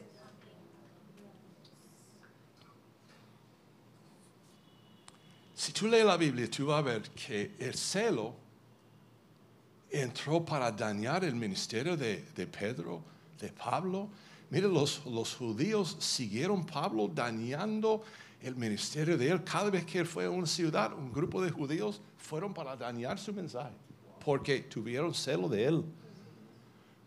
Si 5.54 5.74
tú 5.74 5.88
lees 5.88 6.06
la 6.06 6.18
Biblia, 6.18 6.50
tú 6.50 6.68
vas 6.68 6.80
a 6.80 6.82
ver 6.82 7.02
que 7.12 7.56
el 7.60 7.74
celo 7.74 8.36
entró 9.90 10.46
para 10.46 10.72
dañar 10.72 11.24
el 11.24 11.36
ministerio 11.36 11.98
de, 11.98 12.24
de 12.36 12.48
Pedro, 12.48 13.04
de 13.40 13.52
Pablo. 13.52 14.10
Mire, 14.50 14.68
los, 14.68 15.06
los 15.06 15.36
judíos 15.36 15.98
siguieron 16.00 16.66
Pablo 16.66 17.10
dañando 17.14 18.04
el 18.48 18.56
ministerio 18.56 19.18
de 19.18 19.30
él. 19.30 19.44
Cada 19.44 19.70
vez 19.70 19.86
que 19.86 20.00
él 20.00 20.06
fue 20.06 20.26
a 20.26 20.30
una 20.30 20.48
ciudad, 20.48 20.94
un 20.94 21.12
grupo 21.12 21.42
de 21.42 21.52
judíos 21.52 22.02
fueron 22.18 22.54
para 22.54 22.76
dañar 22.76 23.20
su 23.20 23.34
mensaje, 23.34 23.76
porque 24.24 24.62
tuvieron 24.62 25.14
celo 25.14 25.48
de 25.48 25.66
él. 25.66 25.84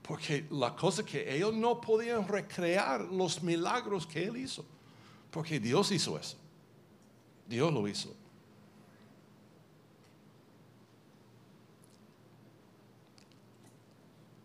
Porque 0.02 0.46
la 0.50 0.74
cosa 0.74 1.04
que 1.04 1.34
ellos 1.34 1.54
no 1.54 1.80
podían 1.80 2.26
recrear 2.26 3.02
los 3.02 3.42
milagros 3.42 4.06
que 4.06 4.24
él 4.24 4.36
hizo, 4.36 4.64
porque 5.30 5.60
Dios 5.60 5.90
hizo 5.92 6.18
eso. 6.18 6.36
Dios 7.48 7.72
lo 7.72 7.86
hizo. 7.86 8.14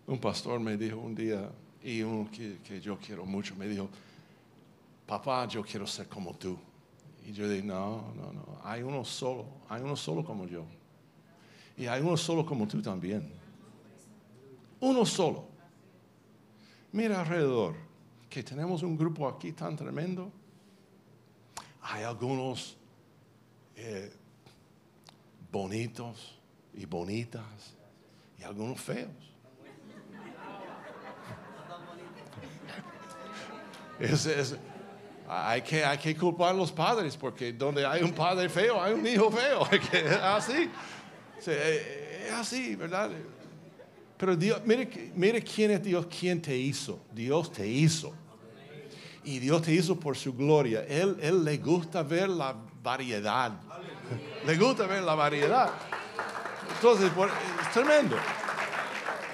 Un 0.07 0.19
pastor 0.19 0.59
me 0.59 0.77
dijo 0.77 0.97
un 0.97 1.15
día, 1.15 1.49
y 1.83 2.01
uno 2.03 2.29
que, 2.31 2.59
que 2.63 2.79
yo 2.79 2.97
quiero 2.99 3.25
mucho, 3.25 3.55
me 3.55 3.67
dijo, 3.67 3.89
papá, 5.07 5.47
yo 5.47 5.63
quiero 5.63 5.87
ser 5.87 6.07
como 6.07 6.35
tú. 6.35 6.57
Y 7.25 7.31
yo 7.33 7.49
dije, 7.49 7.63
no, 7.63 8.13
no, 8.15 8.31
no, 8.31 8.59
hay 8.63 8.83
uno 8.83 9.03
solo, 9.03 9.45
hay 9.67 9.81
uno 9.81 9.95
solo 9.95 10.23
como 10.23 10.45
yo. 10.45 10.63
Y 11.75 11.87
hay 11.87 12.01
uno 12.01 12.15
solo 12.15 12.45
como 12.45 12.67
tú 12.67 12.81
también. 12.81 13.33
Uno 14.79 15.05
solo. 15.05 15.45
Mira 16.91 17.19
alrededor, 17.21 17.75
que 18.29 18.43
tenemos 18.43 18.83
un 18.83 18.95
grupo 18.95 19.27
aquí 19.27 19.51
tan 19.53 19.75
tremendo. 19.75 20.31
Hay 21.81 22.03
algunos 22.03 22.77
eh, 23.75 24.13
bonitos 25.51 26.39
y 26.73 26.85
bonitas 26.85 27.43
y 28.37 28.43
algunos 28.43 28.79
feos. 28.79 29.09
Es- 33.99 34.55
hay, 35.27 35.61
que, 35.61 35.83
hay 35.83 35.97
que 35.97 36.15
culpar 36.15 36.49
a 36.49 36.53
los 36.53 36.71
padres, 36.71 37.17
porque 37.17 37.51
donde 37.53 37.85
hay 37.85 38.03
un 38.03 38.13
padre 38.13 38.49
feo, 38.49 38.81
hay 38.81 38.93
un 38.93 39.05
hijo 39.05 39.31
feo. 39.31 39.61
Así. 40.23 40.69
Sí, 41.39 41.51
eh, 41.51 42.25
Es 42.27 42.33
así, 42.33 42.75
¿verdad? 42.75 43.11
Pero 44.17 44.35
Dios, 44.35 44.61
mire, 44.65 45.11
mire 45.15 45.43
quién 45.43 45.71
es 45.71 45.83
Dios, 45.83 46.07
quién 46.07 46.41
te 46.41 46.55
hizo. 46.55 46.99
Dios 47.11 47.51
te 47.51 47.67
hizo. 47.67 48.13
Y 49.23 49.39
Dios 49.39 49.61
te 49.61 49.73
hizo 49.73 49.99
por 49.99 50.15
su 50.15 50.33
gloria. 50.33 50.85
Él, 50.87 51.17
él 51.21 51.43
le 51.43 51.57
gusta 51.57 52.03
ver 52.03 52.29
la 52.29 52.55
variedad. 52.81 53.51
Le 54.45 54.55
gusta 54.55 54.85
ver 54.85 55.01
la 55.01 55.15
variedad. 55.15 55.71
Entonces, 56.75 57.11
es 57.61 57.71
tremendo. 57.73 58.15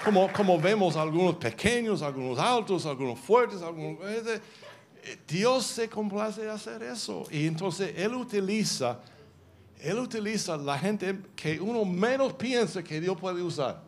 Como, 0.02 0.32
como 0.32 0.58
vemos 0.58 0.96
algunos 0.96 1.36
pequeños, 1.36 2.00
algunos 2.00 2.38
altos, 2.38 2.86
algunos 2.86 3.18
fuertes, 3.18 3.60
algunos... 3.60 3.98
Dios 5.26 5.66
se 5.66 5.88
complace 5.88 6.42
de 6.42 6.50
hacer 6.50 6.82
eso. 6.82 7.26
Y 7.30 7.46
entonces 7.46 7.92
Él 7.96 8.14
utiliza, 8.14 9.00
Él 9.80 9.98
utiliza 9.98 10.56
la 10.56 10.78
gente 10.78 11.18
que 11.34 11.60
uno 11.60 11.84
menos 11.84 12.32
piensa 12.34 12.82
que 12.82 13.00
Dios 13.00 13.18
puede 13.18 13.42
usar. 13.42 13.82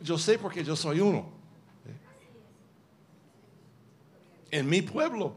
Yo 0.00 0.18
sé 0.18 0.38
porque 0.38 0.64
yo 0.64 0.76
soy 0.76 1.00
uno. 1.00 1.32
En 4.50 4.68
mi 4.68 4.82
pueblo, 4.82 5.34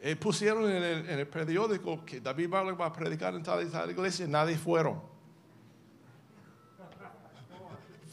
eh, 0.00 0.14
pusieron 0.14 0.70
en 0.70 0.82
el, 1.08 1.26
periódico 1.26 2.04
que 2.04 2.20
David 2.20 2.48
Barlow 2.48 2.76
va 2.76 2.86
a 2.86 2.92
predicar 2.92 3.34
en 3.34 3.42
tal 3.42 3.66
y 3.66 3.70
tal 3.70 3.90
iglesia, 3.90 4.26
nadie 4.26 4.56
fueron. 4.56 5.00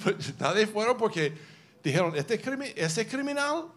Nadie 0.39 0.67
fueron 0.67 0.97
porque 0.97 1.33
dijeron, 1.81 2.13
este, 2.15 2.41
ese 2.75 3.07
criminal 3.07 3.67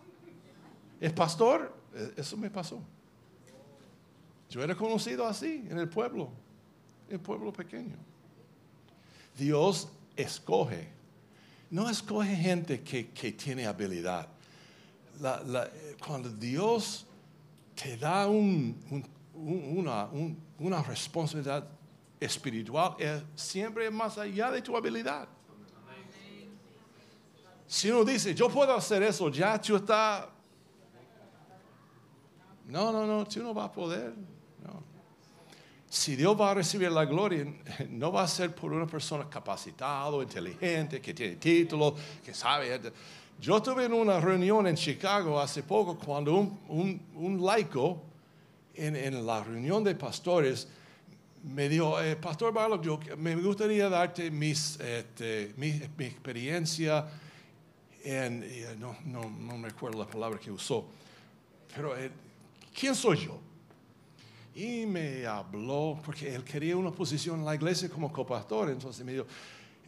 es 1.01 1.12
pastor. 1.12 1.74
Eh, 1.94 2.14
Eso 2.16 2.36
me 2.36 2.51
pasó. 2.51 2.80
Yo 4.51 4.62
era 4.62 4.74
conocido 4.74 5.26
así 5.26 5.66
en 5.68 5.78
el 5.78 5.88
pueblo, 5.88 6.30
el 7.09 7.18
pueblo 7.20 7.53
pequeño. 7.53 7.97
Dios 9.36 9.88
escoge. 10.16 10.88
No 11.70 11.90
escoge 11.90 12.34
gente 12.36 12.80
que, 12.82 13.09
que 13.11 13.32
tiene 13.32 13.66
habilidad. 13.66 14.28
Cuando 16.07 16.28
Dios 16.30 17.07
te 17.74 17.97
da 17.97 18.26
un- 18.28 18.76
un- 18.90 19.07
un- 19.34 19.78
una, 19.78 20.05
un- 20.07 20.38
una 20.59 20.82
responsabilidad 20.82 21.66
espiritual, 22.20 22.94
es 22.99 23.22
siempre 23.34 23.90
más 23.90 24.16
allá 24.16 24.51
de 24.53 24.62
tu 24.62 24.76
habilidad. 24.76 25.26
Si 27.66 27.90
uno 27.90 28.05
dice, 28.05 28.32
yo 28.34 28.49
puedo 28.49 28.74
hacer 28.74 29.03
eso, 29.03 29.28
ya 29.28 29.61
tú 29.61 29.76
está. 29.76 30.30
No, 32.66 32.90
no, 32.92 33.06
no, 33.06 33.24
tú 33.26 33.42
no 33.42 33.54
vas 33.54 33.66
a 33.68 33.72
poder. 33.72 34.12
no. 34.64 34.82
Si 35.88 36.16
Dios 36.16 36.38
va 36.38 36.50
a 36.50 36.54
recibir 36.54 36.90
la 36.90 37.04
gloria, 37.04 37.46
no 37.90 38.10
va 38.12 38.22
a 38.24 38.28
ser 38.28 38.54
por 38.54 38.72
una 38.72 38.86
persona 38.86 39.28
capacitada, 39.30 40.10
inteligente, 40.22 41.00
que 41.00 41.14
tiene 41.14 41.36
título, 41.36 41.94
que 42.24 42.34
sabe. 42.34 42.80
Yo 43.40 43.62
tuve 43.62 43.84
en 43.84 43.92
una 43.92 44.18
reunión 44.18 44.66
en 44.66 44.74
Chicago 44.76 45.38
hace 45.38 45.62
poco 45.62 45.96
cuando 45.98 46.34
un, 46.34 46.58
un- 46.68 47.00
un 47.14 47.44
laico 47.44 48.02
en, 48.74 48.96
en 48.96 49.24
la 49.26 49.44
reunión 49.44 49.84
de 49.84 49.94
pastores 49.94 50.68
me 51.44 51.68
dijo, 51.68 52.00
eh, 52.02 52.16
Pastor 52.16 52.52
Barlow, 52.52 52.82
yo 52.82 52.98
me 53.18 53.36
gustaría 53.36 53.88
darte 53.88 54.30
mis, 54.30 54.80
este, 54.80 55.54
mi, 55.56 55.80
mi 55.96 56.06
experiencia 56.06 57.06
en, 58.02 58.42
eh, 58.44 58.74
no, 58.78 58.96
no, 59.04 59.30
no 59.30 59.56
me 59.56 59.68
acuerdo 59.68 60.00
la 60.00 60.06
palabra 60.10 60.40
que 60.40 60.50
usó, 60.50 60.86
pero 61.74 61.96
eh, 61.96 62.10
¿quién 62.78 62.94
soy 62.94 63.26
yo? 63.26 63.40
Y 64.54 64.86
me 64.86 65.26
habló, 65.26 66.00
porque 66.04 66.34
él 66.34 66.44
quería 66.44 66.76
una 66.76 66.90
posición 66.90 67.40
en 67.40 67.44
la 67.44 67.54
iglesia 67.54 67.88
como 67.88 68.12
copastor, 68.12 68.70
entonces 68.70 69.04
me 69.04 69.12
dijo, 69.12 69.26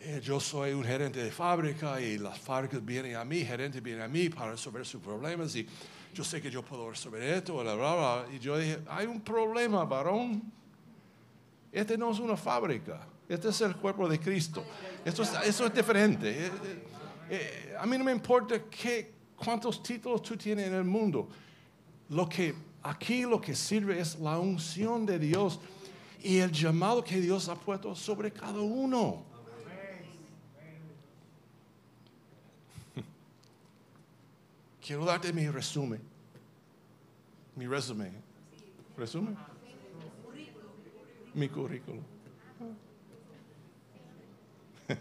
eh, 0.01 0.21
yo 0.23 0.39
soy 0.39 0.73
un 0.73 0.85
gerente 0.85 1.23
de 1.23 1.31
fábrica 1.31 2.01
y 2.01 2.19
las 2.19 2.39
fábricas 2.39 2.85
vienen 2.85 3.17
a 3.17 3.25
mí, 3.25 3.45
gerente 3.45 3.81
viene 3.81 4.03
a 4.03 4.09
mí 4.09 4.29
para 4.29 4.53
resolver 4.53 4.85
sus 4.87 5.03
problemas 5.03 5.57
y 5.57 5.67
yo 6.15 6.23
sé 6.23 6.41
que 6.41 6.51
yo 6.51 6.63
puedo 6.63 6.91
resolver 6.91 7.23
esto, 7.23 7.55
bla, 7.55 7.75
bla, 7.75 7.95
bla. 7.95 8.27
Y 8.33 8.39
yo 8.39 8.59
dije, 8.59 8.79
hay 8.89 9.07
un 9.07 9.21
problema, 9.21 9.85
varón. 9.85 10.43
Este 11.73 11.99
no 11.99 12.11
es 12.11 12.19
una 12.19 12.37
fábrica, 12.37 13.07
este 13.29 13.49
es 13.49 13.61
el 13.61 13.77
cuerpo 13.77 14.09
de 14.09 14.21
Cristo. 14.21 14.65
Esto 15.05 15.23
es, 15.23 15.75
diferente. 15.75 16.47
Eh, 16.47 16.51
eh, 17.31 17.77
a 17.79 17.87
mí 17.87 17.99
no 17.99 18.05
me 18.05 18.13
importa 18.13 18.63
qué, 18.71 19.13
cuántos 19.37 19.83
títulos 19.83 20.23
tú 20.23 20.37
tienes 20.37 20.67
en 20.69 20.75
el 20.75 20.85
mundo. 20.85 21.29
Lo 22.11 22.29
que 22.29 22.68
aquí 22.89 23.23
lo 23.23 23.41
que 23.41 23.55
sirve 23.55 24.01
es 24.01 24.19
la 24.19 24.39
unción 24.39 25.07
de 25.07 25.19
Dios 25.19 25.61
y 26.23 26.39
el 26.39 26.51
llamado 26.51 27.05
que 27.05 27.21
Dios 27.21 27.49
ha 27.49 27.55
puesto 27.55 27.95
sobre 27.95 28.33
cada 28.33 28.61
uno. 28.61 29.23
Quiero 34.85 35.05
darte 35.05 35.33
mi 35.33 35.49
resumen. 35.49 36.01
Mi 37.55 37.67
resumen. 37.67 38.13
¿Resumen? 38.97 39.37
Mi 41.35 41.49
currículum. 41.49 42.03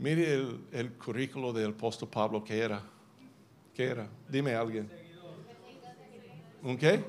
Mire 0.00 0.34
el, 0.34 0.60
el 0.72 0.92
currículo 0.94 1.52
del 1.52 1.70
apóstol 1.70 2.08
Pablo 2.08 2.42
que 2.42 2.58
era. 2.58 2.82
¿Qué 3.72 3.84
era? 3.84 4.08
Dime 4.28 4.54
alguien. 4.54 5.03
¿Un 6.64 6.78
qué? 6.78 7.04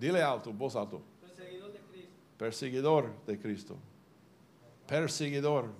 Dile 0.00 0.22
alto, 0.22 0.52
voz 0.52 0.74
alto. 0.74 1.02
Perseguidor 2.38 3.24
de 3.26 3.38
Cristo. 3.38 3.76
Perseguidor. 4.86 5.70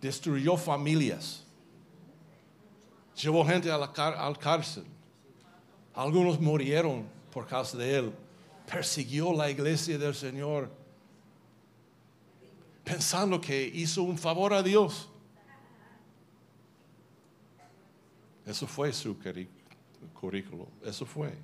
Destruyó 0.00 0.56
familias. 0.56 1.44
Llevó 3.20 3.44
gente 3.44 3.70
a 3.70 3.76
la 3.76 3.86
al 3.86 4.38
cárcel. 4.38 4.84
Algunos 5.92 6.40
murieron 6.40 7.04
por 7.32 7.46
causa 7.46 7.76
de 7.76 7.96
él. 7.96 8.12
Persiguió 8.64 9.32
la 9.32 9.50
iglesia 9.50 9.98
del 9.98 10.14
Señor 10.14 10.70
pensando 12.84 13.40
que 13.40 13.70
hizo 13.74 14.02
un 14.02 14.16
favor 14.16 14.54
a 14.54 14.62
Dios. 14.62 15.08
Eso 18.48 18.66
fue 18.66 18.90
su 18.94 19.14
currículo. 20.14 20.68
Eso 20.82 21.04
fue. 21.04 21.34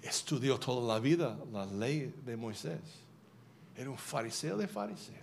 Estudió 0.00 0.58
toda 0.58 0.94
la 0.94 0.98
vida 0.98 1.38
la 1.52 1.66
ley 1.66 2.10
de 2.24 2.34
Moisés. 2.34 2.80
Era 3.76 3.90
un 3.90 3.98
fariseo 3.98 4.56
de 4.56 4.66
fariseos. 4.66 5.20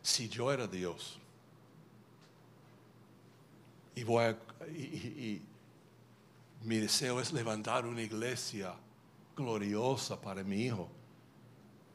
Si 0.00 0.30
yo 0.30 0.50
era 0.50 0.66
Dios 0.66 1.18
y 3.94 4.04
voy 4.04 4.24
a, 4.24 4.38
y 4.70 5.42
mi 6.64 6.78
deseo 6.78 7.20
es 7.20 7.34
levantar 7.34 7.84
una 7.84 8.00
iglesia 8.00 8.74
gloriosa 9.36 10.18
para 10.18 10.42
mi 10.42 10.62
hijo. 10.62 10.88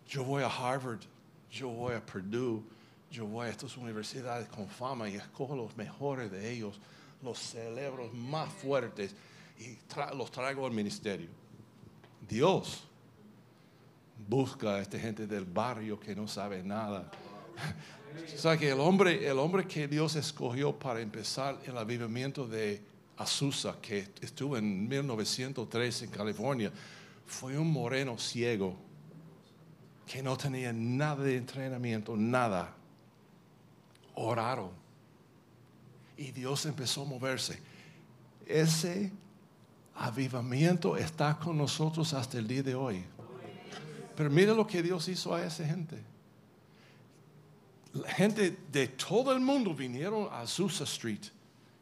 Yo 0.07 0.23
voy 0.23 0.43
a 0.43 0.49
Harvard, 0.49 1.01
yo 1.49 1.69
voy 1.69 1.95
a 1.95 2.05
Purdue, 2.05 2.63
yo 3.11 3.25
voy 3.25 3.47
a 3.47 3.49
estas 3.49 3.77
universidades 3.77 4.47
con 4.49 4.67
fama 4.67 5.09
y 5.09 5.15
escojo 5.15 5.55
los 5.55 5.75
mejores 5.77 6.31
de 6.31 6.51
ellos, 6.51 6.79
los 7.21 7.39
cerebros 7.39 8.13
más 8.13 8.51
fuertes 8.51 9.15
y 9.59 9.77
los 10.15 10.31
traigo 10.31 10.65
al 10.65 10.73
ministerio. 10.73 11.29
Dios 12.27 12.83
busca 14.27 14.75
a 14.75 14.81
esta 14.81 14.99
gente 14.99 15.27
del 15.27 15.45
barrio 15.45 15.99
que 15.99 16.15
no 16.15 16.27
sabe 16.27 16.63
nada. 16.63 17.09
O 18.17 18.37
sea 18.37 18.57
que 18.57 18.71
el 18.71 18.79
hombre, 18.79 19.29
el 19.29 19.37
hombre 19.37 19.67
que 19.67 19.87
Dios 19.87 20.15
escogió 20.15 20.73
para 20.73 21.01
empezar 21.01 21.59
el 21.65 21.77
avivamiento 21.77 22.47
de 22.47 22.81
Azusa, 23.17 23.75
que 23.79 24.07
estuvo 24.21 24.57
en 24.57 24.87
1903 24.87 26.01
en 26.03 26.09
California, 26.09 26.71
fue 27.27 27.57
un 27.57 27.71
moreno 27.71 28.17
ciego 28.17 28.75
que 30.07 30.23
no 30.23 30.37
tenía 30.37 30.71
nada 30.73 31.23
de 31.23 31.35
entrenamiento, 31.35 32.15
nada. 32.15 32.76
Oraron. 34.17 34.71
Y 36.17 36.31
Dios 36.31 36.65
empezó 36.65 37.03
a 37.03 37.05
moverse. 37.05 37.59
Ese 38.45 39.11
avivamiento 39.95 40.97
está 40.97 41.37
con 41.37 41.57
nosotros 41.57 42.13
hasta 42.13 42.39
el 42.39 42.47
día 42.47 42.63
de 42.63 42.73
hoy. 42.73 43.03
Pero 44.15 44.29
mira 44.31 44.53
lo 44.53 44.65
que 44.65 44.81
Dios 44.81 45.07
hizo 45.07 45.35
a 45.35 45.43
esa 45.43 45.63
gente. 45.65 46.03
La 47.93 48.09
gente 48.09 48.57
de 48.71 48.87
todo 48.87 49.31
el 49.31 49.39
mundo 49.39 49.75
vinieron 49.75 50.27
a 50.31 50.41
Azusa 50.41 50.83
Street 50.85 51.25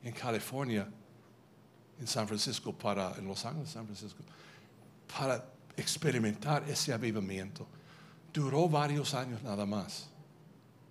en 0.04 0.14
California, 0.14 0.90
en 2.00 2.08
San 2.08 2.28
Francisco, 2.28 2.74
para, 2.74 3.16
en 3.18 3.26
Los 3.26 3.46
Ángeles, 3.46 3.70
San 3.70 3.86
Francisco, 3.86 4.22
para 5.18 5.46
experimentar 5.78 6.70
ese 6.70 6.92
avivamiento. 6.92 7.66
Duró 8.34 8.68
varios 8.68 9.14
años 9.14 9.42
nada 9.42 9.66
más. 9.66 10.10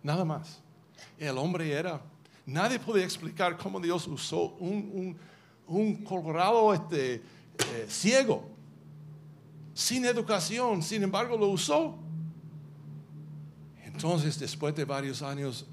Nada 0.02 0.24
más. 0.24 0.63
El 1.18 1.38
hombre 1.38 1.70
era, 1.72 2.00
nadie 2.46 2.78
podía 2.78 3.04
explicar 3.04 3.56
cómo 3.56 3.80
Dios 3.80 4.06
usó 4.06 4.56
un, 4.58 4.90
un, 4.94 5.18
un 5.66 6.04
colorado 6.04 6.74
este, 6.74 7.14
eh, 7.14 7.86
ciego, 7.88 8.48
sin 9.72 10.04
educación, 10.04 10.82
sin 10.82 11.02
embargo 11.02 11.36
lo 11.36 11.48
usó. 11.48 11.96
Entonces, 13.84 14.38
después 14.38 14.74
de 14.74 14.84
varios 14.84 15.22
años, 15.22 15.66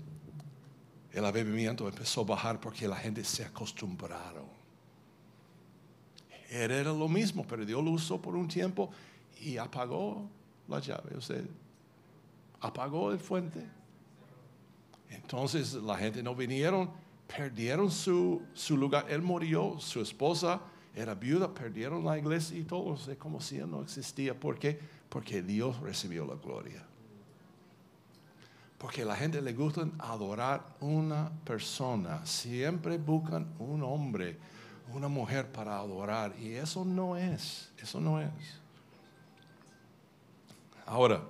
el 1.12 1.26
avivamiento 1.26 1.88
empezó 1.88 2.22
a 2.22 2.26
bajar 2.26 2.60
porque 2.60 2.88
la 2.88 2.96
gente 2.96 3.24
se 3.24 3.44
acostumbraron. 3.44 4.46
Era 6.50 6.84
lo 6.84 7.08
mismo, 7.08 7.46
pero 7.48 7.66
Dios 7.66 7.84
lo 7.84 7.92
usó 7.92 8.22
por 8.22 8.36
un 8.36 8.48
tiempo 8.48 8.92
y 9.40 9.58
apagó 9.58 10.30
la 10.68 10.80
llave. 10.80 11.16
O 11.16 11.22
sea, 11.22 11.42
apagó 12.60 13.12
el 13.12 13.20
fuente. 13.20 13.66
Entonces 15.12 15.74
la 15.74 15.98
gente 15.98 16.24
no 16.24 16.34
vinieron, 16.34 16.90
perdieron 17.28 17.92
su, 17.92 18.42
su 18.54 18.78
lugar. 18.78 19.06
Él 19.10 19.22
murió, 19.22 19.76
su 19.80 20.02
esposa 20.02 20.62
era 20.96 21.14
viuda, 21.14 21.54
perdieron 21.54 22.04
la 22.04 22.18
iglesia 22.18 22.58
y 22.58 22.64
todo. 22.64 22.98
Sea, 22.98 23.16
como 23.18 23.42
si 23.42 23.58
él 23.58 23.70
no 23.70 23.82
existía. 23.82 24.38
¿Por 24.38 24.58
qué? 24.58 24.80
Porque 25.10 25.42
Dios 25.42 25.80
recibió 25.82 26.26
la 26.26 26.36
gloria. 26.36 26.86
Porque 28.78 29.06
la 29.06 29.16
gente 29.16 29.42
le 29.42 29.54
gusta 29.54 29.88
adorar 30.00 30.66
una 30.80 31.30
persona. 31.44 32.26
Siempre 32.26 32.98
buscan 32.98 33.54
un 33.60 33.84
hombre, 33.84 34.40
una 34.94 35.08
mujer 35.08 35.52
para 35.52 35.78
adorar. 35.78 36.34
Y 36.40 36.54
eso 36.54 36.84
no 36.86 37.16
es, 37.16 37.72
eso 37.78 38.00
no 38.00 38.20
es. 38.20 38.32
Ahora, 40.86 41.22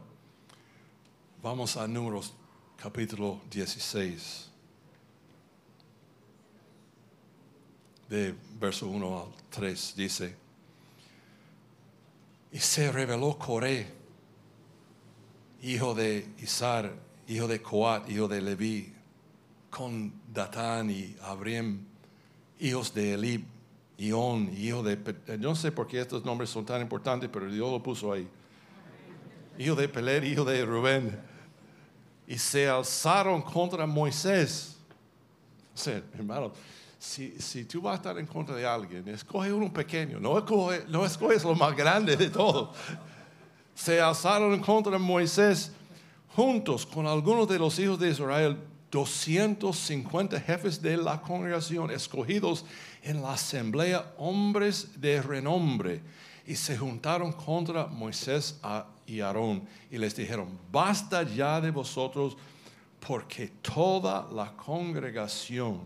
vamos 1.43 1.75
a 1.77 1.87
números 1.87 2.33
capítulo 2.81 3.41
16. 3.51 4.47
de 8.09 8.35
verso 8.59 8.87
1 8.87 9.21
al 9.21 9.29
3 9.49 9.93
dice, 9.95 10.35
y 12.51 12.57
se 12.57 12.91
reveló 12.91 13.37
Coré, 13.37 13.87
hijo 15.61 15.93
de 15.93 16.27
Isar, 16.39 16.91
hijo 17.27 17.47
de 17.47 17.61
Coat, 17.61 18.09
hijo 18.09 18.27
de 18.27 18.41
Leví, 18.41 18.93
con 19.69 20.11
Datán 20.33 20.89
y 20.89 21.15
Abriem, 21.21 21.85
hijos 22.59 22.93
de 22.93 23.13
Elib, 23.13 23.45
Ión, 23.97 24.51
hijo 24.57 24.83
de... 24.83 24.97
Yo 25.27 25.37
no 25.37 25.55
sé 25.55 25.71
por 25.71 25.87
qué 25.87 26.01
estos 26.01 26.25
nombres 26.25 26.49
son 26.49 26.65
tan 26.65 26.81
importantes, 26.81 27.29
pero 27.31 27.49
Dios 27.49 27.71
lo 27.71 27.81
puso 27.81 28.11
ahí. 28.11 28.27
Hijo 29.57 29.75
de 29.75 29.87
Peler, 29.87 30.25
hijo 30.25 30.43
de 30.43 30.65
Rubén. 30.65 31.30
Y 32.31 32.37
se 32.37 32.69
alzaron 32.69 33.41
contra 33.41 33.85
Moisés. 33.85 34.77
O 35.75 35.77
sea, 35.77 36.01
hermano, 36.13 36.53
si, 36.97 37.31
si, 37.37 37.65
tú 37.65 37.81
vas 37.81 37.91
a 37.91 37.95
estar 37.97 38.17
en 38.17 38.25
contra 38.25 38.55
de 38.55 38.65
alguien, 38.65 39.05
escoge 39.09 39.51
uno 39.51 39.73
pequeño, 39.73 40.17
no 40.17 40.37
escoge, 40.37 40.85
no 40.87 41.05
escoges 41.05 41.43
lo 41.43 41.55
más 41.55 41.75
grande 41.75 42.15
de 42.15 42.29
todo. 42.29 42.71
Se 43.75 43.99
alzaron 43.99 44.57
contra 44.61 44.97
Moisés 44.97 45.73
juntos 46.33 46.85
con 46.85 47.05
algunos 47.05 47.49
de 47.49 47.59
los 47.59 47.77
hijos 47.79 47.99
de 47.99 48.11
Israel 48.11 48.57
250 48.91 50.39
jefes 50.39 50.81
de 50.81 50.95
la 50.95 51.21
congregación 51.21 51.91
escogidos 51.91 52.63
en 53.03 53.21
la 53.21 53.33
asamblea, 53.33 54.13
hombres 54.17 55.01
de 55.01 55.21
renombre, 55.21 56.01
y 56.45 56.55
se 56.55 56.77
juntaron 56.77 57.31
contra 57.31 57.85
Moisés 57.87 58.59
y 59.05 59.19
Aarón 59.19 59.67
y 59.89 59.97
les 59.97 60.15
dijeron, 60.15 60.57
basta 60.71 61.23
ya 61.23 61.61
de 61.61 61.71
vosotros 61.71 62.37
porque 63.05 63.47
toda 63.61 64.27
la 64.31 64.55
congregación, 64.55 65.81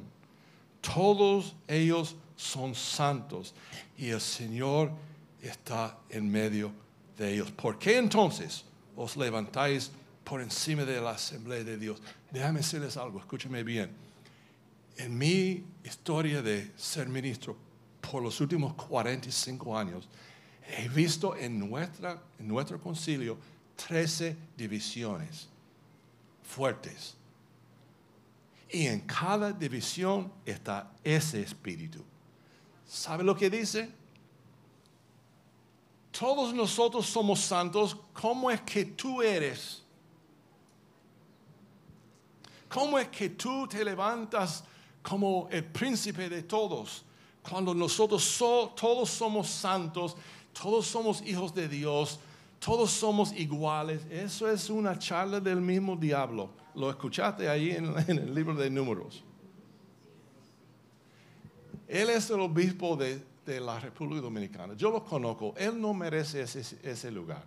todos 0.82 1.56
ellos 1.68 2.16
son 2.36 2.76
santos 2.76 3.54
y 3.98 4.10
el 4.10 4.22
Señor 4.22 4.92
está 5.42 5.98
en 6.10 6.30
medio 6.30 6.72
de 7.18 7.34
ellos. 7.34 7.52
¿Por 7.52 7.80
qué 7.80 7.98
entonces 7.98 8.66
os 8.96 9.16
levantáis 9.16 9.92
por 10.24 10.42
encima 10.42 10.84
de 10.84 11.00
la 11.00 11.12
asamblea 11.12 11.64
de 11.64 11.78
Dios? 11.78 12.02
Déjame 12.32 12.60
decirles 12.60 12.98
algo, 12.98 13.20
escúcheme 13.20 13.64
bien. 13.64 13.92
En 14.98 15.18
mi 15.18 15.64
historia 15.84 16.42
de 16.42 16.72
ser 16.76 17.08
ministro 17.08 17.56
por 18.00 18.22
los 18.22 18.40
últimos 18.42 18.74
45 18.76 19.78
años, 19.78 20.08
he 20.68 20.88
visto 20.90 21.36
en, 21.36 21.60
nuestra, 21.60 22.22
en 22.40 22.48
nuestro 22.48 22.80
concilio 22.80 23.38
13 23.76 24.36
divisiones 24.58 25.48
fuertes. 26.44 27.16
Y 28.70 28.88
en 28.88 29.02
cada 29.02 29.52
división 29.52 30.32
está 30.46 30.92
ese 31.04 31.42
espíritu. 31.42 32.04
¿Sabe 32.88 33.24
lo 33.24 33.36
que 33.36 33.50
dice? 33.50 33.90
Todos 36.12 36.54
nosotros 36.54 37.06
somos 37.06 37.40
santos. 37.42 37.98
¿Cómo 38.14 38.50
es 38.50 38.62
que 38.62 38.86
tú 38.86 39.22
eres? 39.22 39.84
¿Cómo 42.70 42.98
es 43.00 43.08
que 43.10 43.30
tú 43.30 43.68
te 43.68 43.84
levantas 43.84 44.64
como 45.02 45.48
el 45.52 45.64
príncipe 45.64 46.28
de 46.30 46.44
todos? 46.44 47.04
Cuando 47.48 47.74
nosotros 47.74 48.38
todos 48.38 49.10
somos 49.10 49.48
santos, 49.48 50.16
todos 50.62 50.88
somos 50.88 51.22
hijos 51.22 51.54
de 51.54 51.68
Dios, 51.68 52.20
todos 52.60 52.92
somos 52.92 53.34
iguales. 53.34 54.02
Eso 54.10 54.50
es 54.50 54.70
una 54.70 54.98
charla 54.98 55.40
del 55.40 55.62
mismo 55.62 55.96
diablo. 55.96 56.50
Lo 56.76 56.90
escuchaste 56.90 57.48
ahí 57.50 57.72
en, 57.72 57.94
el 58.08 58.34
libro 58.34 58.56
de 58.56 58.70
números. 58.70 59.24
Él 61.88 62.10
es 62.10 62.30
el 62.30 62.40
obispo 62.40 62.96
de, 62.96 63.22
la 63.60 63.80
República 63.80 64.22
Dominicana. 64.22 64.74
Yo 64.74 64.90
lo 64.90 65.04
conozco. 65.04 65.54
Él 65.56 65.80
no 65.80 65.94
merece 65.94 66.42
ese 66.42 67.12
lugar. 67.12 67.44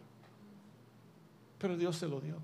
Pero 1.59 1.77
Dios 1.77 1.97
se 1.97 2.07
lo 2.07 2.21
dio. 2.21 2.37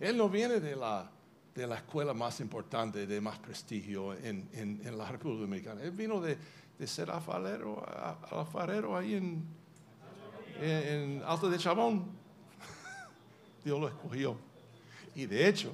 Él 0.00 0.16
no 0.16 0.28
viene 0.28 0.60
de 0.60 0.76
la, 0.76 1.10
de 1.54 1.66
la 1.66 1.76
escuela 1.76 2.14
más 2.14 2.40
importante, 2.40 3.06
de 3.06 3.20
más 3.20 3.38
prestigio 3.38 4.14
en, 4.14 4.48
en, 4.52 4.98
la 4.98 5.10
República 5.10 5.42
Dominicana. 5.42 5.82
Él 5.82 5.90
vino 5.90 6.20
de, 6.20 6.36
de 6.78 6.86
ser 6.86 7.10
alfarero, 7.10 7.84
alfarero 8.30 8.96
ahí 8.96 9.14
en, 9.14 9.44
en, 10.60 11.22
Alto 11.24 11.48
de 11.48 11.58
Chabón. 11.58 12.06
Dios 13.64 13.80
lo 13.80 13.88
escogió. 13.88 14.36
Y 15.14 15.26
de 15.26 15.48
hecho, 15.48 15.72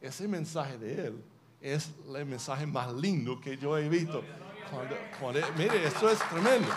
ese 0.00 0.26
mensaje 0.26 0.78
de 0.78 1.06
él 1.06 1.24
es 1.60 1.90
el 2.14 2.24
mensaje 2.24 2.66
más 2.66 2.92
lindo 2.94 3.38
que 3.38 3.56
yo 3.56 3.76
he 3.76 3.88
visto. 3.88 4.22
mire, 5.56 5.86
esto 5.86 6.08
es 6.08 6.18
tremendo. 6.30 6.68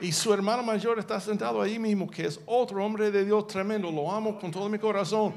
Y 0.00 0.12
su 0.12 0.34
hermano 0.34 0.62
mayor 0.62 0.98
está 0.98 1.18
sentado 1.18 1.62
ahí 1.62 1.78
mismo, 1.78 2.10
que 2.10 2.26
es 2.26 2.38
otro 2.46 2.84
hombre 2.84 3.10
de 3.10 3.24
Dios 3.24 3.46
tremendo. 3.46 3.90
Lo 3.90 4.12
amo 4.12 4.38
con 4.38 4.50
todo 4.50 4.68
mi 4.68 4.78
corazón. 4.78 5.34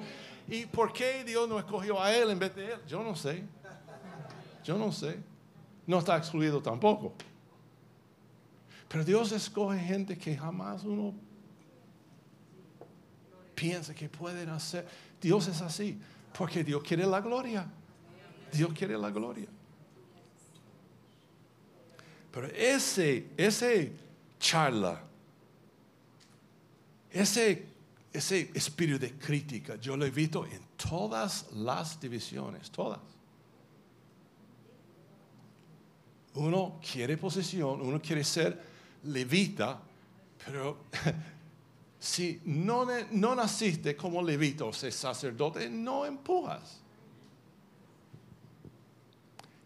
¿Y 0.48 0.66
por 0.66 0.94
qué 0.94 1.24
Dios 1.24 1.48
no 1.48 1.60
escogió 1.60 2.02
a 2.02 2.16
él 2.16 2.30
en 2.30 2.40
vez 2.40 2.56
de 2.56 2.74
él? 2.74 2.80
Yo 2.88 3.04
no 3.04 3.16
sé. 3.16 3.44
Yo 4.64 4.78
no 4.78 4.92
sé. 4.92 5.20
No 5.86 6.00
está 6.00 6.18
excluido 6.18 6.62
tampoco. 6.62 7.14
Pero 8.88 9.04
Dios 9.04 9.32
escoge 9.32 9.80
gente 9.80 10.18
que 10.18 10.38
jamás 10.38 10.84
uno 10.84 11.14
piensa 13.54 13.94
que 13.94 14.08
pueden 14.08 14.50
hacer. 14.50 14.88
Dios 15.20 15.48
es 15.48 15.62
así, 15.62 16.00
porque 16.38 16.64
Dios 16.64 16.84
quiere 16.84 17.06
la 17.06 17.20
gloria. 17.20 17.68
Dios 18.52 18.72
quiere 18.74 18.98
la 18.98 19.10
gloria. 19.10 19.48
Pero 22.32 22.48
ese, 22.48 23.28
ese 23.36 23.92
charla, 24.40 25.02
ese, 27.10 27.66
ese 28.14 28.52
espíritu 28.54 29.00
de 29.00 29.14
crítica, 29.14 29.76
yo 29.76 29.96
lo 29.96 30.06
he 30.06 30.12
visto 30.12 30.46
en 30.46 30.62
todas 30.76 31.52
las 31.54 32.00
divisiones, 32.00 32.72
todas. 32.72 33.00
Uno 36.36 36.80
quiere 36.82 37.18
posesión, 37.18 37.82
uno 37.82 38.02
quiere 38.02 38.24
ser 38.24 38.62
levita, 39.04 39.82
pero 40.46 40.86
si 42.00 42.42
no, 42.46 42.86
no 43.12 43.36
naciste 43.36 43.96
como 43.96 44.22
levita 44.22 44.66
o 44.66 44.74
ser 44.74 44.94
sacerdote, 44.94 45.70
no 45.70 46.06
empujas. 46.06 46.82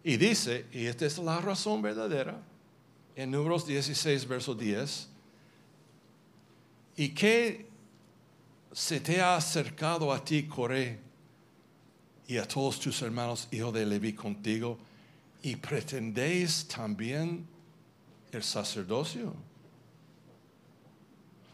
Y 0.04 0.16
dice, 0.16 0.66
y 0.72 0.86
esta 0.86 1.06
es 1.06 1.18
la 1.18 1.40
razón 1.40 1.80
verdadera, 1.80 2.42
en 3.14 3.30
Números 3.30 3.66
16, 3.66 4.26
verso 4.26 4.54
10, 4.54 5.08
y 6.96 7.10
que 7.10 7.71
se 8.72 9.00
te 9.00 9.20
ha 9.20 9.36
acercado 9.36 10.12
a 10.12 10.24
ti, 10.24 10.44
Coré, 10.44 10.98
y 12.26 12.38
a 12.38 12.48
todos 12.48 12.80
tus 12.80 13.02
hermanos, 13.02 13.48
hijos 13.50 13.74
de 13.74 13.84
Leví, 13.84 14.14
contigo, 14.14 14.78
y 15.42 15.56
pretendéis 15.56 16.66
también 16.66 17.46
el 18.30 18.42
sacerdocio. 18.42 19.34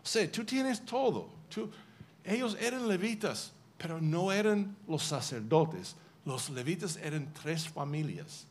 O 0.03 0.29
tú 0.31 0.45
tienes 0.45 0.85
todo. 0.85 1.29
ellos 2.25 2.57
eran 2.61 2.87
levitas, 2.87 3.53
pero 3.77 4.01
no 4.01 4.31
eran 4.31 4.77
los 4.87 5.03
sacerdotes. 5.03 5.97
Los 6.25 6.51
levitas 6.51 6.97
eran 6.97 7.33
tres 7.33 7.69
familias. 7.69 8.47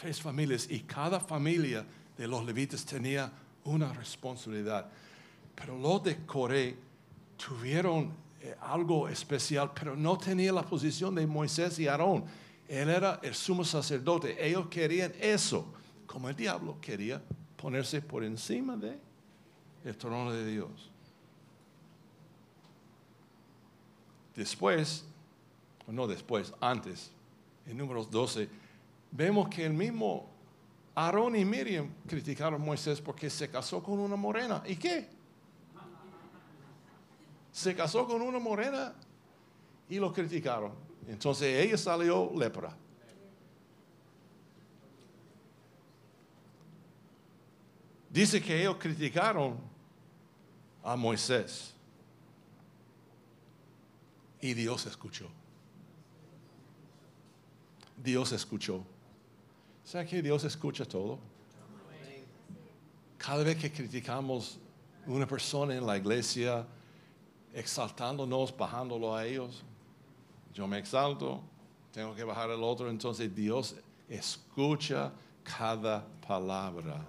Tres 0.00 0.20
familias, 0.20 0.68
y 0.70 0.80
cada 0.80 1.20
familia 1.20 1.84
de 2.16 2.28
los 2.28 2.44
levitas 2.44 2.84
tenía 2.84 3.32
una 3.64 3.92
responsabilidad. 3.92 4.88
Pero 5.54 5.76
los 5.78 6.02
de 6.02 6.24
Coré 6.24 6.91
tuvieron 7.46 8.12
eh, 8.40 8.54
algo 8.60 9.08
especial, 9.08 9.72
pero 9.74 9.96
no 9.96 10.16
tenía 10.18 10.52
la 10.52 10.62
posición 10.62 11.14
de 11.14 11.26
Moisés 11.26 11.78
y 11.78 11.88
Aarón. 11.88 12.24
Él 12.68 12.88
era 12.88 13.20
el 13.22 13.34
sumo 13.34 13.64
sacerdote. 13.64 14.36
Ellos 14.44 14.66
querían 14.68 15.12
eso, 15.20 15.66
como 16.06 16.28
el 16.28 16.36
diablo 16.36 16.78
quería 16.80 17.22
ponerse 17.56 18.00
por 18.00 18.24
encima 18.24 18.76
de 18.76 18.98
el 19.84 19.96
trono 19.96 20.32
de 20.32 20.46
Dios. 20.46 20.90
Después, 24.34 25.04
no 25.86 26.06
después, 26.06 26.54
antes, 26.60 27.10
en 27.66 27.76
números 27.76 28.10
12, 28.10 28.48
vemos 29.10 29.48
que 29.48 29.66
el 29.66 29.72
mismo 29.72 30.26
Aarón 30.94 31.36
y 31.36 31.44
Miriam 31.44 31.88
criticaron 32.06 32.60
a 32.60 32.64
Moisés 32.64 33.00
porque 33.00 33.28
se 33.28 33.50
casó 33.50 33.82
con 33.82 33.98
una 33.98 34.16
morena. 34.16 34.62
¿Y 34.66 34.76
qué? 34.76 35.21
Se 37.52 37.74
casó 37.76 38.06
con 38.06 38.22
una 38.22 38.38
morena 38.38 38.94
y 39.88 39.98
lo 39.98 40.12
criticaron. 40.12 40.72
Entonces 41.06 41.64
ella 41.64 41.76
salió 41.76 42.32
lepra. 42.34 42.74
Dice 48.08 48.42
que 48.42 48.60
ellos 48.60 48.76
criticaron 48.78 49.58
a 50.82 50.96
Moisés. 50.96 51.74
Y 54.40 54.54
Dios 54.54 54.86
escuchó. 54.86 55.28
Dios 58.02 58.32
escuchó. 58.32 58.84
¿Sabe 59.84 60.06
que 60.06 60.22
Dios 60.22 60.44
escucha 60.44 60.84
todo? 60.84 61.18
Cada 63.16 63.44
vez 63.44 63.56
que 63.56 63.70
criticamos 63.70 64.58
una 65.06 65.26
persona 65.26 65.74
en 65.76 65.86
la 65.86 65.96
iglesia, 65.96 66.66
exaltándonos, 67.52 68.56
bajándolo 68.56 69.14
a 69.14 69.26
ellos, 69.26 69.62
yo 70.54 70.66
me 70.66 70.78
exalto, 70.78 71.40
tengo 71.92 72.14
que 72.14 72.24
bajar 72.24 72.50
al 72.50 72.62
otro, 72.62 72.90
entonces 72.90 73.34
Dios 73.34 73.76
escucha 74.08 75.12
cada 75.42 76.06
palabra. 76.26 77.04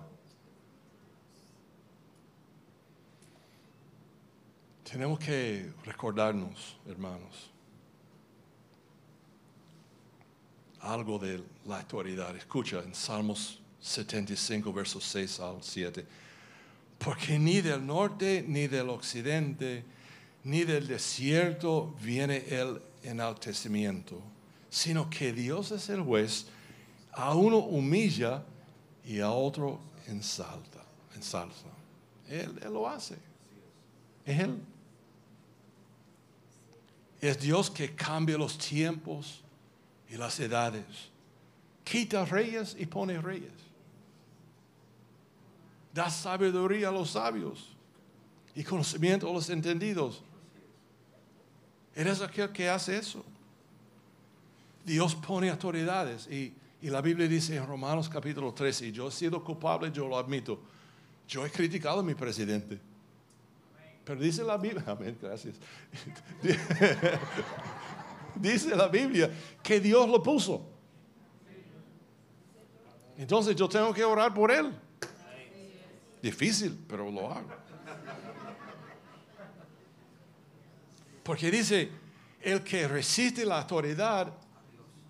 Tenemos 4.83 5.17
que 5.19 5.71
recordarnos, 5.85 6.77
hermanos, 6.85 7.49
algo 10.81 11.17
de 11.17 11.41
la 11.65 11.79
autoridad. 11.79 12.35
Escucha 12.35 12.79
en 12.83 12.93
Salmos 12.93 13.59
75, 13.81 14.71
versos 14.71 15.03
6 15.05 15.39
al 15.39 15.63
7. 15.63 16.05
Porque 16.99 17.39
ni 17.39 17.61
del 17.61 17.85
norte, 17.85 18.45
ni 18.47 18.67
del 18.67 18.89
occidente, 18.89 19.83
ni 20.43 20.63
del 20.63 20.87
desierto 20.87 21.95
viene 22.01 22.43
el 22.49 22.81
enaltecimiento, 23.03 24.21
sino 24.69 25.09
que 25.09 25.31
Dios 25.31 25.71
es 25.71 25.89
el 25.89 26.01
juez, 26.01 26.47
a 27.11 27.35
uno 27.35 27.57
humilla 27.57 28.43
y 29.05 29.19
a 29.19 29.31
otro 29.31 29.79
ensalta, 30.07 30.83
ensalza. 31.15 31.67
Él, 32.27 32.59
él 32.61 32.73
lo 32.73 32.87
hace. 32.87 33.15
Es 34.25 34.39
Él. 34.39 34.59
Es 37.21 37.39
Dios 37.39 37.69
que 37.69 37.93
cambia 37.95 38.37
los 38.37 38.57
tiempos 38.57 39.41
y 40.09 40.17
las 40.17 40.39
edades. 40.39 40.85
Quita 41.83 42.25
reyes 42.25 42.75
y 42.77 42.85
pone 42.85 43.21
reyes. 43.21 43.51
Da 45.93 46.09
sabiduría 46.09 46.89
a 46.89 46.91
los 46.91 47.11
sabios 47.11 47.69
y 48.55 48.63
conocimiento 48.63 49.29
a 49.29 49.33
los 49.33 49.49
entendidos. 49.49 50.21
Eres 51.95 52.21
aquel 52.21 52.51
que 52.51 52.69
hace 52.69 52.97
eso. 52.97 53.23
Dios 54.85 55.15
pone 55.15 55.49
autoridades 55.49 56.27
y, 56.27 56.53
y, 56.81 56.89
la 56.89 57.01
Biblia 57.01 57.27
dice 57.27 57.55
en 57.55 57.65
Romanos 57.65 58.09
capítulo 58.09 58.53
13, 58.53 58.87
y 58.87 58.91
yo 58.91 59.07
he 59.07 59.11
sido 59.11 59.43
culpable, 59.43 59.91
yo 59.91 60.07
lo 60.07 60.17
admito. 60.17 60.59
Yo 61.27 61.45
he 61.45 61.49
criticado 61.49 62.01
a 62.01 62.03
mi 62.03 62.15
presidente. 62.15 62.79
Pero 64.03 64.19
dice 64.19 64.43
la 64.43 64.57
Biblia, 64.57 64.83
amén, 64.87 65.17
gracias. 65.21 65.55
dice 68.35 68.75
la 68.75 68.87
Biblia 68.87 69.31
que 69.61 69.79
Dios 69.79 70.09
lo 70.09 70.21
puso. 70.21 70.69
Entonces 73.17 73.55
yo 73.55 73.69
tengo 73.69 73.93
que 73.93 74.03
orar 74.03 74.33
por 74.33 74.51
él. 74.51 74.73
Difícil, 76.21 76.77
pero 76.87 77.11
lo 77.11 77.31
hago. 77.31 77.49
Porque 81.23 81.49
dice, 81.49 81.89
el 82.41 82.63
que 82.63 82.87
resiste 82.87 83.45
la 83.45 83.61
autoridad 83.61 84.33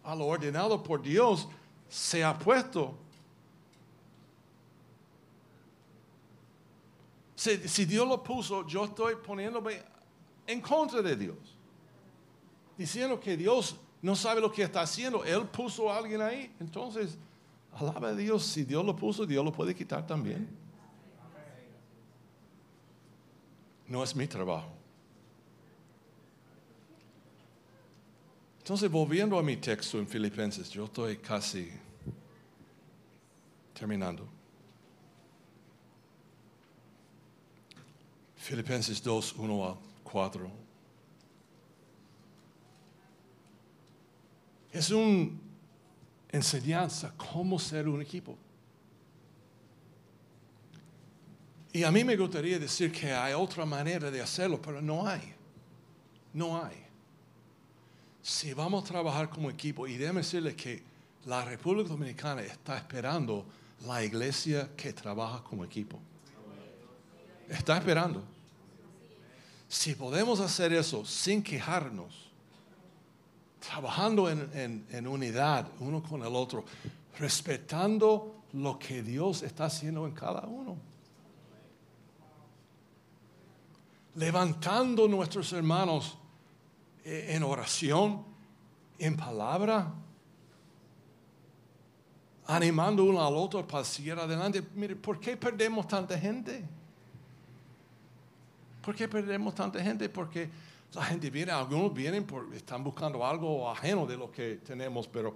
a 0.04 0.16
lo 0.16 0.26
ordenado 0.28 0.82
por 0.82 1.02
Dios 1.02 1.48
se 1.90 2.24
ha 2.24 2.38
puesto 2.38 2.98
Si, 7.44 7.84
Dios 7.84 8.08
lo 8.08 8.24
puso, 8.24 8.66
yo 8.66 8.86
estoy 8.86 9.16
poniéndome 9.16 9.82
en 10.48 10.62
contra 10.62 11.02
de 11.02 11.14
Dios. 11.14 11.36
Diciendo 12.78 13.20
que 13.20 13.36
Dios 13.36 13.76
no 14.02 14.16
sabe 14.16 14.40
lo 14.40 14.50
que 14.50 14.64
está 14.64 14.80
haciendo. 14.80 15.26
Él 15.26 15.46
puso 15.48 15.92
a 15.92 15.98
alguien 15.98 16.22
ahí. 16.22 16.56
Entonces, 16.62 17.18
alaba 17.74 18.10
a 18.10 18.16
Dios. 18.16 18.46
Si 18.46 18.64
Dios 18.64 18.86
lo 18.86 18.96
puso, 18.96 19.26
Dios 19.26 19.44
lo 19.44 19.52
puede 19.52 19.76
quitar 19.76 20.08
también. 20.08 20.48
No 23.90 24.02
es 24.04 24.16
mi 24.16 24.26
trabajo. 24.26 24.72
Entonces, 28.64 28.90
volviendo 28.90 29.38
a 29.38 29.44
mi 29.44 29.58
texto 29.58 30.00
en 30.00 30.08
Filipenses, 30.08 30.70
yo 30.70 30.86
estoy 30.86 31.18
casi 31.18 31.70
terminando. 33.74 34.26
Filipenses 38.38 39.04
2, 39.04 39.34
1 39.34 39.66
a 39.66 39.78
4. 40.06 40.52
Es 44.72 44.92
una 44.92 45.30
enseñanza 46.32 47.14
cómo 47.18 47.60
ser 47.60 47.90
un 47.90 48.02
equipo. 48.02 48.38
Y 51.74 51.84
a 51.84 51.92
mí 51.92 52.06
me 52.06 52.16
gustaría 52.16 52.58
decir 52.58 52.94
que 52.94 53.12
hay 53.12 53.34
otra 53.34 53.66
manera 53.66 54.10
de 54.10 54.22
hacerlo, 54.22 54.62
pero 54.62 54.82
no 54.82 55.06
hay. 55.06 55.34
No 56.32 56.64
hay. 56.64 56.83
Si 58.24 58.54
vamos 58.54 58.86
a 58.86 58.88
trabajar 58.88 59.30
como 59.30 59.50
equipo, 59.50 59.86
y 59.86 59.98
déjeme 59.98 60.22
decirle 60.22 60.56
que 60.56 60.82
la 61.26 61.44
República 61.44 61.90
Dominicana 61.90 62.42
está 62.42 62.78
esperando 62.78 63.46
la 63.86 64.02
iglesia 64.02 64.70
que 64.78 64.94
trabaja 64.94 65.44
como 65.44 65.66
equipo. 65.66 66.00
Está 67.50 67.78
esperando. 67.78 68.24
Si 69.68 69.94
podemos 69.96 70.40
hacer 70.40 70.72
eso 70.72 71.04
sin 71.04 71.44
quejarnos, 71.44 72.32
trabajando 73.60 74.30
en, 74.30 75.08
unidad 75.08 75.68
uno 75.82 76.02
con 76.02 76.22
el 76.22 76.34
otro, 76.34 76.64
respetando 77.20 78.44
lo 78.54 78.80
que 78.80 79.04
Dios 79.04 79.44
está 79.44 79.66
haciendo 79.66 80.06
en 80.06 80.14
cada 80.14 80.48
uno. 80.48 80.78
Levantando 84.16 85.10
nuestros 85.10 85.52
hermanos 85.52 86.18
en 87.04 87.44
oración, 87.44 88.24
en 88.98 89.18
palabra, 89.18 89.94
animando 92.48 93.04
uno 93.04 93.26
al 93.26 93.36
otro 93.36 93.66
para 93.66 93.84
seguir 93.84 94.14
adelante. 94.14 94.64
Mire, 94.76 94.96
¿por 94.96 95.20
qué 95.20 95.38
perdemos 95.38 95.88
tanta 95.88 96.18
gente? 96.18 96.64
¿Por 98.82 98.96
qué 98.96 99.08
perdemos 99.08 99.56
tanta 99.56 99.82
gente? 99.82 100.10
Porque 100.10 100.50
la 100.94 101.04
gente 101.04 101.30
viene, 101.30 101.52
algunos 101.52 101.94
vienen 101.94 102.26
porque 102.26 102.58
están 102.58 102.84
buscando 102.84 103.26
algo 103.26 103.70
ajeno 103.70 104.06
de 104.06 104.18
lo 104.18 104.32
que 104.32 104.58
tenemos, 104.58 105.08
pero 105.08 105.36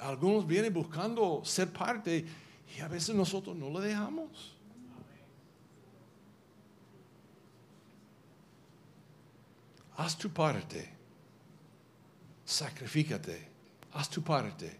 algunos 0.00 0.46
vienen 0.46 0.72
buscando 0.72 1.42
ser 1.44 1.72
parte 1.72 2.24
y 2.76 2.80
a 2.80 2.88
veces 2.88 3.14
nosotros 3.14 3.54
no 3.54 3.70
lo 3.70 3.80
dejamos. 3.80 4.54
Haz 9.96 10.16
tu 10.16 10.28
parte. 10.30 10.92
Sacrifícate. 12.44 13.48
Haz 13.92 14.08
tu 14.08 14.22
parte. 14.22 14.78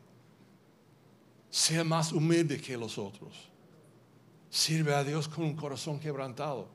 Sea 1.50 1.84
más 1.84 2.12
humilde 2.12 2.60
que 2.60 2.76
los 2.76 2.98
otros. 2.98 3.50
Sirve 4.50 4.94
a 4.94 5.04
Dios 5.04 5.28
con 5.28 5.44
un 5.44 5.56
corazón 5.56 5.98
quebrantado 5.98 6.68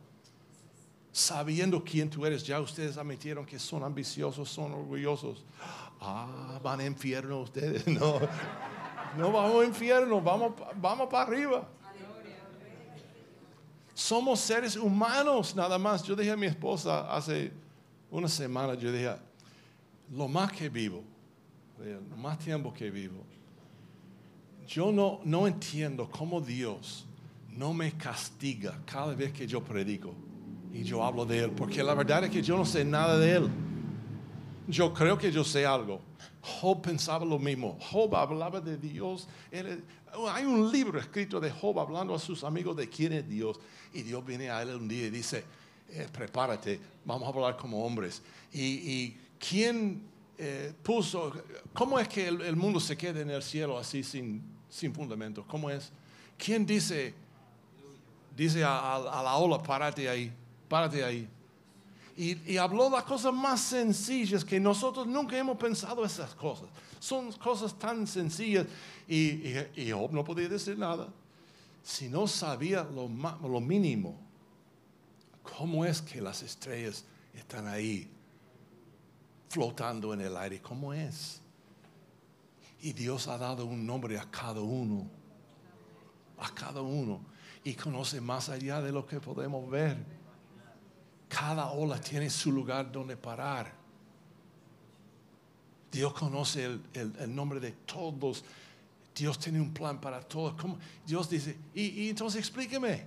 sabiendo 1.12 1.84
quién 1.84 2.10
tú 2.10 2.26
eres, 2.26 2.44
ya 2.46 2.60
ustedes 2.60 2.98
admitieron 2.98 3.46
que 3.46 3.60
son 3.60 3.84
ambiciosos, 3.84 4.50
son 4.50 4.74
orgullosos. 4.74 5.44
Ah, 6.02 6.60
van 6.64 6.80
a 6.80 6.86
infierno 6.86 7.42
ustedes. 7.42 7.86
No, 8.00 8.20
no 9.18 9.32
vamos 9.32 9.64
a 9.64 9.66
infierno, 9.66 10.22
vamos, 10.22 10.54
vamos 10.76 11.08
para 11.10 11.24
arriba. 11.24 11.68
Somos 13.94 14.40
seres 14.40 14.78
humanos 14.78 15.56
nada 15.56 15.78
más. 15.78 16.04
Yo 16.04 16.16
dije 16.16 16.32
a 16.32 16.38
mi 16.38 16.46
esposa 16.46 17.14
hace 17.14 17.52
una 18.12 18.28
semana, 18.28 18.74
yo 18.76 18.92
dije, 18.92 19.16
lo 20.12 20.28
más 20.28 20.52
que 20.52 20.70
vivo, 20.70 21.04
lo 22.10 22.18
más 22.18 22.40
tiempo 22.40 22.74
que 22.74 22.90
vivo, 22.90 23.24
yo 24.68 24.92
no, 24.92 25.20
no 25.24 25.48
entiendo 25.48 26.10
cómo 26.10 26.42
Dios 26.42 27.06
no 27.56 27.74
me 27.74 27.92
castiga 27.94 28.80
cada 28.86 29.14
vez 29.14 29.34
que 29.34 29.48
yo 29.48 29.64
predico 29.64 30.14
y 30.74 30.84
yo 30.84 31.04
hablo 31.04 31.26
de 31.26 31.40
él, 31.40 31.52
porque 31.52 31.84
la 31.84 31.94
verdad 31.94 32.26
es 32.26 32.30
que 32.30 32.42
yo 32.42 32.56
no 32.56 32.66
sé 32.66 32.86
nada 32.86 33.18
de 33.18 33.36
él. 33.38 33.50
Yo 34.68 34.94
creo 34.94 35.18
que 35.18 35.32
yo 35.32 35.44
sé 35.44 35.66
algo. 35.66 36.00
Job 36.42 36.82
pensaba 36.82 37.26
lo 37.26 37.40
mismo. 37.40 37.78
Job 37.90 38.16
hablaba 38.16 38.62
de 38.62 38.78
Dios. 38.78 39.28
hay 40.32 40.46
un 40.46 40.72
libro 40.72 41.00
escrito 41.00 41.40
de 41.40 41.50
Job 41.50 41.80
hablando 41.80 42.14
a 42.14 42.20
sus 42.20 42.44
amigos 42.44 42.78
de 42.78 42.88
quién 42.88 43.14
es 43.14 43.28
Dios. 43.28 43.60
Y 43.94 44.04
Dios 44.04 44.24
viene 44.24 44.52
a 44.52 44.62
él 44.62 44.76
un 44.76 44.88
día 44.88 45.08
y 45.08 45.10
dice, 45.10 45.44
eh, 45.92 46.08
prepárate, 46.12 46.80
vamos 47.06 47.28
a 47.28 47.32
hablar 47.32 47.58
como 47.58 47.84
hombres. 47.86 48.22
Y, 48.54 49.16
quién 49.40 50.02
eh, 50.38 50.74
puso, 50.84 51.32
cómo 51.74 52.00
es 52.00 52.08
que 52.08 52.28
el, 52.28 52.56
mundo 52.56 52.80
se 52.80 52.98
queda 52.98 53.22
en 53.22 53.30
el 53.30 53.42
cielo 53.42 53.78
así 53.78 54.04
sin, 54.04 54.44
sin 54.70 54.94
fundamentos? 54.94 55.46
¿Cómo 55.48 55.70
es? 55.70 55.92
¿Quién 56.38 56.66
dice, 56.66 57.14
dice 58.36 58.64
a, 58.64 59.22
la 59.24 59.36
ola, 59.36 59.62
párate 59.62 60.08
ahí? 60.08 60.32
Párate 60.68 61.04
ahí. 61.04 61.28
Y, 62.16 62.52
y 62.52 62.58
habló 62.58 62.90
las 62.90 63.04
cosas 63.04 63.34
más 63.34 63.62
sencillas 63.62 64.44
que 64.44 64.60
nosotros 64.60 65.08
nunca 65.08 65.38
hemos 65.38 65.58
pensado 65.58 66.06
esas 66.06 66.36
cosas. 66.36 66.68
Son 67.00 67.32
cosas 67.34 67.78
tan 67.80 68.06
sencillas. 68.06 68.68
Y, 69.08 69.18
y, 69.18 69.68
y 69.76 69.92
Job 69.92 70.12
no 70.12 70.24
podía 70.24 70.50
decir 70.50 70.78
nada. 70.78 71.08
Si 71.82 72.10
no 72.10 72.28
sabía 72.28 72.84
lo, 72.84 73.10
lo 73.48 73.60
mínimo, 73.62 74.29
¿cómo 75.58 75.86
es 75.86 76.02
que 76.02 76.22
las 76.22 76.42
estrellas 76.42 77.06
están 77.34 77.68
ahí 77.68 78.10
flotando 79.50 80.14
en 80.14 80.22
el 80.22 80.36
aire? 80.38 80.62
¿Cómo 80.62 80.94
es? 80.94 81.42
Y 82.82 82.94
Dios 82.94 83.28
ha 83.28 83.38
dado 83.38 83.66
un 83.66 83.86
nombre 83.86 84.18
a 84.18 84.30
cada 84.30 84.62
uno. 84.62 85.10
A 86.40 86.54
cada 86.54 86.82
uno. 86.82 87.22
Y 87.64 87.74
conoce 87.74 88.22
más 88.22 88.50
allá 88.50 88.82
de 88.82 88.92
lo 88.92 89.06
que 89.06 89.20
podemos 89.20 89.70
ver. 89.70 89.98
Cada 91.28 91.72
ola 91.72 92.00
tiene 92.00 92.30
su 92.30 92.52
lugar 92.52 92.92
donde 92.92 93.18
parar. 93.18 93.74
Dios 95.92 96.14
conoce 96.14 96.66
el, 96.66 96.82
el- 96.94 97.36
nombre 97.36 97.60
de 97.60 97.72
todos. 97.72 98.44
Dios 99.14 99.38
tiene 99.38 99.60
un 99.60 99.74
plan 99.74 100.00
para 100.00 100.22
todos. 100.22 100.54
Dios 101.06 101.30
dice, 101.30 101.58
y, 101.74 102.04
y 102.04 102.10
entonces 102.10 102.40
explíqueme. 102.40 103.06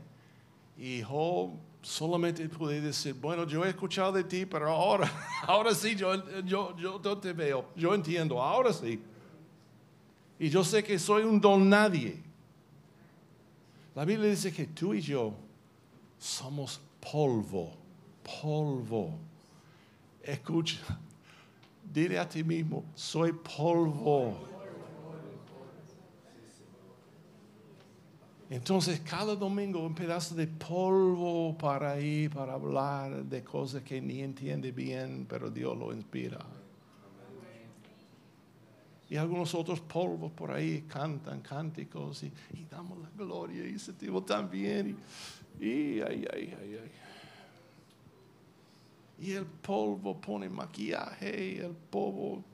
Y 0.76 1.02
Job 1.02 1.52
solamente 1.82 2.48
puede 2.48 2.80
decir, 2.80 3.14
bueno, 3.14 3.44
yo 3.46 3.64
he 3.64 3.68
escuchado 3.68 4.12
de 4.12 4.24
ti, 4.24 4.46
pero 4.46 4.70
ahora, 4.70 5.10
ahora 5.46 5.74
sí, 5.74 5.94
yo, 5.96 6.14
yo, 6.42 6.76
yo, 6.76 7.02
yo 7.02 7.18
te 7.18 7.32
veo, 7.32 7.66
yo 7.74 7.94
entiendo, 7.94 8.40
ahora 8.40 8.72
sí. 8.72 9.00
Y 10.38 10.48
yo 10.48 10.64
sé 10.64 10.82
que 10.82 10.98
soy 10.98 11.24
un 11.24 11.40
don 11.40 11.68
nadie. 11.68 12.22
La 13.94 14.04
Biblia 14.04 14.30
dice 14.30 14.52
que 14.52 14.66
tú 14.66 14.94
y 14.94 15.00
yo 15.00 15.34
somos 16.18 16.80
polvo, 17.00 17.74
polvo. 18.40 19.18
Escucha, 20.22 20.78
dile 21.92 22.18
a 22.18 22.28
ti 22.28 22.42
mismo, 22.42 22.84
soy 22.94 23.32
polvo. 23.32 24.51
Entonces 28.52 29.00
cada 29.00 29.34
domingo 29.34 29.80
un 29.80 29.94
pedazo 29.94 30.34
de 30.34 30.46
polvo 30.46 31.56
para 31.56 31.98
ir, 31.98 32.28
para 32.28 32.52
hablar 32.52 33.24
de 33.24 33.42
cosas 33.42 33.82
que 33.82 33.98
ni 33.98 34.20
entiende 34.20 34.72
bien, 34.72 35.24
pero 35.26 35.50
Dios 35.50 35.74
lo 35.74 35.90
inspira. 35.90 36.38
Y 39.08 39.16
algunos 39.16 39.54
otros 39.54 39.80
polvos 39.80 40.32
por 40.32 40.50
ahí 40.50 40.82
cantan 40.82 41.40
cánticos 41.40 42.24
y, 42.24 42.32
damos 42.70 42.98
la 42.98 43.08
gloria 43.16 43.64
y 43.64 43.78
sentimos 43.78 44.26
tan 44.26 44.50
bien. 44.50 44.98
Y, 45.58 46.02
ay, 46.02 46.26
ay, 46.30 46.54
ay, 46.60 46.78
ay. 46.82 46.90
Y 49.18 49.32
el 49.32 49.46
polvo 49.46 50.20
pone 50.20 50.50
maquillaje, 50.50 51.64
el 51.64 51.72
polvo 51.72 52.44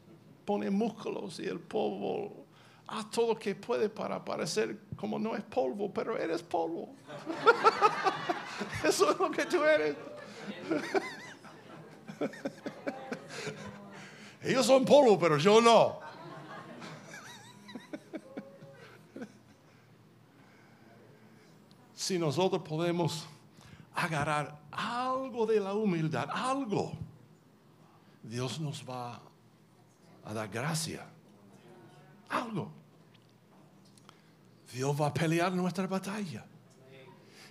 pone 0.44 0.70
músculos 0.70 1.40
y 1.40 1.46
el 1.46 1.58
polvo 1.58 2.46
haz 2.88 3.10
todo 3.10 3.28
lo 3.34 3.38
que 3.38 3.54
puede 3.54 3.88
para 3.90 4.24
parecer 4.24 4.80
como 4.96 5.18
no 5.18 5.36
es 5.36 5.44
polvo, 5.44 5.92
pero 5.92 6.16
eres 6.16 6.42
polvo. 6.42 6.94
Eso 8.84 9.10
es 9.10 9.18
lo 9.18 9.30
que 9.30 9.44
tú 9.44 9.62
eres. 9.62 9.94
Ellos 14.42 14.64
son 14.66 14.84
polvo, 14.84 15.18
pero 15.18 15.36
yo 15.36 15.60
no. 15.60 16.00
si 21.94 22.18
nosotros 22.18 22.62
podemos 22.62 23.26
agarrar 23.94 24.58
algo 24.70 25.44
de 25.44 25.60
la 25.60 25.74
humildad, 25.74 26.28
algo, 26.32 26.92
Dios 28.22 28.58
nos 28.60 28.88
va 28.88 29.20
a 30.24 30.32
dar 30.32 30.48
gracia. 30.48 31.06
Algo. 32.30 32.77
Dios 34.72 34.94
va 35.00 35.06
a 35.08 35.14
pelear 35.14 35.52
nuestra 35.52 35.86
batalla. 35.86 36.44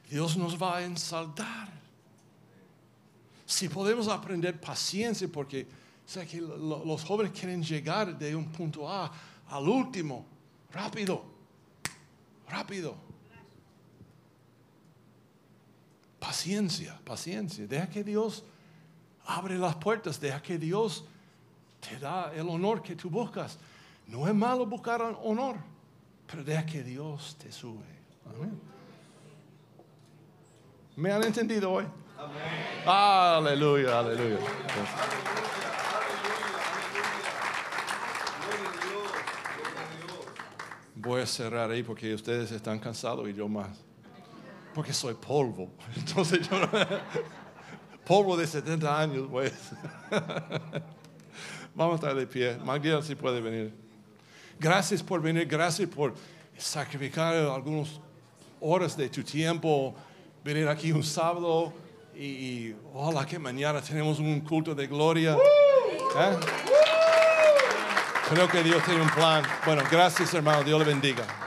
Dios 0.10 0.38
nos 0.38 0.62
va 0.62 0.78
a 0.78 0.84
ensaltar. 0.84 1.70
Si 3.46 3.68
podemos 3.70 4.08
aprender 4.08 4.60
paciencia, 4.60 5.28
porque 5.28 5.68
sé 6.06 6.26
que 6.28 6.40
lo- 6.42 6.84
los 6.86 7.04
jóvenes 7.04 7.32
quieren 7.38 7.64
llegar 7.64 8.18
de 8.18 8.36
un 8.36 8.46
punto 8.52 8.90
A 8.90 9.12
al 9.50 9.68
último, 9.68 10.26
rápido, 10.72 11.24
rápido. 12.50 12.96
Paciencia, 16.20 17.00
paciencia. 17.06 17.68
Deja 17.68 17.90
que 17.90 18.04
Dios 18.04 18.44
abre 19.26 19.58
las 19.58 19.76
puertas, 19.76 20.20
deja 20.20 20.42
que 20.42 20.58
Dios 20.58 21.06
te 21.80 22.00
da 22.00 22.34
el 22.34 22.48
honor 22.50 22.82
que 22.82 22.96
tú 22.96 23.10
buscas. 23.10 23.58
No 24.08 24.28
es 24.28 24.34
malo 24.34 24.66
buscar 24.66 25.02
honor, 25.02 25.58
pero 26.30 26.44
deja 26.44 26.66
que 26.66 26.84
Dios 26.84 27.36
te 27.40 27.52
sube. 27.52 27.86
Amén. 28.26 28.60
¿Me 30.96 31.12
han 31.12 31.24
entendido 31.24 31.72
hoy? 31.72 31.86
Aleluya, 32.86 34.00
aleluya. 34.00 34.38
Voy 40.96 41.22
a 41.22 41.26
cerrar 41.26 41.70
ahí 41.70 41.84
porque 41.84 42.14
ustedes 42.14 42.52
están 42.52 42.80
cansados 42.80 43.28
y 43.30 43.34
yo 43.34 43.48
más. 43.48 43.70
Porque 44.74 44.94
soy 44.94 45.14
polvo. 45.14 45.72
Entonces 45.96 46.48
yo 46.50 46.60
no- 46.60 46.70
polvo 48.06 48.36
de 48.38 48.48
70 48.48 49.00
años, 49.00 49.28
pues. 49.30 49.54
Vamos 51.76 51.94
a 51.94 51.96
estar 51.96 52.16
de 52.16 52.26
pie. 52.26 52.58
Magdiel, 52.64 53.04
si 53.04 53.16
puede 53.16 53.40
venir. 53.42 53.87
Gracias 54.60 55.04
por 55.04 55.22
venir, 55.22 55.46
gracias 55.46 55.88
por 55.88 56.14
sacrificar 56.58 57.36
algunas 57.36 58.00
horas 58.60 58.98
de 58.98 59.08
tu 59.10 59.24
tiempo, 59.24 59.94
venir 60.44 60.68
aquí 60.68 60.92
un 60.92 61.04
sábado 61.04 61.72
y, 62.16 62.26
y 62.26 62.76
ojalá 62.94 63.26
que 63.26 63.38
mañana 63.38 63.82
tenemos 63.82 64.20
un 64.20 64.42
culto 64.42 64.74
de 64.74 64.88
gloria. 64.88 65.36
¿Eh? 65.36 66.38
Creo 68.30 68.48
que 68.50 68.64
Dios 68.64 68.84
tiene 68.84 69.02
un 69.02 69.10
plan. 69.10 69.44
Bueno, 69.66 69.84
gracias 69.92 70.34
hermano, 70.34 70.64
Dios 70.64 70.80
le 70.80 70.86
bendiga. 70.86 71.47